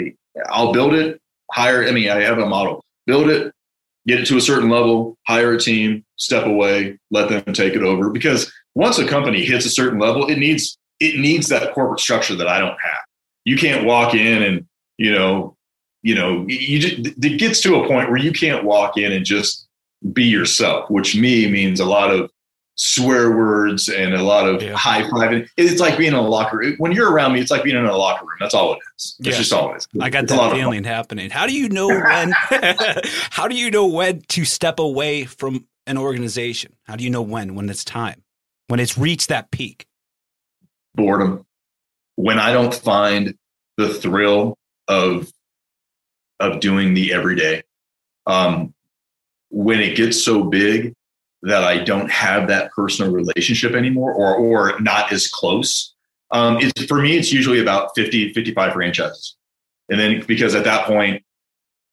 I'll 0.49 0.73
build 0.73 0.93
it, 0.93 1.21
hire. 1.51 1.87
I 1.87 1.91
mean, 1.91 2.09
I 2.09 2.21
have 2.21 2.39
a 2.39 2.45
model: 2.45 2.83
build 3.05 3.29
it, 3.29 3.53
get 4.07 4.19
it 4.19 4.25
to 4.27 4.37
a 4.37 4.41
certain 4.41 4.69
level, 4.69 5.17
hire 5.27 5.53
a 5.53 5.59
team, 5.59 6.03
step 6.17 6.45
away, 6.45 6.97
let 7.11 7.29
them 7.29 7.53
take 7.53 7.73
it 7.73 7.83
over. 7.83 8.09
Because 8.09 8.51
once 8.73 8.97
a 8.97 9.07
company 9.07 9.45
hits 9.45 9.65
a 9.65 9.69
certain 9.69 9.99
level, 9.99 10.27
it 10.27 10.37
needs 10.37 10.77
it 10.99 11.19
needs 11.19 11.49
that 11.49 11.73
corporate 11.73 11.99
structure 11.99 12.35
that 12.35 12.47
I 12.47 12.59
don't 12.59 12.69
have. 12.69 13.01
You 13.43 13.57
can't 13.57 13.85
walk 13.85 14.15
in 14.15 14.41
and 14.41 14.65
you 14.97 15.11
know, 15.11 15.54
you 16.05 16.13
know, 16.13 16.45
you 16.47 16.77
just, 16.77 17.17
it 17.25 17.39
gets 17.39 17.61
to 17.61 17.77
a 17.77 17.87
point 17.87 18.11
where 18.11 18.19
you 18.19 18.31
can't 18.31 18.63
walk 18.63 18.95
in 18.95 19.11
and 19.11 19.25
just 19.25 19.67
be 20.13 20.25
yourself, 20.25 20.87
which 20.91 21.15
me 21.15 21.49
means 21.49 21.79
a 21.79 21.85
lot 21.85 22.11
of 22.11 22.29
swear 22.75 23.35
words 23.35 23.89
and 23.89 24.13
a 24.13 24.21
lot 24.21 24.47
of 24.47 24.61
yeah. 24.61 24.75
high 24.75 25.09
five. 25.09 25.49
It's 25.57 25.81
like 25.81 25.97
being 25.97 26.13
in 26.13 26.19
a 26.19 26.21
locker 26.21 26.57
room. 26.57 26.75
When 26.77 26.91
you're 26.91 27.11
around 27.11 27.33
me, 27.33 27.41
it's 27.41 27.49
like 27.49 27.63
being 27.63 27.75
in 27.75 27.85
a 27.85 27.97
locker 27.97 28.23
room. 28.23 28.37
That's 28.39 28.53
all 28.53 28.73
it 28.73 28.79
is. 28.95 29.15
That's 29.17 29.35
yeah. 29.35 29.39
just 29.39 29.51
all 29.51 29.73
it 29.73 29.77
is. 29.77 29.87
I 29.99 30.11
got 30.11 30.25
it's 30.25 30.31
that 30.31 30.51
feeling 30.51 30.83
happening. 30.83 31.31
How 31.31 31.47
do 31.47 31.53
you 31.57 31.69
know 31.69 31.87
when? 31.87 32.33
how 33.31 33.47
do 33.47 33.55
you 33.55 33.71
know 33.71 33.87
when 33.87 34.21
to 34.21 34.45
step 34.45 34.77
away 34.77 35.25
from 35.25 35.65
an 35.87 35.97
organization? 35.97 36.75
How 36.83 36.95
do 36.95 37.03
you 37.03 37.09
know 37.09 37.23
when? 37.23 37.55
When 37.55 37.67
it's 37.67 37.83
time? 37.83 38.21
When 38.67 38.79
it's 38.79 38.95
reached 38.95 39.29
that 39.29 39.49
peak? 39.49 39.87
Boredom. 40.93 41.47
When 42.13 42.37
I 42.37 42.53
don't 42.53 42.75
find 42.75 43.33
the 43.77 43.91
thrill 43.91 44.59
of 44.87 45.31
of 46.39 46.59
doing 46.59 46.93
the 46.93 47.13
everyday. 47.13 47.63
Um, 48.27 48.73
when 49.49 49.79
it 49.79 49.95
gets 49.95 50.23
so 50.23 50.43
big 50.43 50.93
that 51.43 51.63
I 51.63 51.83
don't 51.83 52.09
have 52.09 52.47
that 52.47 52.71
personal 52.71 53.11
relationship 53.11 53.73
anymore 53.73 54.13
or, 54.13 54.35
or 54.35 54.79
not 54.79 55.13
as 55.13 55.27
close, 55.27 55.93
um, 56.31 56.57
it's, 56.59 56.85
for 56.85 57.01
me, 57.01 57.17
it's 57.17 57.31
usually 57.31 57.61
about 57.61 57.91
50, 57.95 58.33
55 58.33 58.73
franchises. 58.73 59.35
And 59.89 59.99
then 59.99 60.23
because 60.25 60.55
at 60.55 60.63
that 60.63 60.87
point, 60.87 61.23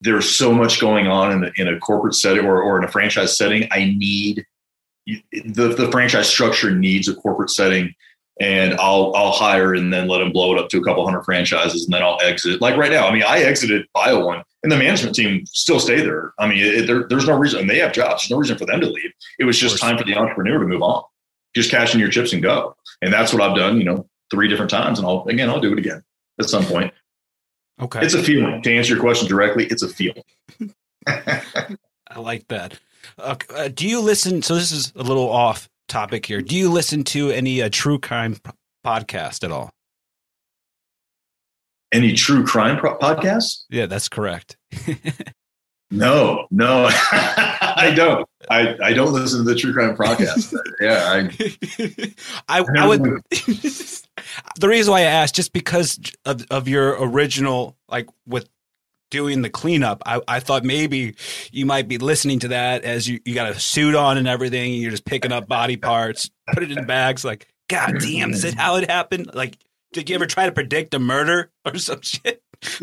there's 0.01 0.29
so 0.29 0.53
much 0.53 0.81
going 0.81 1.07
on 1.07 1.31
in, 1.33 1.41
the, 1.43 1.53
in 1.57 1.69
a 1.69 1.79
corporate 1.79 2.15
setting 2.15 2.45
or, 2.45 2.61
or 2.61 2.79
in 2.79 2.85
a 2.85 2.91
franchise 2.91 3.37
setting, 3.37 3.69
I 3.71 3.95
need 3.97 4.45
the, 5.07 5.69
the 5.69 5.89
franchise 5.91 6.29
structure 6.29 6.75
needs 6.75 7.09
a 7.09 7.15
corporate 7.15 7.51
setting 7.51 7.95
and 8.41 8.75
I'll 8.75 9.13
I'll 9.15 9.33
hire 9.33 9.75
and 9.75 9.93
then 9.93 10.09
let 10.09 10.19
them 10.19 10.33
blow 10.33 10.53
it 10.53 10.59
up 10.59 10.69
to 10.71 10.79
a 10.79 10.85
couple 10.85 11.05
hundred 11.05 11.23
franchises 11.25 11.85
and 11.85 11.95
then 11.95 12.03
I'll 12.03 12.21
exit. 12.23 12.61
Like 12.61 12.77
right 12.77 12.91
now, 12.91 13.07
I 13.07 13.13
mean, 13.13 13.25
I 13.27 13.41
exited 13.41 13.87
Bio 13.95 14.25
One 14.25 14.43
and 14.63 14.71
the 14.71 14.77
management 14.77 15.15
team 15.15 15.45
still 15.47 15.81
stay 15.81 16.01
there. 16.01 16.33
I 16.39 16.47
mean, 16.47 16.59
it, 16.59 16.87
there, 16.87 17.07
there's 17.09 17.27
no 17.27 17.37
reason, 17.37 17.61
and 17.61 17.71
they 17.71 17.79
have 17.79 17.93
jobs. 17.93 18.23
There's 18.23 18.31
no 18.31 18.39
reason 18.39 18.59
for 18.59 18.67
them 18.67 18.81
to 18.81 18.89
leave. 18.89 19.11
It 19.39 19.45
was 19.45 19.59
just 19.59 19.81
time 19.81 19.99
for 19.99 20.05
the 20.05 20.17
entrepreneur 20.17 20.59
to 20.59 20.67
move 20.67 20.83
on, 20.83 21.03
just 21.55 21.71
cash 21.71 21.95
in 21.95 22.01
your 22.01 22.11
chips 22.11 22.33
and 22.33 22.43
go. 22.43 22.77
And 23.01 23.13
that's 23.13 23.33
what 23.33 23.43
I've 23.43 23.57
done, 23.57 23.79
you 23.79 23.85
know, 23.85 24.09
three 24.31 24.49
different 24.49 24.71
times. 24.71 24.99
And 24.99 25.07
I'll 25.07 25.25
again, 25.29 25.51
I'll 25.51 25.61
do 25.61 25.73
it 25.73 25.79
again 25.79 26.03
at 26.39 26.49
some 26.49 26.65
point. 26.65 26.93
Okay, 27.81 28.01
it's 28.01 28.15
a 28.15 28.23
feeling. 28.23 28.63
To 28.63 28.75
answer 28.75 28.95
your 28.95 29.03
question 29.03 29.29
directly, 29.29 29.67
it's 29.67 29.83
a 29.83 29.89
feeling. 29.89 30.23
I 31.07 32.19
like 32.19 32.47
that. 32.49 32.79
Uh, 33.19 33.35
uh, 33.55 33.69
do 33.69 33.89
you 33.89 34.01
listen? 34.01 34.43
So 34.43 34.55
this 34.55 34.71
is 34.71 34.93
a 34.95 35.03
little 35.03 35.29
off 35.29 35.69
topic 35.93 36.25
here. 36.27 36.41
Do 36.41 36.57
you 36.57 36.71
listen 36.71 37.05
to 37.05 37.31
any 37.31 37.63
uh, 37.63 37.69
true 37.71 37.99
crime 37.99 38.37
p- 38.37 38.51
podcast 38.85 39.45
at 39.45 39.53
all? 39.53 39.71
Any 41.93 42.15
true 42.15 42.45
crime 42.45 42.79
pro- 42.79 42.99
podcasts? 42.99 43.65
Yeah, 43.69 43.85
that's 43.85 44.09
correct. 44.09 44.57
no, 45.91 46.47
no, 46.51 46.89
I 46.91 47.93
don't. 47.95 48.27
I, 48.51 48.77
I 48.83 48.93
don't 48.95 49.13
listen 49.13 49.45
to 49.45 49.53
the 49.53 49.55
true 49.55 49.75
crime 49.75 49.95
podcast. 49.95 50.55
yeah, 50.81 51.29
I, 52.49 52.61
I, 52.61 52.65
I 52.79 52.89
would. 52.89 53.03
the 54.59 54.69
reason 54.69 54.91
why 54.91 55.01
I 55.01 55.05
asked, 55.05 55.35
just 55.35 55.53
because 55.53 56.01
of, 56.25 56.47
of 56.51 56.69
your 56.69 56.97
original, 57.07 57.77
like 57.89 58.09
with 58.27 58.49
doing 59.13 59.43
the 59.43 59.51
cleanup, 59.51 60.03
I, 60.07 60.21
I 60.27 60.41
thought 60.41 60.65
maybe 60.65 61.15
you 61.53 61.67
might 61.67 61.87
be 61.87 61.99
listening 61.99 62.41
to 62.41 62.49
that 62.49 62.83
as 62.83 63.07
you, 63.07 63.21
you 63.25 63.35
got 63.35 63.51
a 63.51 63.61
suit 63.61 63.95
on 63.95 64.17
and 64.17 64.27
everything, 64.27 64.73
and 64.73 64.83
you're 64.83 64.91
just 64.91 65.05
picking 65.05 65.31
up 65.31 65.47
body 65.47 65.77
parts, 65.77 66.31
put 66.53 66.65
it 66.65 66.73
in 66.73 66.87
bags. 66.87 67.25
Like, 67.25 67.47
God 67.69 67.99
damn, 68.01 68.33
is 68.33 68.45
it 68.45 68.55
how 68.55 68.77
it 68.77 68.91
happened? 68.91 69.31
Like, 69.35 69.59
did 69.93 70.09
you 70.09 70.17
ever 70.17 70.27
try 70.27 70.47
to 70.47 70.53
predict 70.53 70.95
a 70.95 70.99
murder 70.99 71.53
or 71.65 71.77
some 71.77 72.01
shit? 72.01 72.43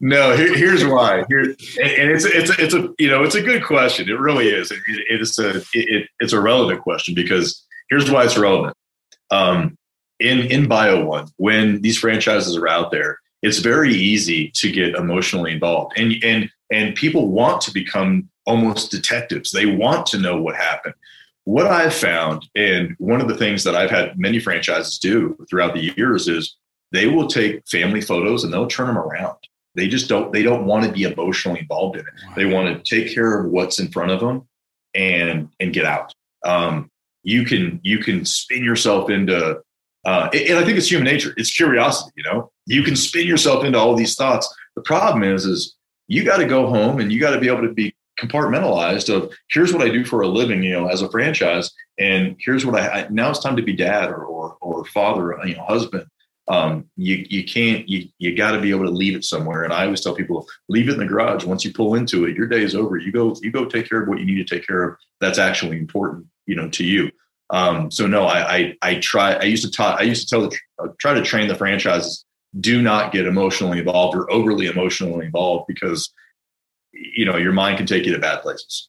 no, 0.00 0.36
here, 0.36 0.56
here's 0.56 0.86
why. 0.86 1.24
Here, 1.28 1.40
and, 1.40 1.56
it's 1.76 2.24
it's 2.24 2.56
it's 2.58 2.74
a 2.74 2.94
you 2.98 3.08
know 3.10 3.24
it's 3.24 3.34
a 3.34 3.42
good 3.42 3.64
question. 3.64 4.08
It 4.08 4.20
really 4.20 4.48
is. 4.48 4.70
It, 4.70 4.78
it's 4.86 5.38
a 5.38 5.62
it, 5.72 6.08
it's 6.20 6.32
a 6.32 6.40
relevant 6.40 6.82
question 6.82 7.14
because 7.14 7.66
here's 7.90 8.10
why 8.10 8.24
it's 8.24 8.38
relevant. 8.38 8.76
Um, 9.30 9.76
in 10.20 10.40
in 10.40 10.68
Bio 10.68 11.04
One, 11.04 11.26
when 11.38 11.80
these 11.80 11.98
franchises 11.98 12.56
are 12.56 12.68
out 12.68 12.92
there, 12.92 13.18
it's 13.42 13.58
very 13.58 13.94
easy 13.94 14.50
to 14.54 14.72
get 14.72 14.94
emotionally 14.94 15.52
involved 15.52 15.92
and 15.96 16.14
and 16.24 16.50
and 16.70 16.94
people 16.94 17.28
want 17.30 17.60
to 17.62 17.72
become 17.72 18.28
almost 18.48 18.90
detectives. 18.90 19.52
They 19.52 19.66
want 19.66 20.06
to 20.06 20.18
know 20.18 20.40
what 20.40 20.56
happened. 20.56 20.94
What 21.44 21.66
I've 21.66 21.94
found, 21.94 22.46
and 22.54 22.94
one 22.98 23.20
of 23.20 23.28
the 23.28 23.36
things 23.36 23.64
that 23.64 23.74
I've 23.74 23.90
had 23.90 24.18
many 24.18 24.38
franchises 24.38 24.98
do 24.98 25.36
throughout 25.48 25.74
the 25.74 25.94
years 25.96 26.28
is 26.28 26.56
they 26.92 27.06
will 27.06 27.26
take 27.26 27.66
family 27.68 28.00
photos 28.00 28.44
and 28.44 28.52
they'll 28.52 28.66
turn 28.66 28.86
them 28.86 28.98
around. 28.98 29.36
They 29.74 29.88
just 29.88 30.08
don't 30.08 30.32
they 30.32 30.42
don't 30.42 30.66
want 30.66 30.84
to 30.84 30.92
be 30.92 31.04
emotionally 31.04 31.60
involved 31.60 31.96
in 31.96 32.02
it. 32.02 32.14
Wow. 32.26 32.32
They 32.36 32.44
want 32.46 32.84
to 32.84 32.96
take 33.00 33.14
care 33.14 33.40
of 33.40 33.50
what's 33.50 33.78
in 33.78 33.88
front 33.88 34.10
of 34.10 34.20
them 34.20 34.46
and 34.94 35.48
and 35.60 35.72
get 35.72 35.84
out. 35.84 36.12
Um, 36.44 36.90
you 37.22 37.44
can 37.44 37.80
you 37.82 37.98
can 37.98 38.24
spin 38.24 38.64
yourself 38.64 39.10
into 39.10 39.60
uh, 40.04 40.28
and 40.32 40.58
I 40.58 40.64
think 40.64 40.78
it's 40.78 40.90
human 40.90 41.06
nature. 41.06 41.34
It's 41.36 41.54
curiosity, 41.54 42.12
you 42.16 42.24
know. 42.24 42.50
You 42.66 42.82
can 42.82 42.96
spin 42.96 43.26
yourself 43.26 43.64
into 43.64 43.78
all 43.78 43.94
these 43.94 44.14
thoughts. 44.14 44.52
The 44.76 44.82
problem 44.82 45.22
is, 45.22 45.44
is 45.44 45.76
you 46.06 46.24
got 46.24 46.38
to 46.38 46.46
go 46.46 46.66
home 46.66 47.00
and 47.00 47.12
you 47.12 47.20
got 47.20 47.32
to 47.32 47.40
be 47.40 47.48
able 47.48 47.62
to 47.62 47.72
be 47.72 47.94
compartmentalized. 48.18 49.14
Of 49.14 49.32
here's 49.50 49.72
what 49.72 49.82
I 49.82 49.90
do 49.90 50.04
for 50.04 50.22
a 50.22 50.28
living, 50.28 50.62
you 50.62 50.72
know, 50.72 50.88
as 50.88 51.02
a 51.02 51.10
franchise, 51.10 51.70
and 51.98 52.36
here's 52.38 52.64
what 52.64 52.80
I, 52.80 53.02
I 53.02 53.08
now 53.10 53.30
it's 53.30 53.40
time 53.40 53.56
to 53.56 53.62
be 53.62 53.74
dad 53.74 54.10
or 54.10 54.24
or, 54.24 54.56
or 54.60 54.84
father, 54.86 55.38
you 55.44 55.56
know, 55.56 55.64
husband. 55.64 56.06
Um, 56.48 56.86
you 56.96 57.26
you 57.28 57.44
can't 57.44 57.86
you 57.88 58.08
you 58.18 58.34
got 58.34 58.52
to 58.52 58.60
be 58.60 58.70
able 58.70 58.84
to 58.84 58.90
leave 58.90 59.14
it 59.14 59.24
somewhere. 59.24 59.64
And 59.64 59.72
I 59.72 59.84
always 59.84 60.00
tell 60.00 60.14
people, 60.14 60.46
leave 60.68 60.88
it 60.88 60.94
in 60.94 60.98
the 60.98 61.06
garage. 61.06 61.44
Once 61.44 61.64
you 61.64 61.72
pull 61.72 61.94
into 61.94 62.24
it, 62.24 62.36
your 62.36 62.46
day 62.46 62.62
is 62.62 62.74
over. 62.74 62.96
You 62.96 63.12
go 63.12 63.36
you 63.42 63.52
go 63.52 63.66
take 63.66 63.88
care 63.88 64.02
of 64.02 64.08
what 64.08 64.18
you 64.18 64.24
need 64.24 64.46
to 64.46 64.54
take 64.54 64.66
care 64.66 64.84
of. 64.84 64.96
That's 65.20 65.38
actually 65.38 65.78
important, 65.78 66.26
you 66.46 66.56
know, 66.56 66.68
to 66.70 66.84
you. 66.84 67.10
Um, 67.50 67.90
so 67.90 68.06
no, 68.06 68.24
I, 68.24 68.56
I, 68.56 68.76
I 68.82 68.94
try. 68.96 69.32
I 69.32 69.44
used 69.44 69.64
to 69.64 69.70
talk. 69.70 70.00
I 70.00 70.04
used 70.04 70.28
to 70.28 70.34
tell 70.34 70.48
the 70.48 70.94
try 70.98 71.14
to 71.14 71.22
train 71.22 71.48
the 71.48 71.54
franchises. 71.54 72.24
Do 72.58 72.82
not 72.82 73.12
get 73.12 73.26
emotionally 73.26 73.78
involved 73.78 74.16
or 74.16 74.30
overly 74.30 74.66
emotionally 74.66 75.26
involved 75.26 75.66
because 75.66 76.12
you 76.92 77.24
know 77.24 77.36
your 77.36 77.52
mind 77.52 77.78
can 77.78 77.86
take 77.86 78.04
you 78.04 78.12
to 78.12 78.18
bad 78.18 78.42
places. 78.42 78.88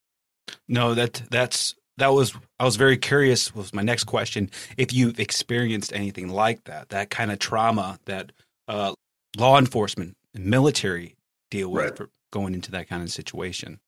No, 0.68 0.94
that 0.94 1.22
that's 1.30 1.76
that 1.98 2.14
was 2.14 2.34
I 2.60 2.66
was 2.66 2.76
very 2.76 2.98
curious. 2.98 3.54
Was 3.54 3.74
my 3.74 3.82
next 3.82 4.06
question 4.06 4.50
if 4.78 4.94
you've 4.94 5.20
experienced 5.20 5.94
anything 5.94 6.30
like 6.30 6.64
that, 6.66 6.90
that 6.90 7.10
kind 7.10 7.32
of 7.32 7.40
trauma 7.40 8.00
that 8.06 8.32
uh, 8.68 8.94
law 9.38 9.58
enforcement 9.58 10.18
and 10.34 10.46
military 10.46 11.16
deal 11.52 11.70
with 11.70 12.00
right. 12.00 12.10
going 12.32 12.54
into 12.54 12.72
that 12.72 12.90
kind 12.90 13.04
of 13.04 13.12
situation. 13.12 13.80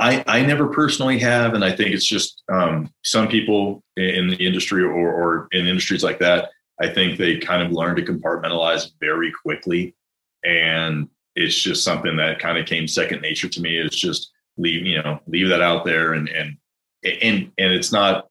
I, 0.00 0.24
I 0.26 0.42
never 0.42 0.66
personally 0.68 1.18
have, 1.18 1.52
and 1.52 1.62
I 1.62 1.76
think 1.76 1.90
it's 1.90 2.06
just 2.06 2.42
um, 2.50 2.90
some 3.04 3.28
people 3.28 3.84
in 3.98 4.28
the 4.28 4.36
industry 4.36 4.82
or, 4.82 4.90
or 4.90 5.46
in 5.52 5.66
industries 5.66 6.02
like 6.02 6.18
that. 6.20 6.48
I 6.80 6.88
think 6.88 7.18
they 7.18 7.36
kind 7.36 7.62
of 7.62 7.70
learn 7.70 7.96
to 7.96 8.02
compartmentalize 8.02 8.92
very 8.98 9.30
quickly, 9.30 9.94
and 10.42 11.06
it's 11.36 11.60
just 11.60 11.84
something 11.84 12.16
that 12.16 12.38
kind 12.38 12.56
of 12.56 12.64
came 12.64 12.88
second 12.88 13.20
nature 13.20 13.48
to 13.50 13.60
me. 13.60 13.76
It's 13.76 13.94
just 13.96 14.32
leave 14.56 14.86
you 14.86 15.02
know 15.02 15.20
leave 15.26 15.50
that 15.50 15.60
out 15.60 15.84
there, 15.84 16.14
and 16.14 16.30
and 16.30 16.56
and 17.04 17.52
and 17.58 17.72
it's 17.72 17.92
not. 17.92 18.26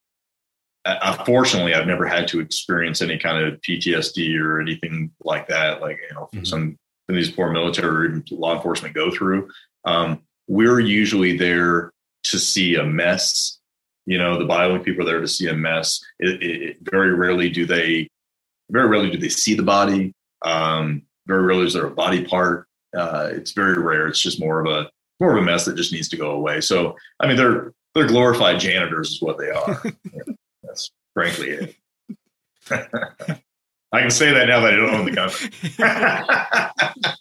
Unfortunately, 0.85 1.75
I've 1.75 1.85
never 1.85 2.07
had 2.07 2.27
to 2.29 2.39
experience 2.39 3.03
any 3.03 3.19
kind 3.19 3.45
of 3.45 3.61
PTSD 3.61 4.39
or 4.39 4.59
anything 4.59 5.11
like 5.23 5.47
that. 5.49 5.81
Like 5.81 5.99
you 6.09 6.15
know, 6.15 6.29
mm-hmm. 6.33 6.45
some, 6.45 6.77
some 7.05 7.09
of 7.09 7.15
these 7.15 7.29
poor 7.29 7.51
military 7.51 8.23
law 8.31 8.55
enforcement 8.55 8.95
go 8.95 9.11
through. 9.11 9.49
Um, 9.85 10.23
we're 10.49 10.79
usually 10.79 11.37
there 11.37 11.91
to 12.23 12.39
see 12.39 12.75
a 12.75 12.83
mess. 12.83 13.59
You 14.05 14.17
know, 14.17 14.37
the 14.37 14.45
BioLink 14.45 14.83
people 14.83 15.03
are 15.03 15.11
there 15.11 15.21
to 15.21 15.27
see 15.27 15.47
a 15.47 15.53
mess. 15.53 16.03
It, 16.19 16.43
it, 16.43 16.77
very 16.81 17.13
rarely 17.13 17.49
do 17.49 17.65
they, 17.65 18.09
very 18.71 18.87
rarely 18.89 19.11
do 19.11 19.17
they 19.17 19.29
see 19.29 19.53
the 19.53 19.63
body. 19.63 20.11
Um, 20.43 21.03
very 21.27 21.43
rarely 21.43 21.65
is 21.65 21.73
there 21.73 21.85
a 21.85 21.91
body 21.91 22.25
part. 22.25 22.67
Uh, 22.97 23.29
it's 23.31 23.51
very 23.51 23.79
rare. 23.79 24.07
It's 24.07 24.19
just 24.19 24.39
more 24.39 24.59
of 24.59 24.65
a 24.65 24.89
more 25.19 25.35
of 25.35 25.41
a 25.41 25.45
mess 25.45 25.65
that 25.65 25.75
just 25.75 25.93
needs 25.93 26.07
to 26.09 26.17
go 26.17 26.31
away. 26.31 26.61
So, 26.61 26.95
I 27.19 27.27
mean, 27.27 27.37
they're 27.37 27.73
they're 27.93 28.07
glorified 28.07 28.59
janitors, 28.59 29.11
is 29.11 29.21
what 29.21 29.37
they 29.37 29.51
are. 29.51 29.83
That's 30.63 30.89
frankly 31.13 31.49
it. 31.49 31.75
I 33.91 34.01
can 34.01 34.11
say 34.11 34.33
that 34.33 34.47
now 34.47 34.61
that 34.61 34.73
I 34.73 34.75
don't 34.75 34.95
own 34.95 35.05
the 35.05 35.15
company. 35.15 37.13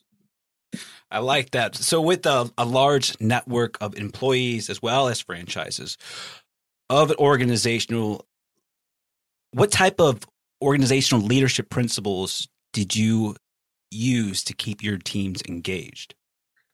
I 1.10 1.20
like 1.20 1.52
that. 1.52 1.74
So, 1.74 2.00
with 2.00 2.26
a, 2.26 2.50
a, 2.58 2.64
large 2.64 3.18
network 3.20 3.78
of 3.80 3.96
employees 3.96 4.68
as 4.68 4.82
well 4.82 5.08
as 5.08 5.20
franchises 5.20 5.96
of 6.90 7.10
organizational, 7.12 8.26
what 9.52 9.70
type 9.70 10.00
of 10.00 10.20
organizational 10.62 11.24
leadership 11.24 11.70
principles 11.70 12.48
did 12.72 12.94
you 12.94 13.36
use 13.90 14.44
to 14.44 14.54
keep 14.54 14.82
your 14.82 14.98
teams 14.98 15.42
engaged? 15.48 16.14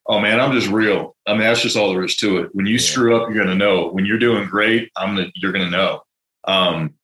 Oh 0.06 0.18
man, 0.18 0.40
I'm 0.40 0.52
just 0.52 0.68
real. 0.68 1.16
I 1.26 1.32
mean, 1.32 1.42
that's 1.42 1.62
just 1.62 1.76
all 1.76 1.92
there 1.92 2.04
is 2.04 2.16
to 2.16 2.38
it. 2.38 2.50
When 2.52 2.66
you 2.66 2.74
yeah. 2.74 2.80
screw 2.80 3.16
up, 3.16 3.30
you're 3.30 3.42
gonna 3.42 3.56
know. 3.56 3.88
When 3.88 4.04
you're 4.04 4.18
doing 4.18 4.48
great, 4.48 4.90
I'm 4.96 5.14
gonna 5.14 5.30
you're 5.34 5.52
gonna 5.52 5.70
know. 5.70 6.02
Um, 6.46 6.94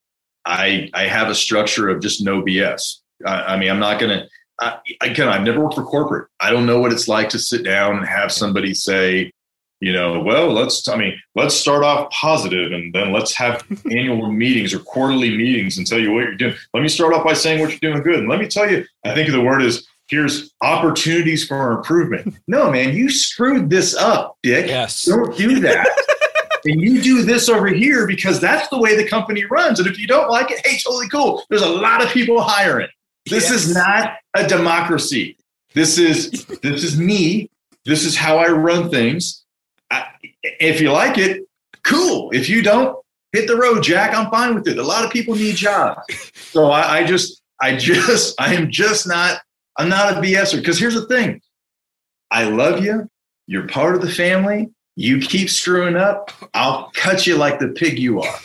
I 0.45 0.91
I 0.93 1.05
have 1.05 1.29
a 1.29 1.35
structure 1.35 1.89
of 1.89 2.03
just 2.03 2.23
no 2.23 2.43
BS. 2.43 2.97
I, 3.25 3.55
I 3.55 3.57
mean, 3.57 3.71
I'm 3.71 3.79
not 3.79 4.01
gonna 4.01 4.27
I, 4.61 4.79
again, 5.01 5.29
I've 5.29 5.43
never 5.43 5.61
worked 5.61 5.75
for 5.75 5.85
corporate. 5.85 6.29
I 6.41 6.51
don't 6.51 6.67
know 6.67 6.81
what 6.81 6.93
it's 6.93 7.09
like 7.09 7.29
to 7.31 7.39
sit 7.39 7.65
down 7.65 7.97
and 7.97 8.07
have 8.07 8.31
somebody 8.31 8.75
say, 8.75 9.33
you 9.81 9.93
know, 9.93 10.21
well, 10.21 10.53
let's, 10.53 10.87
I 10.89 10.97
mean, 10.97 11.19
let's 11.35 11.55
start 11.55 11.83
off 11.83 12.11
positive 12.11 12.71
and 12.73 12.95
then 12.95 13.13
let's 13.13 13.35
have 13.35 13.67
annual 13.91 14.31
meetings 14.31 14.75
or 14.75 14.81
quarterly 14.81 15.37
meetings 15.37 15.79
and 15.79 15.87
tell 15.87 15.99
you 15.99 16.13
what 16.13 16.25
you're 16.25 16.37
doing. 16.37 16.55
Let 16.75 16.83
me 16.83 16.89
start 16.89 17.15
off 17.15 17.25
by 17.25 17.33
saying 17.33 17.61
what 17.61 17.71
you're 17.71 17.93
doing 17.93 18.03
good. 18.03 18.21
And 18.21 18.29
let 18.29 18.39
me 18.39 18.49
tell 18.49 18.71
you, 18.71 18.85
I 19.05 19.15
think 19.15 19.31
the 19.31 19.41
word 19.41 19.63
is 19.63 19.87
here's 20.09 20.53
opportunities 20.61 21.47
for 21.47 21.73
improvement. 21.73 22.35
No, 22.47 22.69
man, 22.71 22.97
you 22.97 23.11
screwed 23.11 23.71
this 23.71 23.95
up, 23.95 24.37
Dick. 24.43 24.67
Yes. 24.67 25.05
Don't 25.05 25.37
do 25.37 25.61
that. 25.61 25.89
and 26.65 26.81
you 26.81 27.01
do 27.01 27.23
this 27.23 27.49
over 27.49 27.69
here 27.69 28.09
because 28.09 28.41
that's 28.41 28.69
the 28.69 28.79
way 28.79 28.97
the 28.97 29.09
company 29.09 29.45
runs. 29.45 29.79
And 29.79 29.89
if 29.89 29.99
you 30.01 30.09
don't 30.09 30.29
like 30.29 30.51
it, 30.51 30.67
hey, 30.67 30.79
totally 30.85 31.09
cool. 31.09 31.45
There's 31.49 31.63
a 31.63 31.69
lot 31.69 32.03
of 32.03 32.11
people 32.11 32.43
hiring. 32.43 32.89
This 33.27 33.51
yes. 33.51 33.67
is 33.67 33.75
not 33.75 34.15
a 34.35 34.47
democracy. 34.47 35.37
This 35.75 35.99
is 35.99 36.31
this 36.63 36.85
is 36.85 36.99
me. 36.99 37.51
This 37.85 38.05
is 38.05 38.17
how 38.17 38.39
I 38.39 38.49
run 38.49 38.91
things. 38.91 39.45
I, 39.91 40.07
if 40.43 40.81
you 40.81 40.93
like 40.93 41.19
it, 41.19 41.43
cool. 41.85 42.31
If 42.33 42.49
you 42.49 42.63
don't, 42.63 42.97
hit 43.33 43.47
the 43.47 43.57
road, 43.57 43.83
Jack. 43.83 44.15
I'm 44.15 44.31
fine 44.31 44.55
with 44.55 44.69
it. 44.69 44.79
A 44.79 44.83
lot 44.83 45.05
of 45.05 45.11
people 45.11 45.35
need 45.35 45.57
jobs, 45.57 46.03
so 46.35 46.71
I, 46.71 46.99
I 46.99 47.05
just, 47.05 47.43
I 47.61 47.77
just, 47.77 48.41
I 48.41 48.55
am 48.55 48.71
just 48.71 49.07
not. 49.07 49.41
I'm 49.79 49.89
not 49.89 50.13
a 50.13 50.21
BSer 50.21 50.57
because 50.59 50.79
here's 50.79 50.95
the 50.95 51.07
thing. 51.07 51.41
I 52.31 52.45
love 52.45 52.85
you. 52.85 53.09
You're 53.47 53.67
part 53.67 53.95
of 53.95 54.03
the 54.03 54.11
family. 54.11 54.71
You 54.97 55.19
keep 55.21 55.49
screwing 55.49 55.97
up, 55.97 56.31
I'll 56.53 56.91
cut 56.95 57.27
you 57.27 57.37
like 57.37 57.59
the 57.59 57.69
pig 57.69 57.99
you 57.99 58.21
are. 58.21 58.39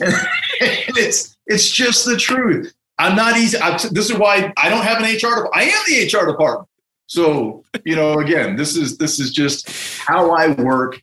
it's 0.00 1.36
it's 1.46 1.70
just 1.70 2.04
the 2.04 2.16
truth. 2.16 2.74
I'm 2.98 3.16
not 3.16 3.36
easy. 3.36 3.58
I'm, 3.58 3.78
this 3.90 4.10
is 4.10 4.14
why 4.16 4.52
I 4.56 4.68
don't 4.68 4.84
have 4.84 4.98
an 4.98 5.04
HR. 5.04 5.18
department. 5.18 5.50
I 5.54 5.64
am 5.64 5.82
the 5.86 6.04
HR 6.04 6.26
department. 6.26 6.68
So 7.06 7.64
you 7.84 7.96
know, 7.96 8.18
again, 8.20 8.56
this 8.56 8.76
is 8.76 8.98
this 8.98 9.18
is 9.18 9.32
just 9.32 9.68
how 10.00 10.30
I 10.30 10.48
work. 10.48 11.00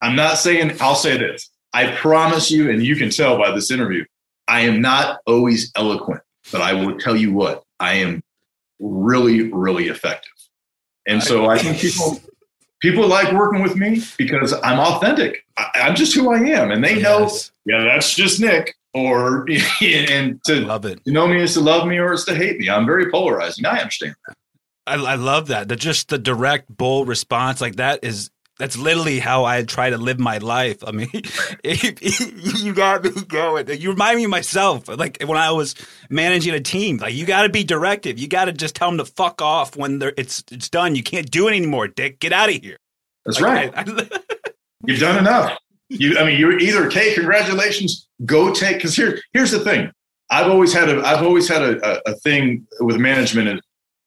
I'm 0.00 0.16
not 0.16 0.38
saying. 0.38 0.76
I'll 0.80 0.94
say 0.94 1.18
this. 1.18 1.50
I 1.72 1.92
promise 1.96 2.50
you, 2.50 2.70
and 2.70 2.82
you 2.82 2.96
can 2.96 3.10
tell 3.10 3.38
by 3.38 3.50
this 3.52 3.70
interview, 3.70 4.04
I 4.48 4.60
am 4.60 4.80
not 4.80 5.20
always 5.26 5.72
eloquent, 5.76 6.22
but 6.50 6.60
I 6.60 6.72
will 6.74 6.98
tell 6.98 7.16
you 7.16 7.32
what 7.32 7.64
I 7.80 7.94
am 7.94 8.22
really, 8.78 9.50
really 9.52 9.88
effective. 9.88 10.32
And 11.06 11.22
so 11.22 11.48
I 11.48 11.58
think 11.58 11.78
people 11.78 12.20
people 12.80 13.06
like 13.06 13.32
working 13.32 13.62
with 13.62 13.76
me 13.76 14.02
because 14.18 14.52
I'm 14.62 14.78
authentic. 14.78 15.44
I, 15.56 15.70
am 15.74 15.94
just 15.94 16.14
who 16.14 16.32
I 16.32 16.38
am, 16.38 16.70
and 16.70 16.82
they 16.84 17.00
know. 17.00 17.30
Yeah, 17.64 17.84
that's 17.84 18.14
just 18.14 18.40
Nick 18.40 18.76
or 18.94 19.46
and 19.82 20.42
to 20.44 20.60
love 20.66 20.84
it. 20.84 21.04
To 21.04 21.12
know 21.12 21.26
me 21.26 21.42
is 21.42 21.54
to 21.54 21.60
love 21.60 21.86
me 21.86 21.98
or 21.98 22.12
it's 22.12 22.24
to 22.26 22.34
hate 22.34 22.58
me. 22.58 22.68
I'm 22.68 22.86
very 22.86 23.10
polarizing. 23.10 23.66
I 23.66 23.78
understand 23.78 24.14
that. 24.26 24.36
I, 24.86 24.94
I 24.94 25.14
love 25.14 25.48
that. 25.48 25.68
The 25.68 25.76
just 25.76 26.08
the 26.08 26.18
direct, 26.18 26.74
bold 26.74 27.08
response 27.08 27.60
like 27.60 27.76
that 27.76 28.00
is 28.02 28.30
that's 28.58 28.76
literally 28.76 29.18
how 29.18 29.44
I 29.44 29.62
try 29.62 29.90
to 29.90 29.98
live 29.98 30.20
my 30.20 30.38
life. 30.38 30.84
I 30.86 30.92
mean, 30.92 31.08
you 31.64 32.74
got 32.74 33.02
me 33.02 33.10
going. 33.26 33.68
You 33.80 33.90
remind 33.90 34.18
me 34.18 34.24
of 34.24 34.30
myself, 34.30 34.88
like 34.88 35.22
when 35.24 35.38
I 35.38 35.50
was 35.52 35.74
managing 36.10 36.54
a 36.54 36.60
team. 36.60 36.98
Like 36.98 37.14
you 37.14 37.26
got 37.26 37.42
to 37.42 37.48
be 37.48 37.64
directive. 37.64 38.18
You 38.18 38.28
got 38.28 38.44
to 38.46 38.52
just 38.52 38.76
tell 38.76 38.88
them 38.88 38.98
to 38.98 39.04
fuck 39.04 39.40
off 39.40 39.76
when 39.76 40.00
it's 40.16 40.44
it's 40.50 40.68
done. 40.68 40.94
You 40.94 41.02
can't 41.02 41.30
do 41.30 41.48
it 41.48 41.56
anymore, 41.56 41.88
Dick. 41.88 42.20
Get 42.20 42.32
out 42.32 42.50
of 42.50 42.56
here. 42.56 42.76
That's 43.24 43.40
like, 43.40 43.74
right. 43.74 43.88
I, 43.88 43.92
I, 43.92 44.20
You've 44.86 45.00
done 45.00 45.18
enough. 45.18 45.58
You, 45.98 46.18
I 46.18 46.24
mean, 46.24 46.38
you 46.38 46.50
either, 46.52 46.86
okay, 46.86 47.14
congratulations, 47.14 48.08
go 48.24 48.52
take. 48.52 48.76
Because 48.76 48.96
here, 48.96 49.20
here's 49.32 49.50
the 49.50 49.60
thing. 49.60 49.90
I've 50.30 50.50
always 50.50 50.72
had 50.72 50.88
a, 50.88 51.04
I've 51.06 51.22
always 51.22 51.48
had 51.48 51.62
a, 51.62 51.86
a, 51.86 52.12
a 52.12 52.14
thing 52.16 52.66
with 52.80 52.96
management, 52.96 53.48
and 53.48 53.60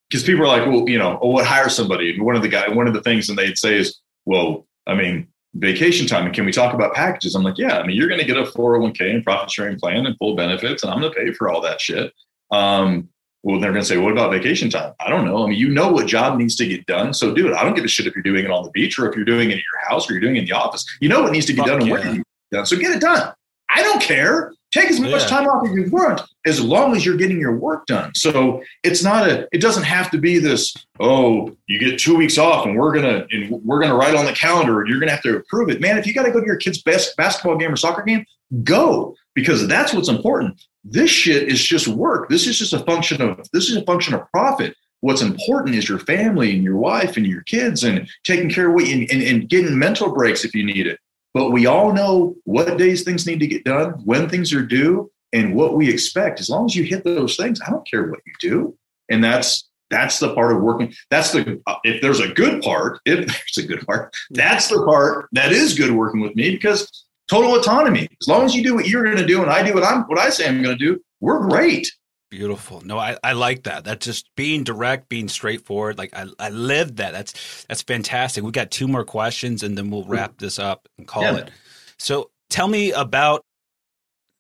because 0.09 0.23
people 0.23 0.43
are 0.45 0.47
like, 0.47 0.65
well, 0.65 0.89
you 0.89 0.97
know, 0.97 1.19
oh, 1.21 1.29
what 1.29 1.45
hire 1.45 1.69
somebody? 1.69 2.13
And 2.13 2.23
one 2.23 2.35
of 2.35 2.41
the 2.41 2.47
guy, 2.47 2.67
one 2.69 2.87
of 2.87 2.93
the 2.93 3.01
things, 3.01 3.29
and 3.29 3.37
they'd 3.37 3.57
say 3.57 3.77
is, 3.77 3.99
well, 4.25 4.65
I 4.87 4.95
mean, 4.95 5.27
vacation 5.55 6.07
time, 6.07 6.25
and 6.25 6.33
can 6.33 6.45
we 6.45 6.51
talk 6.51 6.73
about 6.73 6.93
packages? 6.93 7.35
I'm 7.35 7.43
like, 7.43 7.57
yeah. 7.57 7.77
I 7.77 7.85
mean, 7.85 7.95
you're 7.95 8.07
going 8.07 8.19
to 8.19 8.25
get 8.25 8.37
a 8.37 8.43
401k 8.43 9.13
and 9.13 9.23
profit 9.23 9.51
sharing 9.51 9.79
plan 9.79 10.05
and 10.05 10.17
full 10.17 10.35
benefits, 10.35 10.83
and 10.83 10.91
I'm 10.91 10.99
going 10.99 11.13
to 11.13 11.19
pay 11.19 11.31
for 11.33 11.49
all 11.49 11.61
that 11.61 11.79
shit. 11.79 12.11
Um, 12.51 13.09
Well, 13.45 13.59
they're 13.59 13.71
going 13.71 13.83
to 13.83 13.87
say, 13.87 13.97
what 13.97 14.11
about 14.11 14.31
vacation 14.31 14.71
time? 14.71 14.93
I 14.99 15.07
don't 15.07 15.23
know. 15.23 15.43
I 15.45 15.47
mean, 15.49 15.59
you 15.59 15.69
know 15.69 15.91
what 15.91 16.07
job 16.07 16.35
needs 16.39 16.55
to 16.55 16.65
get 16.67 16.83
done. 16.87 17.13
So 17.13 17.31
do 17.31 17.47
it. 17.47 17.53
I 17.53 17.63
don't 17.63 17.75
give 17.75 17.85
a 17.85 17.87
shit 17.87 18.07
if 18.07 18.15
you're 18.15 18.23
doing 18.23 18.43
it 18.43 18.49
on 18.49 18.63
the 18.63 18.71
beach 18.71 18.97
or 18.97 19.07
if 19.07 19.15
you're 19.15 19.23
doing 19.23 19.51
it 19.51 19.57
at 19.57 19.59
your 19.59 19.87
house 19.87 20.09
or 20.09 20.13
you're 20.13 20.21
doing 20.21 20.35
it 20.35 20.39
in 20.39 20.45
the 20.45 20.53
office. 20.53 20.83
You 20.99 21.09
know 21.09 21.21
what 21.21 21.31
needs 21.31 21.45
to 21.45 21.53
get 21.53 21.67
Fuck 21.67 21.67
done 21.67 21.81
and 21.81 21.87
yeah. 21.87 21.93
when 21.93 22.01
it 22.01 22.11
needs 22.13 22.17
to 22.17 22.23
get 22.51 22.57
done. 22.57 22.65
So 22.65 22.75
get 22.77 22.91
it 22.95 23.01
done. 23.01 23.33
I 23.69 23.83
don't 23.83 24.01
care. 24.01 24.51
Take 24.73 24.89
as 24.89 24.99
much 24.99 25.11
Yeah. 25.11 25.27
time 25.27 25.45
off 25.47 25.65
as 25.67 25.73
you 25.75 25.89
want, 25.91 26.21
as 26.45 26.59
long 26.59 26.95
as 26.95 27.05
you're 27.05 27.15
getting 27.17 27.39
your 27.39 27.55
work 27.55 27.85
done. 27.85 28.11
So 28.15 28.63
it's 28.83 29.03
not 29.03 29.29
a. 29.29 29.47
It 29.53 29.61
doesn't 29.61 29.83
have 29.83 30.09
to 30.11 30.17
be 30.17 30.39
this. 30.39 30.73
Oh, 30.99 31.55
you 31.67 31.79
get 31.79 31.97
two 31.99 32.15
weeks 32.17 32.37
off, 32.37 32.65
and 32.65 32.75
we're 32.75 32.93
gonna 32.93 33.25
and 33.31 33.61
we're 33.63 33.79
gonna 33.79 33.95
write 33.95 34.15
on 34.15 34.25
the 34.25 34.33
calendar, 34.33 34.81
and 34.81 34.89
you're 34.89 34.99
gonna 34.99 35.11
have 35.13 35.21
to 35.21 35.37
approve 35.37 35.69
it. 35.69 35.79
Man, 35.81 35.97
if 35.97 36.05
you 36.07 36.13
got 36.13 36.23
to 36.23 36.31
go 36.31 36.39
to 36.41 36.45
your 36.45 36.57
kid's 36.57 36.81
best 36.81 37.15
basketball 37.15 37.57
game 37.57 37.71
or 37.71 37.77
soccer 37.77 38.01
game, 38.01 38.25
go 38.63 39.15
because 39.35 39.67
that's 39.67 39.93
what's 39.93 40.09
important. 40.09 40.59
This 40.83 41.11
shit 41.11 41.47
is 41.49 41.63
just 41.63 41.87
work. 41.87 42.29
This 42.29 42.47
is 42.47 42.57
just 42.57 42.73
a 42.73 42.79
function 42.79 43.21
of. 43.21 43.47
This 43.51 43.69
is 43.69 43.75
a 43.75 43.83
function 43.83 44.13
of 44.13 44.29
profit. 44.31 44.75
What's 45.01 45.21
important 45.21 45.75
is 45.75 45.87
your 45.87 45.99
family 45.99 46.55
and 46.55 46.63
your 46.63 46.77
wife 46.77 47.17
and 47.17 47.27
your 47.27 47.43
kids 47.43 47.83
and 47.83 48.09
taking 48.23 48.49
care 48.49 48.69
of 48.69 48.73
what 48.73 48.87
you, 48.87 49.05
and, 49.11 49.21
and 49.21 49.49
getting 49.49 49.77
mental 49.77 50.11
breaks 50.11 50.43
if 50.43 50.55
you 50.55 50.65
need 50.65 50.87
it. 50.87 50.99
But 51.33 51.51
we 51.51 51.65
all 51.65 51.93
know 51.93 52.35
what 52.45 52.77
days 52.77 53.03
things 53.03 53.27
need 53.27 53.41
to 53.41 53.47
get 53.47 53.65
done, 53.65 53.91
when 54.05 54.29
things 54.29 54.53
are 54.53 54.65
due, 54.65 55.11
and 55.33 55.53
what 55.53 55.75
we 55.75 55.89
expect. 55.89 56.39
As 56.39 56.49
long 56.49 56.65
as 56.65 56.75
you 56.75 56.83
hit 56.83 57.03
those 57.03 57.35
things, 57.35 57.59
I 57.61 57.69
don't 57.69 57.87
care 57.87 58.09
what 58.09 58.21
you 58.25 58.33
do. 58.39 58.77
And 59.09 59.23
that's 59.23 59.69
that's 59.91 60.19
the 60.19 60.33
part 60.33 60.53
of 60.53 60.61
working. 60.61 60.93
That's 61.11 61.31
the 61.31 61.61
uh, 61.67 61.75
if 61.83 62.01
there's 62.01 62.21
a 62.21 62.29
good 62.29 62.63
part, 62.63 62.99
if 63.05 63.27
there's 63.55 63.65
a 63.65 63.67
good 63.67 63.85
part, 63.85 64.15
that's 64.31 64.69
the 64.69 64.83
part 64.85 65.27
that 65.33 65.51
is 65.51 65.77
good 65.77 65.91
working 65.91 66.21
with 66.21 66.35
me 66.35 66.51
because 66.51 67.04
total 67.27 67.55
autonomy. 67.55 68.07
As 68.21 68.27
long 68.27 68.43
as 68.45 68.55
you 68.55 68.63
do 68.63 68.75
what 68.75 68.87
you're 68.87 69.03
going 69.03 69.17
to 69.17 69.25
do 69.25 69.41
and 69.41 69.51
I 69.51 69.63
do 69.63 69.73
what 69.73 69.83
I'm 69.83 70.03
what 70.03 70.19
I 70.19 70.29
say 70.29 70.47
I'm 70.47 70.61
going 70.61 70.77
to 70.77 70.83
do, 70.85 70.99
we're 71.19 71.47
great. 71.47 71.91
Beautiful. 72.31 72.81
No, 72.81 72.97
I, 72.97 73.17
I 73.23 73.33
like 73.33 73.63
that. 73.63 73.83
That's 73.85 74.05
just 74.05 74.29
being 74.35 74.63
direct, 74.63 75.07
being 75.09 75.27
straightforward. 75.29 75.97
Like 75.97 76.13
I, 76.15 76.25
I 76.39 76.49
lived 76.49 76.97
that. 76.97 77.13
That's 77.13 77.65
that's 77.69 77.81
fantastic. 77.83 78.43
We 78.43 78.51
got 78.51 78.71
two 78.71 78.87
more 78.87 79.05
questions 79.05 79.63
and 79.63 79.77
then 79.77 79.89
we'll 79.89 80.03
wrap 80.05 80.37
this 80.37 80.59
up 80.59 80.87
and 80.97 81.07
call 81.07 81.23
Yeah. 81.23 81.37
it. 81.37 81.51
So 81.97 82.31
tell 82.49 82.67
me 82.67 82.91
about 82.91 83.45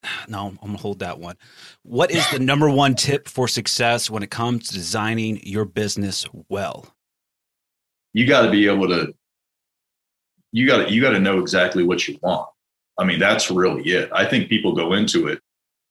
no, 0.27 0.47
I'm 0.47 0.57
gonna 0.57 0.77
hold 0.77 0.99
that 0.99 1.19
one. 1.19 1.35
What 1.83 2.11
is 2.11 2.29
the 2.31 2.39
number 2.39 2.69
one 2.69 2.95
tip 2.95 3.29
for 3.29 3.47
success 3.47 4.09
when 4.09 4.23
it 4.23 4.29
comes 4.31 4.67
to 4.67 4.73
designing 4.73 5.39
your 5.43 5.65
business 5.65 6.25
well? 6.49 6.87
you 8.13 8.25
got 8.25 8.43
to 8.43 8.49
be 8.49 8.65
able 8.65 8.87
to 8.87 9.13
you 10.53 10.65
got 10.65 10.85
to 10.85 10.93
you 10.93 11.01
got 11.01 11.09
to 11.09 11.19
know 11.19 11.37
exactly 11.39 11.83
what 11.83 12.07
you 12.07 12.17
want 12.21 12.47
i 12.97 13.03
mean 13.03 13.19
that's 13.19 13.51
really 13.51 13.83
it. 13.83 14.09
I 14.13 14.25
think 14.25 14.49
people 14.49 14.73
go 14.73 14.93
into 14.93 15.27
it. 15.27 15.39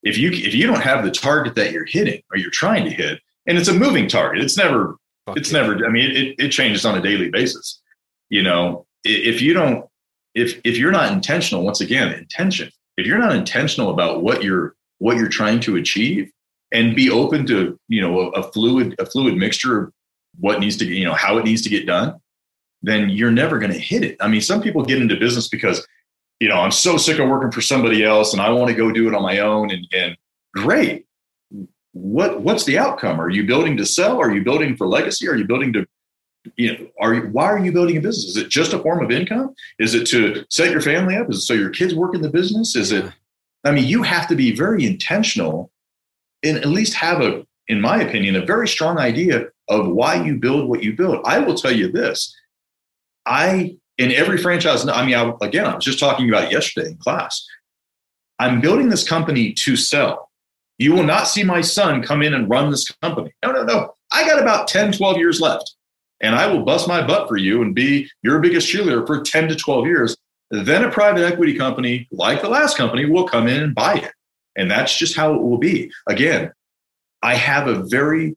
If 0.03 0.19
you 0.19 0.31
if 0.31 0.55
you 0.55 0.67
don't 0.67 0.83
have 0.83 1.05
the 1.05 1.11
target 1.11 1.55
that 1.57 1.73
you're 1.73 1.87
hitting 1.87 2.23
or 2.31 2.39
you're 2.39 2.51
trying 2.51 2.85
to 2.85 2.91
hit 2.91 3.21
and 3.47 3.57
it's 3.59 3.69
a 3.69 3.75
moving 3.75 4.09
target 4.09 4.43
it's 4.43 4.57
never 4.57 4.97
Fuck 5.27 5.39
it's 5.39 5.53
yeah. 5.53 5.61
never 5.61 5.87
i 5.87 5.91
mean 5.91 6.11
it, 6.11 6.35
it 6.39 6.49
changes 6.51 6.85
on 6.85 6.97
a 6.97 7.03
daily 7.03 7.31
basis. 7.31 7.81
You 8.29 8.43
know 8.43 8.87
if 9.05 9.41
you 9.41 9.55
don't 9.55 9.87
if 10.35 10.61
if 10.65 10.77
you're 10.77 10.93
not 10.93 11.13
intentional 11.13 11.65
once 11.65 11.81
again 11.81 12.13
intention 12.13 12.71
if 12.97 13.07
you're 13.07 13.19
not 13.19 13.35
intentional 13.35 13.91
about 13.91 14.23
what 14.23 14.43
you're 14.43 14.75
what 14.99 15.17
you're 15.17 15.29
trying 15.29 15.61
to 15.61 15.77
achieve 15.77 16.31
and 16.73 16.97
be 16.97 17.11
open 17.11 17.47
to 17.47 17.79
you 17.89 18.01
know 18.01 18.21
a, 18.21 18.29
a 18.31 18.53
fluid 18.53 18.95
a 18.99 19.07
fluid 19.07 19.37
mixture 19.37 19.85
of 19.85 19.93
what 20.39 20.61
needs 20.61 20.77
to 20.77 20.85
you 20.85 21.05
know 21.05 21.15
how 21.15 21.39
it 21.39 21.45
needs 21.45 21.63
to 21.63 21.69
get 21.69 21.87
done 21.87 22.15
then 22.85 23.09
you're 23.09 23.31
never 23.31 23.59
going 23.59 23.73
to 23.73 23.79
hit 23.79 24.05
it. 24.05 24.17
I 24.21 24.29
mean 24.29 24.43
some 24.43 24.61
people 24.61 24.85
get 24.85 25.01
into 25.01 25.17
business 25.17 25.49
because 25.49 25.87
you 26.45 26.49
know 26.51 26.61
i'm 26.61 26.71
so 26.71 26.97
sick 26.97 27.19
of 27.19 27.29
working 27.29 27.51
for 27.51 27.61
somebody 27.61 28.05
else 28.05 28.33
and 28.33 28.43
i 28.43 28.51
want 28.51 28.69
to 28.69 28.77
go 28.83 28.93
do 28.93 29.09
it 29.09 29.15
on 29.15 29.23
my 29.23 29.39
own 29.39 29.71
and 29.71 29.87
and 29.93 30.17
great. 30.55 31.07
What 31.93 32.41
what's 32.41 32.65
the 32.65 32.79
outcome? 32.79 33.21
Are 33.21 33.31
you 33.31 33.47
building 33.47 33.77
to 33.77 33.87
sell? 33.87 34.21
Are 34.21 34.33
you 34.33 34.43
building 34.43 34.77
for 34.77 34.87
legacy? 34.87 35.29
Are 35.29 35.37
you 35.37 35.45
building 35.45 35.73
to 35.75 35.87
you 36.57 36.77
know 36.77 36.87
are 37.01 37.15
you 37.15 37.23
why 37.29 37.45
are 37.45 37.59
you 37.65 37.73
building 37.73 37.97
a 37.97 38.01
business? 38.01 38.25
Is 38.25 38.37
it 38.37 38.49
just 38.49 38.73
a 38.73 38.79
form 38.79 39.05
of 39.05 39.11
income? 39.11 39.55
Is 39.79 39.95
it 39.95 40.07
to 40.09 40.45
set 40.51 40.71
your 40.71 40.81
family 40.81 41.17
up? 41.17 41.31
Is 41.31 41.39
it 41.39 41.43
so 41.43 41.55
your 41.55 41.71
kids 41.71 41.95
work 41.95 42.15
in 42.15 42.23
the 42.23 42.31
business? 42.31 42.75
Is 42.75 42.93
it 42.93 43.05
i 43.65 43.71
mean 43.71 43.85
you 43.85 44.03
have 44.03 44.29
to 44.29 44.37
be 44.37 44.55
very 44.55 44.85
intentional 44.85 45.71
and 46.43 46.59
at 46.59 46.67
least 46.67 46.95
have 46.95 47.21
a 47.23 47.47
in 47.69 47.81
my 47.81 48.03
opinion 48.03 48.37
a 48.37 48.45
very 48.45 48.69
strong 48.69 48.99
idea 48.99 49.47
of 49.69 49.89
why 49.89 50.23
you 50.23 50.37
build 50.37 50.69
what 50.69 50.83
you 50.83 50.95
build. 50.95 51.21
I 51.25 51.39
will 51.39 51.55
tell 51.55 51.73
you 51.73 51.91
this. 51.91 52.35
I 53.25 53.77
in 53.99 54.11
every 54.13 54.39
franchise 54.39 54.87
i 54.89 55.05
mean 55.05 55.15
I, 55.15 55.33
again 55.43 55.67
i 55.67 55.75
was 55.75 55.85
just 55.85 55.99
talking 55.99 56.29
about 56.29 56.45
it 56.45 56.53
yesterday 56.53 56.91
in 56.91 56.97
class. 56.97 57.45
I'm 58.39 58.61
building 58.61 58.89
this 58.89 59.07
company 59.07 59.53
to 59.61 59.77
sell. 59.77 60.31
You 60.79 60.93
will 60.93 61.05
not 61.05 61.29
see 61.29 61.45
my 61.45 61.61
son 61.61 62.03
come 62.03 62.21
in 62.21 62.35
and 62.35 62.51
run 62.51 62.71
this 62.71 62.91
company. 63.03 63.33
No 63.45 63.53
no 63.53 63.63
no. 63.63 63.95
I 64.13 64.27
got 64.27 64.43
about 64.43 64.69
10 64.69 64.93
12 64.93 65.19
years 65.19 65.41
left 65.41 65.77
and 66.21 66.35
i 66.35 66.47
will 66.47 66.65
bust 66.65 66.89
my 66.89 67.05
butt 67.07 67.29
for 67.29 67.37
you 67.37 67.63
and 67.63 67.75
be 67.75 68.09
your 68.23 68.41
biggest 68.41 68.73
cheerleader 68.73 69.07
for 69.07 69.21
10 69.21 69.49
to 69.49 69.57
12 69.57 69.87
years. 69.87 70.17
Then 70.51 70.85
a 70.85 70.91
private 70.91 71.25
equity 71.25 71.55
company 71.55 72.09
like 72.11 72.43
the 72.43 72.49
last 72.49 72.77
company 72.77 73.07
will 73.07 73.27
come 73.27 73.47
in 73.47 73.63
and 73.63 73.75
buy 73.75 73.95
it 73.95 74.13
and 74.57 74.71
that's 74.71 74.97
just 74.97 75.17
how 75.17 75.35
it 75.35 75.43
will 75.43 75.59
be. 75.59 75.91
Again 76.09 76.53
i 77.23 77.35
have 77.35 77.69
a 77.69 77.85
very 77.85 78.37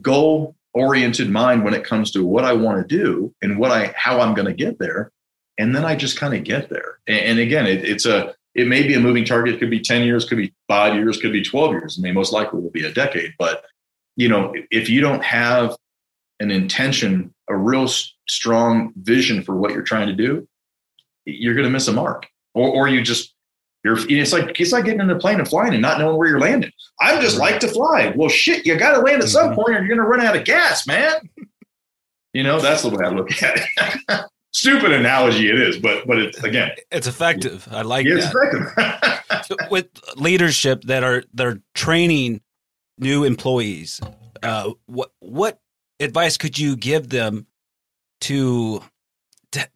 goal 0.00 0.56
oriented 0.74 1.30
mind 1.30 1.64
when 1.64 1.74
it 1.74 1.84
comes 1.84 2.10
to 2.12 2.24
what 2.24 2.44
I 2.44 2.52
want 2.52 2.86
to 2.86 2.96
do 2.96 3.34
and 3.42 3.58
what 3.58 3.70
I 3.70 3.92
how 3.96 4.20
I'm 4.20 4.34
going 4.34 4.46
to 4.46 4.54
get 4.54 4.78
there, 4.78 5.12
and 5.58 5.74
then 5.74 5.84
I 5.84 5.96
just 5.96 6.16
kind 6.16 6.34
of 6.34 6.44
get 6.44 6.68
there. 6.68 6.98
And, 7.06 7.18
and 7.18 7.38
again, 7.38 7.66
it, 7.66 7.84
it's 7.84 8.06
a 8.06 8.34
it 8.54 8.66
may 8.66 8.86
be 8.86 8.94
a 8.94 9.00
moving 9.00 9.24
target. 9.24 9.54
It 9.54 9.58
could 9.58 9.70
be 9.70 9.80
ten 9.80 10.02
years, 10.02 10.24
could 10.24 10.38
be 10.38 10.54
five 10.68 10.94
years, 10.94 11.18
could 11.18 11.32
be 11.32 11.42
twelve 11.42 11.72
years. 11.72 11.98
I 11.98 12.02
mean, 12.02 12.14
most 12.14 12.32
likely 12.32 12.60
will 12.60 12.70
be 12.70 12.84
a 12.84 12.92
decade. 12.92 13.32
But 13.38 13.64
you 14.16 14.28
know, 14.28 14.54
if 14.70 14.88
you 14.88 15.00
don't 15.00 15.24
have 15.24 15.76
an 16.40 16.50
intention, 16.50 17.32
a 17.48 17.56
real 17.56 17.84
s- 17.84 18.12
strong 18.28 18.92
vision 18.96 19.42
for 19.42 19.56
what 19.56 19.72
you're 19.72 19.82
trying 19.82 20.08
to 20.08 20.14
do, 20.14 20.46
you're 21.24 21.54
going 21.54 21.64
to 21.64 21.70
miss 21.70 21.88
a 21.88 21.92
mark, 21.92 22.26
or 22.54 22.68
or 22.68 22.88
you 22.88 23.02
just 23.02 23.31
you're 23.84 23.96
it's 24.08 24.32
like 24.32 24.58
it's 24.60 24.72
like 24.72 24.84
getting 24.84 25.00
in 25.00 25.10
a 25.10 25.18
plane 25.18 25.38
and 25.40 25.48
flying 25.48 25.72
and 25.72 25.82
not 25.82 25.98
knowing 25.98 26.16
where 26.16 26.28
you're 26.28 26.40
landing. 26.40 26.70
I 27.00 27.20
just 27.20 27.36
like 27.38 27.58
to 27.60 27.68
fly. 27.68 28.12
Well, 28.16 28.28
shit, 28.28 28.64
you 28.64 28.76
got 28.76 28.92
to 28.92 29.00
land 29.00 29.22
at 29.22 29.28
some 29.28 29.50
Mhm. 29.50 29.54
point, 29.56 29.70
or 29.70 29.78
you're 29.84 29.88
going 29.88 29.98
to 29.98 30.04
run 30.04 30.20
out 30.20 30.36
of 30.36 30.44
gas, 30.44 30.86
man. 30.86 31.14
You 32.34 32.42
know, 32.42 32.60
that's 32.60 32.80
the 32.80 32.88
way 32.88 33.04
I 33.04 33.10
look 33.10 33.30
at 33.42 33.58
it. 33.58 34.20
Stupid 34.52 34.90
analogy 34.92 35.50
it 35.50 35.60
is, 35.60 35.76
but 35.78 36.06
but 36.06 36.18
it's 36.18 36.42
again, 36.42 36.70
It's 36.90 37.06
effective. 37.06 37.68
I 37.70 37.82
like 37.82 38.06
it's 38.06 38.24
that. 38.32 39.04
effective. 39.28 39.56
With 39.70 39.88
leadership 40.16 40.80
that 40.84 41.04
are 41.04 41.24
that 41.34 41.46
are 41.46 41.60
training 41.74 42.40
new 42.96 43.24
employees, 43.24 44.00
uh, 44.42 44.70
what 44.86 45.10
what 45.20 45.60
advice 46.00 46.38
could 46.38 46.58
you 46.58 46.74
give 46.74 47.10
them 47.10 47.46
to, 48.22 48.82
to 49.52 49.68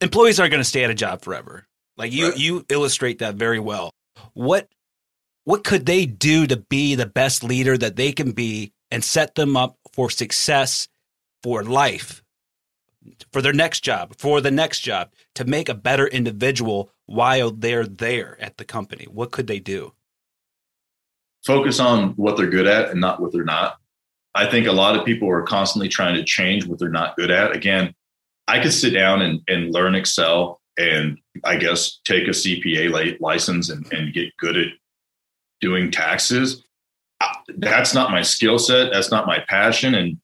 employees 0.00 0.40
aren't 0.40 0.52
going 0.52 0.62
to 0.62 0.68
stay 0.68 0.84
at 0.84 0.90
a 0.90 0.94
job 0.94 1.20
forever? 1.22 1.66
Like 1.96 2.12
you 2.12 2.30
Right. 2.30 2.38
you 2.38 2.64
illustrate 2.68 3.18
that 3.20 3.36
very 3.36 3.58
well. 3.58 3.92
What 4.32 4.68
what 5.44 5.64
could 5.64 5.86
they 5.86 6.06
do 6.06 6.46
to 6.46 6.56
be 6.56 6.94
the 6.94 7.06
best 7.06 7.44
leader 7.44 7.76
that 7.76 7.96
they 7.96 8.12
can 8.12 8.32
be 8.32 8.72
and 8.90 9.04
set 9.04 9.34
them 9.34 9.56
up 9.56 9.76
for 9.92 10.08
success 10.10 10.88
for 11.42 11.62
life? 11.62 12.22
For 13.32 13.42
their 13.42 13.52
next 13.52 13.80
job, 13.80 14.14
for 14.16 14.40
the 14.40 14.50
next 14.50 14.80
job, 14.80 15.10
to 15.34 15.44
make 15.44 15.68
a 15.68 15.74
better 15.74 16.06
individual 16.06 16.90
while 17.04 17.50
they're 17.50 17.86
there 17.86 18.38
at 18.40 18.56
the 18.56 18.64
company? 18.64 19.04
What 19.04 19.30
could 19.30 19.46
they 19.46 19.60
do? 19.60 19.92
Focus 21.44 21.78
on 21.78 22.10
what 22.12 22.38
they're 22.38 22.48
good 22.48 22.66
at 22.66 22.90
and 22.90 23.00
not 23.00 23.20
what 23.20 23.30
they're 23.32 23.44
not. 23.44 23.76
I 24.34 24.46
think 24.50 24.66
a 24.66 24.72
lot 24.72 24.96
of 24.96 25.04
people 25.04 25.28
are 25.28 25.42
constantly 25.42 25.88
trying 25.88 26.14
to 26.14 26.24
change 26.24 26.66
what 26.66 26.78
they're 26.78 26.88
not 26.88 27.16
good 27.16 27.30
at. 27.30 27.54
Again, 27.54 27.94
I 28.48 28.60
could 28.60 28.72
sit 28.72 28.94
down 28.94 29.20
and, 29.20 29.40
and 29.48 29.72
learn 29.72 29.94
Excel 29.94 30.62
and 30.78 31.18
I 31.44 31.56
guess 31.56 32.00
take 32.04 32.24
a 32.24 32.30
CPA 32.30 33.20
license 33.20 33.70
and, 33.70 33.90
and 33.92 34.12
get 34.12 34.36
good 34.38 34.56
at 34.56 34.68
doing 35.60 35.90
taxes. 35.90 36.64
That's 37.56 37.94
not 37.94 38.10
my 38.10 38.22
skill 38.22 38.58
set. 38.58 38.92
That's 38.92 39.10
not 39.10 39.26
my 39.26 39.38
passion. 39.48 39.94
And 39.94 40.18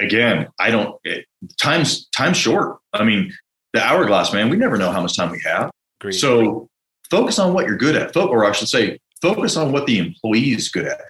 again, 0.00 0.48
I 0.58 0.70
don't. 0.70 0.96
It, 1.04 1.26
time's 1.60 2.08
time's 2.10 2.36
short. 2.36 2.78
I 2.92 3.04
mean, 3.04 3.32
the 3.72 3.82
hourglass, 3.82 4.32
man. 4.32 4.50
We 4.50 4.56
never 4.56 4.76
know 4.76 4.90
how 4.90 5.00
much 5.00 5.16
time 5.16 5.30
we 5.30 5.40
have. 5.44 5.70
So 6.12 6.68
focus 7.10 7.38
on 7.38 7.54
what 7.54 7.66
you're 7.66 7.76
good 7.76 7.96
at, 7.96 8.16
or 8.16 8.44
I 8.44 8.52
should 8.52 8.68
say, 8.68 8.98
focus 9.22 9.56
on 9.56 9.72
what 9.72 9.86
the 9.86 9.98
employee 9.98 10.52
is 10.52 10.68
good 10.68 10.86
at. 10.86 11.00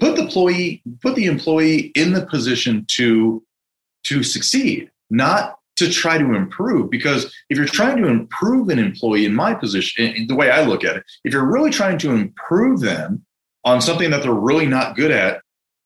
Put 0.00 0.16
the 0.16 0.22
employee, 0.22 0.82
put 1.02 1.14
the 1.14 1.26
employee 1.26 1.92
in 1.94 2.12
the 2.12 2.26
position 2.26 2.86
to 2.92 3.42
to 4.04 4.22
succeed, 4.22 4.90
not 5.10 5.59
to 5.80 5.90
try 5.90 6.16
to 6.16 6.34
improve. 6.34 6.90
Because 6.90 7.34
if 7.50 7.58
you're 7.58 7.66
trying 7.66 7.96
to 7.98 8.08
improve 8.08 8.68
an 8.68 8.78
employee, 8.78 9.26
in 9.26 9.34
my 9.34 9.54
position, 9.54 10.06
in- 10.06 10.26
the 10.26 10.34
way 10.34 10.50
I 10.50 10.64
look 10.64 10.84
at 10.84 10.96
it, 10.96 11.04
if 11.24 11.32
you're 11.32 11.50
really 11.50 11.70
trying 11.70 11.98
to 11.98 12.12
improve 12.12 12.80
them 12.80 13.24
on 13.64 13.80
something 13.80 14.10
that 14.10 14.22
they're 14.22 14.32
really 14.32 14.66
not 14.66 14.96
good 14.96 15.10
at, 15.10 15.42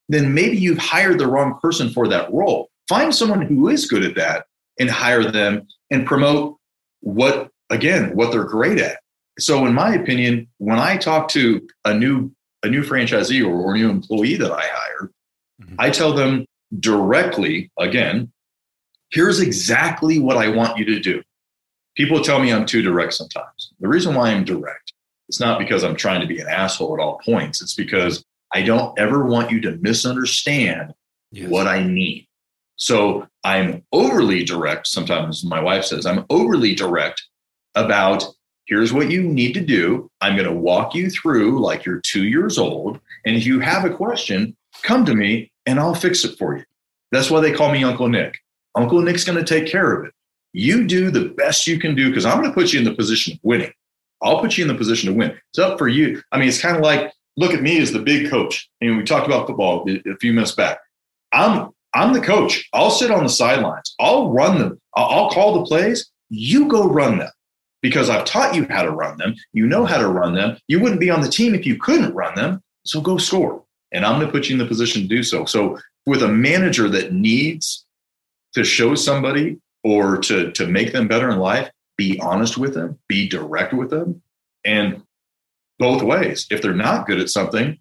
then 0.09 0.35
maybe 0.35 0.57
you've 0.57 0.79
hired 0.79 1.19
the 1.19 1.27
wrong 1.27 1.59
person 1.61 1.89
for 1.91 2.07
that 2.09 2.33
role. 2.33 2.69
Find 2.89 3.15
someone 3.15 3.43
who 3.43 3.69
is 3.69 3.87
good 3.87 4.05
at 4.05 4.15
that 4.17 4.45
and 4.79 4.91
hire 4.91 5.25
them 5.25 5.67
and 5.91 6.07
promote 6.07 6.59
what 7.01 7.51
again 7.71 8.15
what 8.15 8.33
they're 8.33 8.45
great 8.45 8.79
at 8.79 8.99
so 9.39 9.67
in 9.67 9.75
my 9.75 9.95
opinion 9.95 10.47
when 10.59 10.79
i 10.79 10.97
talk 10.97 11.29
to 11.29 11.67
a 11.85 11.93
new 11.93 12.35
a 12.65 12.69
new 12.69 12.83
franchisee 12.83 13.47
or, 13.47 13.53
or 13.53 13.75
a 13.75 13.79
new 13.79 13.91
employee 13.91 14.37
that 14.37 14.51
I 14.51 14.63
hire, 14.63 15.11
mm-hmm. 15.63 15.75
I 15.79 15.91
tell 15.91 16.15
them 16.15 16.47
directly 16.81 17.71
again, 17.79 18.33
here's 19.15 19.39
exactly 19.41 20.19
what 20.19 20.37
I 20.37 20.49
want 20.49 20.77
you 20.77 20.85
to 20.87 20.99
do. 20.99 21.23
People 21.97 22.21
tell 22.21 22.41
me 22.41 22.53
I'm 22.53 22.67
too 22.67 22.83
direct 22.83 23.15
sometimes. 23.15 23.73
The 23.79 23.89
reason 23.89 24.15
why 24.15 24.31
I'm 24.31 24.45
direct, 24.45 24.93
it's 25.29 25.39
not 25.39 25.61
because 25.61 25.85
I'm 25.85 25.95
trying 25.95 26.21
to 26.21 26.27
be 26.27 26.41
an 26.41 26.49
asshole 26.49 26.95
at 26.95 27.01
all 27.01 27.21
points. 27.25 27.63
It's 27.63 27.77
because 27.77 28.25
I 28.53 28.63
don't 28.63 28.99
ever 28.99 29.25
want 29.25 29.53
you 29.53 29.61
to 29.63 29.77
misunderstand 29.77 30.93
yes. 31.31 31.49
what 31.49 31.69
I 31.69 31.85
need. 31.85 32.27
So 32.77 33.29
I'm 33.45 33.85
overly 33.93 34.45
direct. 34.45 34.89
Sometimes 34.89 35.45
my 35.45 35.61
wife 35.61 35.85
says 35.85 36.07
I'm 36.07 36.27
overly 36.29 36.75
direct 36.75 37.23
about 37.77 38.25
here's 38.67 38.93
what 38.93 39.13
you 39.13 39.23
need 39.23 39.53
to 39.53 39.61
do. 39.61 40.11
I'm 40.21 40.35
going 40.35 40.49
to 40.49 40.53
walk 40.53 40.95
you 40.95 41.09
through 41.09 41.61
like 41.61 41.85
you're 41.85 42.01
two 42.01 42.25
years 42.25 42.59
old. 42.59 42.99
And 43.25 43.37
if 43.37 43.47
you 43.47 43.61
have 43.61 43.85
a 43.85 43.95
question, 43.95 44.57
come 44.83 45.05
to 45.05 45.15
me 45.15 45.53
and 45.67 45.79
I'll 45.79 45.95
fix 45.95 46.25
it 46.25 46.37
for 46.37 46.57
you. 46.57 46.65
That's 47.13 47.31
why 47.31 47.41
they 47.41 47.53
call 47.53 47.71
me 47.71 47.85
Uncle 47.85 48.09
Nick. 48.09 48.39
Uncle 48.75 49.01
Nick's 49.01 49.25
going 49.25 49.39
to 49.39 49.45
take 49.45 49.71
care 49.71 49.93
of 49.93 50.07
it. 50.07 50.13
You 50.53 50.87
do 50.87 51.11
the 51.11 51.29
best 51.31 51.67
you 51.67 51.79
can 51.79 51.95
do 51.95 52.09
because 52.09 52.25
I'm 52.25 52.39
going 52.39 52.49
to 52.49 52.55
put 52.55 52.73
you 52.73 52.79
in 52.79 52.85
the 52.85 52.95
position 52.95 53.35
of 53.35 53.41
winning. 53.43 53.73
I'll 54.23 54.41
put 54.41 54.57
you 54.57 54.65
in 54.65 54.69
the 54.69 54.75
position 54.75 55.13
to 55.13 55.19
win. 55.19 55.39
It's 55.51 55.59
up 55.59 55.79
for 55.79 55.89
you. 55.89 56.23
I 56.33 56.39
mean, 56.39 56.49
it's 56.49 56.61
kind 56.61 56.77
of 56.77 56.83
like 56.83 57.13
look 57.37 57.53
at 57.53 57.63
me 57.63 57.81
as 57.81 57.93
the 57.93 57.99
big 57.99 58.31
coach. 58.31 58.69
And 58.81 58.97
we 58.97 59.05
talked 59.05 59.27
about 59.27 59.47
football 59.47 59.87
a 59.89 60.17
few 60.17 60.33
minutes 60.33 60.53
back. 60.53 60.79
I'm 61.33 61.71
I'm 61.95 62.13
the 62.13 62.21
coach. 62.21 62.69
I'll 62.73 62.91
sit 62.91 63.11
on 63.11 63.23
the 63.23 63.29
sidelines. 63.29 63.95
I'll 64.01 64.31
run 64.31 64.59
them. 64.59 64.81
I'll, 64.97 65.07
I'll 65.07 65.31
call 65.31 65.55
the 65.55 65.67
plays. 65.67 66.11
You 66.29 66.67
go 66.67 66.89
run 66.89 67.19
them 67.19 67.31
because 67.83 68.11
I've 68.11 68.25
taught 68.25 68.55
you 68.55 68.67
how 68.69 68.83
to 68.83 68.91
run 68.91 69.19
them. 69.19 69.35
You 69.53 69.67
know 69.67 69.85
how 69.85 69.99
to 69.99 70.09
run 70.09 70.35
them. 70.35 70.59
You 70.67 70.81
wouldn't 70.81 71.01
be 71.01 71.11
on 71.11 71.21
the 71.21 71.29
team 71.29 71.55
if 71.55 71.67
you 71.67 71.77
couldn't 71.77 72.15
run 72.15 72.35
them. 72.35 72.63
So 72.85 73.01
go 73.01 73.19
score. 73.19 73.63
And 73.93 74.05
I'm 74.05 74.19
going 74.19 74.27
to 74.27 74.33
put 74.33 74.49
you 74.49 74.55
in 74.55 74.59
the 74.59 74.67
position 74.67 75.03
to 75.03 75.09
do 75.09 75.23
so. 75.23 75.45
So 75.45 75.79
with 76.05 76.23
a 76.23 76.29
manager 76.29 76.89
that 76.89 77.13
needs 77.13 77.84
to 78.55 78.65
show 78.65 78.95
somebody 78.95 79.59
or 79.83 80.19
to, 80.19 80.51
to 80.53 80.67
make 80.67 80.93
them 80.93 81.09
better 81.09 81.31
in 81.31 81.39
life, 81.39 81.71
be 81.97 82.19
honest 82.21 82.57
with 82.57 82.75
them, 82.75 82.99
be 83.09 83.29
direct 83.29 83.73
with 83.73 83.91
them, 83.91 84.23
and 84.65 85.03
both 85.79 86.03
ways. 86.03 86.47
If 86.51 86.63
they're 86.63 86.75
not 86.75 87.07
good 87.07 87.21
at 87.21 87.29
something, 87.29 87.79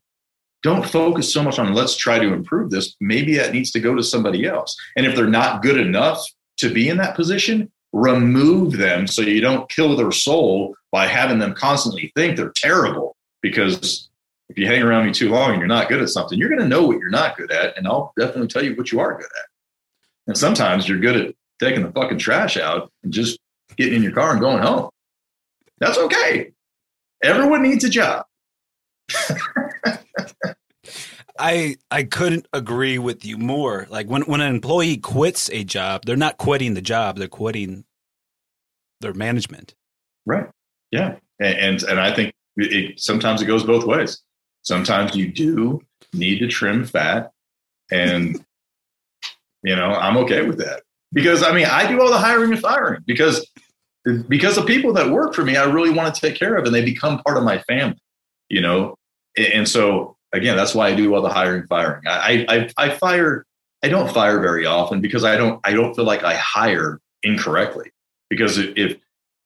don't 0.61 0.85
focus 0.85 1.31
so 1.31 1.43
much 1.43 1.59
on 1.59 1.73
let's 1.73 1.95
try 1.95 2.19
to 2.19 2.33
improve 2.33 2.71
this. 2.71 2.95
Maybe 3.01 3.35
that 3.35 3.53
needs 3.53 3.71
to 3.71 3.79
go 3.79 3.95
to 3.95 4.03
somebody 4.03 4.45
else. 4.45 4.75
And 4.95 5.05
if 5.05 5.15
they're 5.15 5.27
not 5.27 5.61
good 5.61 5.77
enough 5.77 6.25
to 6.57 6.73
be 6.73 6.89
in 6.89 6.97
that 6.97 7.15
position, 7.15 7.71
remove 7.91 8.77
them 8.77 9.05
so 9.05 9.21
you 9.21 9.41
don't 9.41 9.69
kill 9.69 9.95
their 9.95 10.11
soul 10.11 10.75
by 10.91 11.05
having 11.05 11.39
them 11.39 11.53
constantly 11.53 12.11
think 12.15 12.37
they're 12.37 12.53
terrible. 12.55 13.15
Because 13.41 14.09
if 14.49 14.57
you 14.57 14.65
hang 14.65 14.81
around 14.81 15.05
me 15.05 15.11
too 15.11 15.29
long 15.29 15.51
and 15.51 15.59
you're 15.59 15.67
not 15.67 15.89
good 15.89 16.01
at 16.01 16.09
something, 16.09 16.39
you're 16.39 16.49
going 16.49 16.61
to 16.61 16.67
know 16.67 16.85
what 16.87 16.97
you're 16.97 17.09
not 17.09 17.37
good 17.37 17.51
at. 17.51 17.77
And 17.77 17.87
I'll 17.87 18.13
definitely 18.17 18.47
tell 18.47 18.63
you 18.63 18.75
what 18.75 18.91
you 18.91 18.99
are 18.99 19.17
good 19.17 19.25
at. 19.25 19.52
And 20.27 20.37
sometimes 20.37 20.87
you're 20.87 20.99
good 20.99 21.15
at 21.15 21.35
taking 21.59 21.83
the 21.83 21.91
fucking 21.91 22.19
trash 22.19 22.57
out 22.57 22.91
and 23.03 23.11
just 23.11 23.39
getting 23.77 23.95
in 23.95 24.03
your 24.03 24.13
car 24.13 24.31
and 24.31 24.39
going 24.39 24.61
home. 24.61 24.89
That's 25.79 25.97
okay. 25.97 26.51
Everyone 27.23 27.63
needs 27.63 27.83
a 27.83 27.89
job. 27.89 28.25
I 31.39 31.77
I 31.89 32.03
couldn't 32.03 32.47
agree 32.53 32.99
with 32.99 33.25
you 33.25 33.37
more. 33.37 33.87
Like 33.89 34.07
when 34.07 34.21
when 34.23 34.41
an 34.41 34.53
employee 34.53 34.97
quits 34.97 35.49
a 35.51 35.63
job, 35.63 36.03
they're 36.05 36.15
not 36.15 36.37
quitting 36.37 36.73
the 36.75 36.81
job; 36.81 37.17
they're 37.17 37.27
quitting 37.27 37.85
their 39.01 39.13
management. 39.13 39.75
Right. 40.25 40.49
Yeah. 40.91 41.15
And 41.39 41.57
and, 41.57 41.83
and 41.83 41.99
I 41.99 42.13
think 42.13 42.33
it, 42.55 42.99
sometimes 42.99 43.41
it 43.41 43.45
goes 43.45 43.63
both 43.63 43.85
ways. 43.85 44.21
Sometimes 44.61 45.15
you 45.15 45.31
do 45.31 45.81
need 46.13 46.39
to 46.39 46.47
trim 46.47 46.85
fat, 46.85 47.31
and 47.91 48.43
you 49.63 49.75
know 49.75 49.89
I'm 49.89 50.17
okay 50.17 50.45
with 50.45 50.57
that 50.59 50.83
because 51.11 51.43
I 51.43 51.53
mean 51.53 51.65
I 51.65 51.87
do 51.87 52.01
all 52.01 52.09
the 52.09 52.17
hiring 52.17 52.51
and 52.51 52.61
firing 52.61 53.01
because 53.05 53.45
because 54.27 54.55
the 54.55 54.63
people 54.63 54.93
that 54.93 55.09
work 55.09 55.33
for 55.33 55.43
me, 55.43 55.55
I 55.55 55.63
really 55.65 55.89
want 55.89 56.13
to 56.13 56.21
take 56.21 56.35
care 56.35 56.55
of, 56.55 56.65
and 56.65 56.75
they 56.75 56.83
become 56.83 57.21
part 57.23 57.37
of 57.37 57.43
my 57.43 57.59
family. 57.59 57.99
You 58.49 58.61
know, 58.61 58.95
and 59.37 59.67
so 59.67 60.17
again, 60.33 60.57
that's 60.57 60.75
why 60.75 60.89
I 60.89 60.95
do 60.95 61.13
all 61.15 61.21
the 61.21 61.29
hiring, 61.29 61.65
firing. 61.67 62.03
I, 62.07 62.45
I, 62.49 62.69
I 62.77 62.89
fire. 62.89 63.45
I 63.83 63.89
don't 63.89 64.11
fire 64.13 64.39
very 64.39 64.65
often 64.65 65.01
because 65.01 65.23
I 65.23 65.37
don't. 65.37 65.59
I 65.63 65.73
don't 65.73 65.95
feel 65.95 66.05
like 66.05 66.23
I 66.23 66.35
hire 66.35 66.99
incorrectly. 67.23 67.91
Because 68.29 68.57
if 68.57 68.97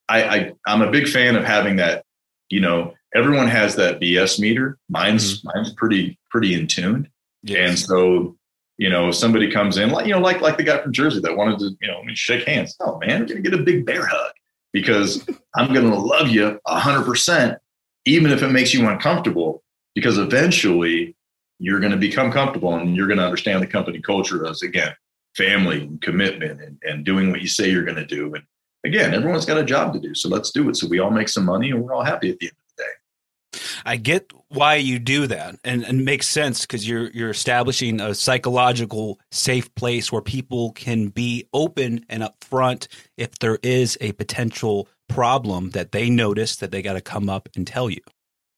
I, 0.09 0.24
I 0.24 0.53
I'm 0.65 0.82
a 0.82 0.91
big 0.91 1.07
fan 1.07 1.36
of 1.36 1.43
having 1.43 1.78
that. 1.78 2.03
You 2.49 2.61
know, 2.61 2.93
everyone 3.13 3.49
has 3.49 3.76
that 3.76 3.99
BS 3.99 4.39
meter. 4.39 4.78
Mine's 4.89 5.39
mm-hmm. 5.39 5.49
mine's 5.53 5.74
pretty 5.74 6.18
pretty 6.30 6.53
in 6.53 6.68
tune. 6.68 7.09
Yes. 7.43 7.70
And 7.70 7.80
so 7.80 8.37
you 8.78 8.90
know, 8.90 9.12
somebody 9.12 9.52
comes 9.52 9.78
in, 9.78 9.90
like 9.90 10.06
you 10.06 10.14
know, 10.14 10.20
like 10.20 10.42
like 10.42 10.58
the 10.58 10.64
guy 10.64 10.82
from 10.82 10.94
Jersey 10.94 11.20
that 11.22 11.36
wanted 11.36 11.60
to, 11.60 11.78
you 11.82 11.88
know, 11.88 12.02
shake 12.14 12.48
hands. 12.48 12.76
Oh 12.80 12.98
man, 13.00 13.22
we're 13.22 13.28
gonna 13.28 13.42
get 13.42 13.54
a 13.54 13.64
big 13.64 13.86
bear 13.86 14.06
hug 14.06 14.32
because 14.72 15.26
I'm 15.56 15.74
to 15.90 15.98
love 15.98 16.28
you 16.28 16.60
100%, 16.68 17.58
even 18.06 18.32
if 18.32 18.44
it 18.44 18.50
makes 18.50 18.74
you 18.74 18.88
uncomfortable, 18.88 19.64
because 19.96 20.18
eventually 20.18 21.16
you're 21.60 21.80
to 21.92 21.98
become 21.98 22.32
comfortable 22.32 22.76
and 22.76 22.96
you're 22.96 23.08
to 23.18 23.26
understand 23.26 23.62
the 23.64 23.68
company 23.68 24.00
culture 24.00 24.46
as, 24.46 24.62
again, 24.62 24.94
family 25.36 25.82
and 25.82 26.02
commitment 26.02 26.62
and, 26.62 26.78
and 26.84 27.06
doing 27.06 27.32
what 27.32 27.42
you 27.42 27.48
say 27.48 27.70
you're 27.70 27.84
to 27.96 28.06
do. 28.06 28.34
And 28.36 28.44
again, 28.86 29.14
everyone's 29.14 29.46
got 29.46 29.58
a 29.58 29.66
job 29.66 29.94
to 29.94 30.00
do. 30.00 30.14
So 30.14 30.30
let's 30.30 30.52
do 30.52 30.70
it. 30.70 30.76
So 30.76 30.88
we 30.88 31.00
all 31.00 31.12
make 31.12 31.30
some 31.30 31.46
money 31.46 31.72
and 31.72 31.82
we're 31.82 31.94
all 31.94 32.04
happy 32.04 32.30
at 32.30 32.40
the 32.40 32.48
end 32.48 32.56
of 32.58 32.76
the 32.78 32.84
day. 32.84 33.62
I 33.86 33.98
get 33.98 34.32
why 34.50 34.76
you 34.76 34.98
do 35.00 35.28
that 35.28 35.56
and, 35.64 35.84
and 35.84 36.06
makes 36.06 36.28
sense 36.28 36.62
because 36.62 36.88
you're 36.88 37.10
you're 37.12 37.30
establishing 37.30 38.00
a 38.00 38.16
psychological 38.16 39.20
safe 39.32 39.74
place 39.76 40.12
where 40.12 40.22
people 40.22 40.72
can 40.72 41.10
be 41.10 41.48
open 41.54 42.06
and 42.10 42.24
upfront 42.24 42.88
if 43.18 43.38
there 43.39 43.60
is 43.62 43.98
a 44.00 44.14
potential 44.14 44.88
problem 45.10 45.72
that 45.72 45.91
they 45.91 46.10
notice 46.10 46.58
that 46.58 46.72
they 46.72 46.82
got 46.82 46.93
to 46.93 47.02
come 47.02 47.30
up 47.30 47.50
and 47.56 47.68
tell 47.68 47.89
you. 47.89 48.02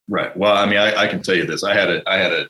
Right. 0.08 0.36
Well, 0.36 0.56
I 0.56 0.66
mean, 0.66 0.78
I, 0.78 1.02
I, 1.02 1.06
can 1.06 1.22
tell 1.22 1.36
you 1.36 1.44
this. 1.44 1.62
I 1.62 1.74
had 1.74 1.88
a 1.88 2.08
I 2.08 2.18
had 2.18 2.32
a 2.32 2.48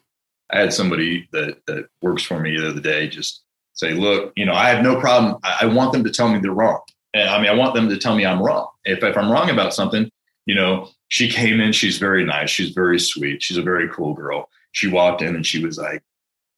I 0.50 0.60
had 0.60 0.72
somebody 0.72 1.28
that 1.32 1.58
that 1.66 1.86
works 2.02 2.22
for 2.22 2.40
me 2.40 2.56
the 2.56 2.70
other 2.70 2.80
day 2.80 3.08
just 3.08 3.42
say, 3.74 3.92
look, 3.92 4.32
you 4.36 4.44
know, 4.44 4.54
I 4.54 4.68
have 4.68 4.82
no 4.82 5.00
problem. 5.00 5.38
I, 5.42 5.58
I 5.62 5.64
want 5.66 5.92
them 5.92 6.04
to 6.04 6.10
tell 6.10 6.28
me 6.28 6.38
they're 6.38 6.52
wrong. 6.52 6.80
And 7.14 7.28
I 7.28 7.40
mean, 7.40 7.50
I 7.50 7.54
want 7.54 7.74
them 7.74 7.88
to 7.88 7.98
tell 7.98 8.14
me 8.14 8.24
I'm 8.26 8.42
wrong. 8.42 8.68
If 8.84 9.02
if 9.02 9.16
I'm 9.16 9.30
wrong 9.30 9.50
about 9.50 9.74
something, 9.74 10.10
you 10.46 10.54
know, 10.54 10.88
she 11.08 11.28
came 11.28 11.60
in, 11.60 11.72
she's 11.72 11.98
very 11.98 12.24
nice, 12.24 12.50
she's 12.50 12.70
very 12.70 12.98
sweet, 12.98 13.42
she's 13.42 13.56
a 13.56 13.62
very 13.62 13.88
cool 13.88 14.14
girl. 14.14 14.48
She 14.72 14.88
walked 14.88 15.22
in 15.22 15.34
and 15.34 15.46
she 15.46 15.64
was 15.64 15.78
like, 15.78 16.02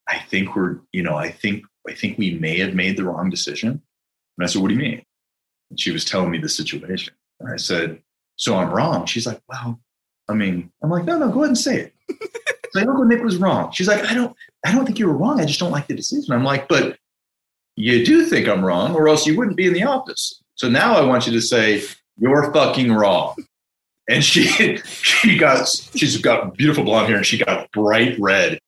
I 0.09 0.19
think 0.19 0.55
we're, 0.55 0.79
you 0.93 1.03
know, 1.03 1.17
I 1.17 1.31
think 1.31 1.65
I 1.89 1.95
think 1.95 2.19
we 2.19 2.35
may 2.35 2.59
have 2.59 2.75
made 2.75 2.97
the 2.97 3.05
wrong 3.05 3.31
decision. 3.31 3.69
And 3.71 4.45
I 4.45 4.47
said, 4.47 4.63
What 4.63 4.69
do 4.69 4.75
you 4.75 4.81
mean? 4.81 5.03
And 5.71 5.81
she 5.81 5.91
was 5.91 6.05
telling 6.05 6.31
me 6.31 6.39
the 6.39 6.49
situation. 6.49 7.15
And 7.41 7.53
I 7.53 7.57
said, 7.57 8.01
So 8.37 8.57
I'm 8.57 8.71
wrong. 8.71 9.07
She's 9.07 9.27
like, 9.27 9.41
Well, 9.49 9.81
I 10.29 10.35
mean, 10.35 10.71
I'm 10.83 10.91
like, 10.91 11.05
no, 11.05 11.19
no, 11.19 11.29
go 11.29 11.41
ahead 11.41 11.49
and 11.49 11.59
say 11.59 11.77
it. 11.81 11.95
like, 12.75 12.87
Uncle 12.87 13.05
Nick 13.05 13.23
was 13.23 13.37
wrong. 13.37 13.73
She's 13.73 13.89
like, 13.89 14.05
I 14.05 14.15
don't, 14.15 14.35
I 14.65 14.73
don't 14.73 14.87
think 14.87 14.99
you 14.99 15.07
were 15.07 15.17
wrong. 15.17 15.41
I 15.41 15.45
just 15.45 15.61
don't 15.61 15.73
like 15.73 15.89
the 15.89 15.95
decision. 15.95 16.33
I'm 16.33 16.45
like, 16.45 16.69
but 16.69 16.97
you 17.77 18.05
do 18.05 18.27
think 18.27 18.49
I'm 18.49 18.65
wrong, 18.65 18.95
or 18.95 19.09
else 19.09 19.27
you 19.27 19.37
wouldn't 19.37 19.57
be 19.57 19.67
in 19.67 19.73
the 19.73 19.85
office. 19.85 20.43
So 20.55 20.69
now 20.69 20.95
I 20.95 21.05
want 21.05 21.27
you 21.27 21.33
to 21.33 21.41
say, 21.41 21.83
you're 22.19 22.53
fucking 22.53 22.93
wrong 22.93 23.35
and 24.09 24.25
she 24.25 24.77
she 24.85 25.37
got 25.37 25.69
she's 25.95 26.17
got 26.19 26.57
beautiful 26.57 26.85
blonde 26.85 27.09
hair 27.09 27.17
and 27.17 27.27
she 27.27 27.39
got 27.39 27.71
bright 27.73 28.17
red 28.19 28.59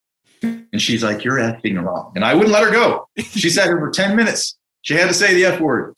and 0.43 0.81
she's 0.81 1.03
like 1.03 1.25
you're 1.25 1.41
acting 1.41 1.77
wrong 1.77 2.13
and 2.15 2.25
i 2.25 2.35
wouldn't 2.35 2.53
let 2.53 2.63
her 2.63 2.71
go 2.71 3.09
she 3.19 3.49
sat 3.49 3.65
here 3.65 3.79
for 3.79 3.91
10 3.91 4.17
minutes 4.17 4.57
she 4.83 4.95
had 4.95 5.09
to 5.09 5.15
say 5.15 5.35
the 5.35 5.45
f 5.45 5.61
word 5.61 5.95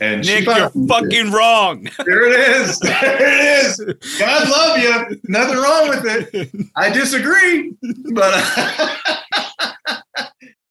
and 0.00 0.26
Nick, 0.26 0.46
you're 0.46 0.68
fucking 0.88 1.28
it. 1.28 1.32
wrong. 1.32 1.88
There 2.04 2.26
it 2.26 2.60
is. 2.60 2.76
There 2.80 3.22
it 3.22 3.64
is. 3.64 4.18
God 4.18 4.48
love 4.48 4.78
you. 4.78 5.20
Nothing 5.28 5.58
wrong 5.58 5.88
with 5.90 6.04
it. 6.04 6.50
I 6.74 6.90
disagree, 6.90 7.72
but 8.12 8.34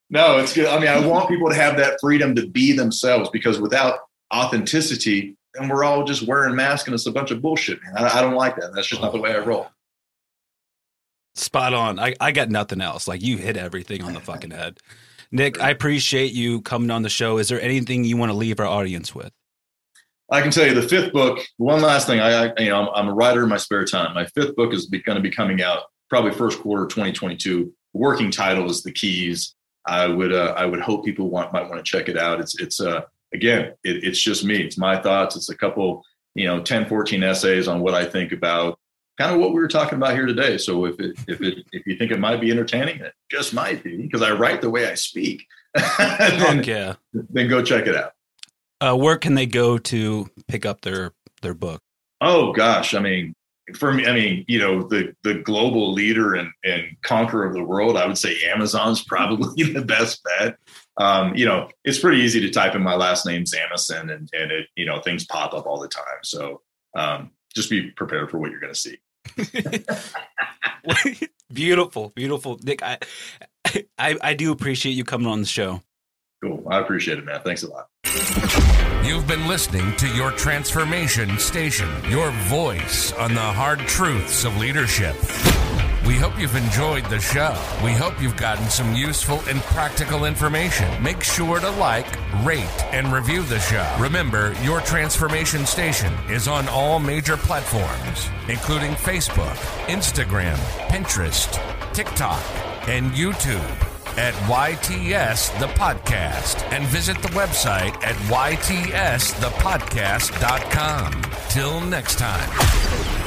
no, 0.09 0.39
it's 0.39 0.53
good. 0.53 0.65
I 0.65 0.77
mean, 0.79 0.89
I 0.89 0.99
want 1.05 1.29
people 1.29 1.47
to 1.47 1.55
have 1.55 1.77
that 1.77 1.97
freedom 2.01 2.35
to 2.35 2.45
be 2.45 2.73
themselves 2.73 3.29
because 3.29 3.61
without 3.61 3.99
authenticity, 4.33 5.37
and 5.55 5.69
we're 5.69 5.83
all 5.83 6.03
just 6.03 6.27
wearing 6.27 6.55
masks 6.55 6.87
and 6.87 6.93
it's 6.93 7.05
a 7.05 7.11
bunch 7.11 7.31
of 7.31 7.41
bullshit, 7.41 7.79
man. 7.83 7.97
I, 7.97 8.19
I 8.19 8.21
don't 8.21 8.35
like 8.35 8.55
that. 8.57 8.73
That's 8.73 8.87
just 8.87 9.01
not 9.01 9.13
the 9.13 9.19
way 9.19 9.33
I 9.33 9.39
roll. 9.39 9.67
Spot 11.35 11.73
on. 11.73 11.99
I, 11.99 12.13
I 12.19 12.31
got 12.31 12.49
nothing 12.49 12.81
else. 12.81 13.07
Like 13.07 13.21
you 13.21 13.37
hit 13.37 13.57
everything 13.57 14.03
on 14.03 14.13
the 14.13 14.19
fucking 14.19 14.51
head. 14.51 14.79
Nick, 15.31 15.61
I 15.61 15.69
appreciate 15.69 16.33
you 16.33 16.61
coming 16.61 16.91
on 16.91 17.03
the 17.03 17.09
show. 17.09 17.37
Is 17.37 17.47
there 17.47 17.61
anything 17.61 18.03
you 18.03 18.17
want 18.17 18.31
to 18.31 18.37
leave 18.37 18.59
our 18.59 18.65
audience 18.65 19.15
with? 19.15 19.31
I 20.29 20.41
can 20.41 20.51
tell 20.51 20.65
you 20.65 20.73
the 20.73 20.87
fifth 20.87 21.11
book. 21.11 21.39
One 21.57 21.81
last 21.81 22.07
thing, 22.07 22.19
I, 22.19 22.47
I 22.47 22.53
you 22.57 22.69
know 22.69 22.81
I'm, 22.81 22.89
I'm, 22.95 23.07
a 23.09 23.13
writer 23.13 23.43
in 23.43 23.49
my 23.49 23.57
spare 23.57 23.83
time. 23.85 24.13
My 24.13 24.25
fifth 24.27 24.55
book 24.55 24.73
is 24.73 24.85
going 24.85 25.17
to 25.17 25.21
be 25.21 25.29
coming 25.29 25.61
out 25.61 25.83
probably 26.09 26.31
first 26.31 26.59
quarter 26.59 26.85
2022. 26.85 27.73
Working 27.93 28.31
title 28.31 28.69
is 28.69 28.81
the 28.81 28.93
keys. 28.93 29.55
I 29.85 30.07
would 30.07 30.31
uh, 30.31 30.53
I 30.55 30.65
would 30.65 30.79
hope 30.79 31.03
people 31.03 31.29
want 31.29 31.51
might 31.51 31.67
want 31.69 31.83
to 31.83 31.89
check 31.89 32.07
it 32.07 32.17
out. 32.17 32.39
It's 32.39 32.59
it's 32.59 32.79
uh 32.79 33.01
again, 33.33 33.73
it, 33.83 34.03
it's 34.03 34.21
just 34.21 34.43
me. 34.43 34.57
It's 34.57 34.77
my 34.77 35.01
thoughts. 35.01 35.35
It's 35.35 35.49
a 35.49 35.57
couple, 35.57 36.03
you 36.35 36.45
know, 36.45 36.61
10, 36.61 36.87
14 36.87 37.23
essays 37.23 37.67
on 37.67 37.81
what 37.81 37.93
I 37.93 38.05
think 38.05 38.31
about 38.31 38.77
kind 39.17 39.33
of 39.33 39.39
what 39.39 39.53
we 39.53 39.59
were 39.59 39.67
talking 39.67 39.97
about 39.97 40.13
here 40.13 40.25
today. 40.25 40.57
So 40.57 40.85
if 40.85 40.99
it 40.99 41.15
if 41.27 41.41
it 41.41 41.65
if 41.71 41.85
you 41.85 41.95
think 41.97 42.11
it 42.11 42.19
might 42.19 42.41
be 42.41 42.51
entertaining, 42.51 42.99
it 42.99 43.13
just 43.29 43.53
might 43.53 43.83
be 43.83 43.97
because 43.97 44.21
I 44.21 44.31
write 44.31 44.61
the 44.61 44.69
way 44.69 44.87
I 44.87 44.95
speak. 44.95 45.45
then, 45.97 46.63
yeah. 46.63 46.95
then 47.13 47.47
go 47.47 47.63
check 47.63 47.87
it 47.87 47.95
out. 47.95 48.13
Uh, 48.81 48.95
where 48.95 49.17
can 49.17 49.35
they 49.35 49.45
go 49.45 49.77
to 49.77 50.27
pick 50.47 50.65
up 50.65 50.81
their 50.81 51.13
their 51.41 51.53
book? 51.53 51.81
Oh 52.19 52.51
gosh, 52.51 52.93
I 52.93 52.99
mean, 52.99 53.35
for 53.77 53.93
me, 53.93 54.05
I 54.05 54.13
mean, 54.13 54.45
you 54.47 54.59
know, 54.59 54.83
the 54.83 55.15
the 55.23 55.35
global 55.35 55.93
leader 55.93 56.35
and 56.35 56.49
and 56.63 56.83
conqueror 57.01 57.45
of 57.45 57.53
the 57.53 57.63
world, 57.63 57.97
I 57.97 58.05
would 58.05 58.17
say 58.17 58.35
Amazon's 58.53 59.03
probably 59.07 59.63
the 59.63 59.81
best 59.81 60.23
bet. 60.23 60.57
Um, 60.97 61.35
you 61.35 61.45
know, 61.45 61.69
it's 61.83 61.99
pretty 61.99 62.21
easy 62.21 62.39
to 62.41 62.49
type 62.49 62.75
in 62.75 62.81
my 62.81 62.95
last 62.95 63.25
name, 63.25 63.43
Zamucen, 63.43 64.13
and 64.13 64.29
and 64.33 64.51
it, 64.51 64.67
you 64.75 64.85
know, 64.85 65.01
things 65.01 65.25
pop 65.25 65.53
up 65.53 65.65
all 65.65 65.79
the 65.79 65.87
time. 65.87 66.03
So 66.23 66.61
um, 66.95 67.31
just 67.53 67.69
be 67.69 67.91
prepared 67.91 68.29
for 68.29 68.37
what 68.37 68.51
you're 68.51 68.59
going 68.59 68.73
to 68.73 68.79
see. 68.79 68.97
beautiful, 71.53 72.11
beautiful, 72.15 72.59
Nick. 72.63 72.83
I, 72.83 72.97
I 73.97 74.17
I 74.21 74.33
do 74.33 74.51
appreciate 74.51 74.93
you 74.93 75.03
coming 75.03 75.27
on 75.27 75.41
the 75.41 75.47
show. 75.47 75.81
Cool. 76.43 76.65
I 76.69 76.79
appreciate 76.79 77.19
it, 77.19 77.25
man. 77.25 77.41
Thanks 77.43 77.63
a 77.63 77.69
lot. 77.69 77.87
You've 79.03 79.25
been 79.25 79.47
listening 79.47 79.95
to 79.97 80.07
your 80.09 80.29
transformation 80.31 81.39
station, 81.39 81.89
your 82.07 82.29
voice 82.45 83.11
on 83.13 83.33
the 83.33 83.41
hard 83.41 83.79
truths 83.79 84.45
of 84.45 84.55
leadership. 84.57 85.15
We 86.05 86.17
hope 86.17 86.37
you've 86.39 86.55
enjoyed 86.55 87.05
the 87.05 87.19
show. 87.19 87.57
We 87.83 87.93
hope 87.93 88.21
you've 88.21 88.37
gotten 88.37 88.69
some 88.69 88.93
useful 88.93 89.41
and 89.47 89.59
practical 89.61 90.25
information. 90.25 91.01
Make 91.01 91.23
sure 91.23 91.59
to 91.59 91.69
like, 91.71 92.15
rate, 92.45 92.83
and 92.93 93.11
review 93.11 93.41
the 93.41 93.59
show. 93.59 93.91
Remember, 93.99 94.53
your 94.61 94.81
transformation 94.81 95.65
station 95.65 96.13
is 96.29 96.47
on 96.47 96.67
all 96.69 96.99
major 96.99 97.37
platforms, 97.37 98.29
including 98.49 98.91
Facebook, 98.91 99.55
Instagram, 99.87 100.57
Pinterest, 100.89 101.51
TikTok, 101.93 102.43
and 102.87 103.11
YouTube 103.13 103.90
at 104.17 104.33
YTS 104.47 105.59
The 105.59 105.67
Podcast 105.67 106.63
and 106.71 106.87
visit 106.87 107.21
the 107.21 107.27
website 107.29 107.93
at 108.03 108.15
YTSThePodcast.com. 108.29 111.21
Till 111.49 111.81
next 111.81 112.17
time. 112.17 113.20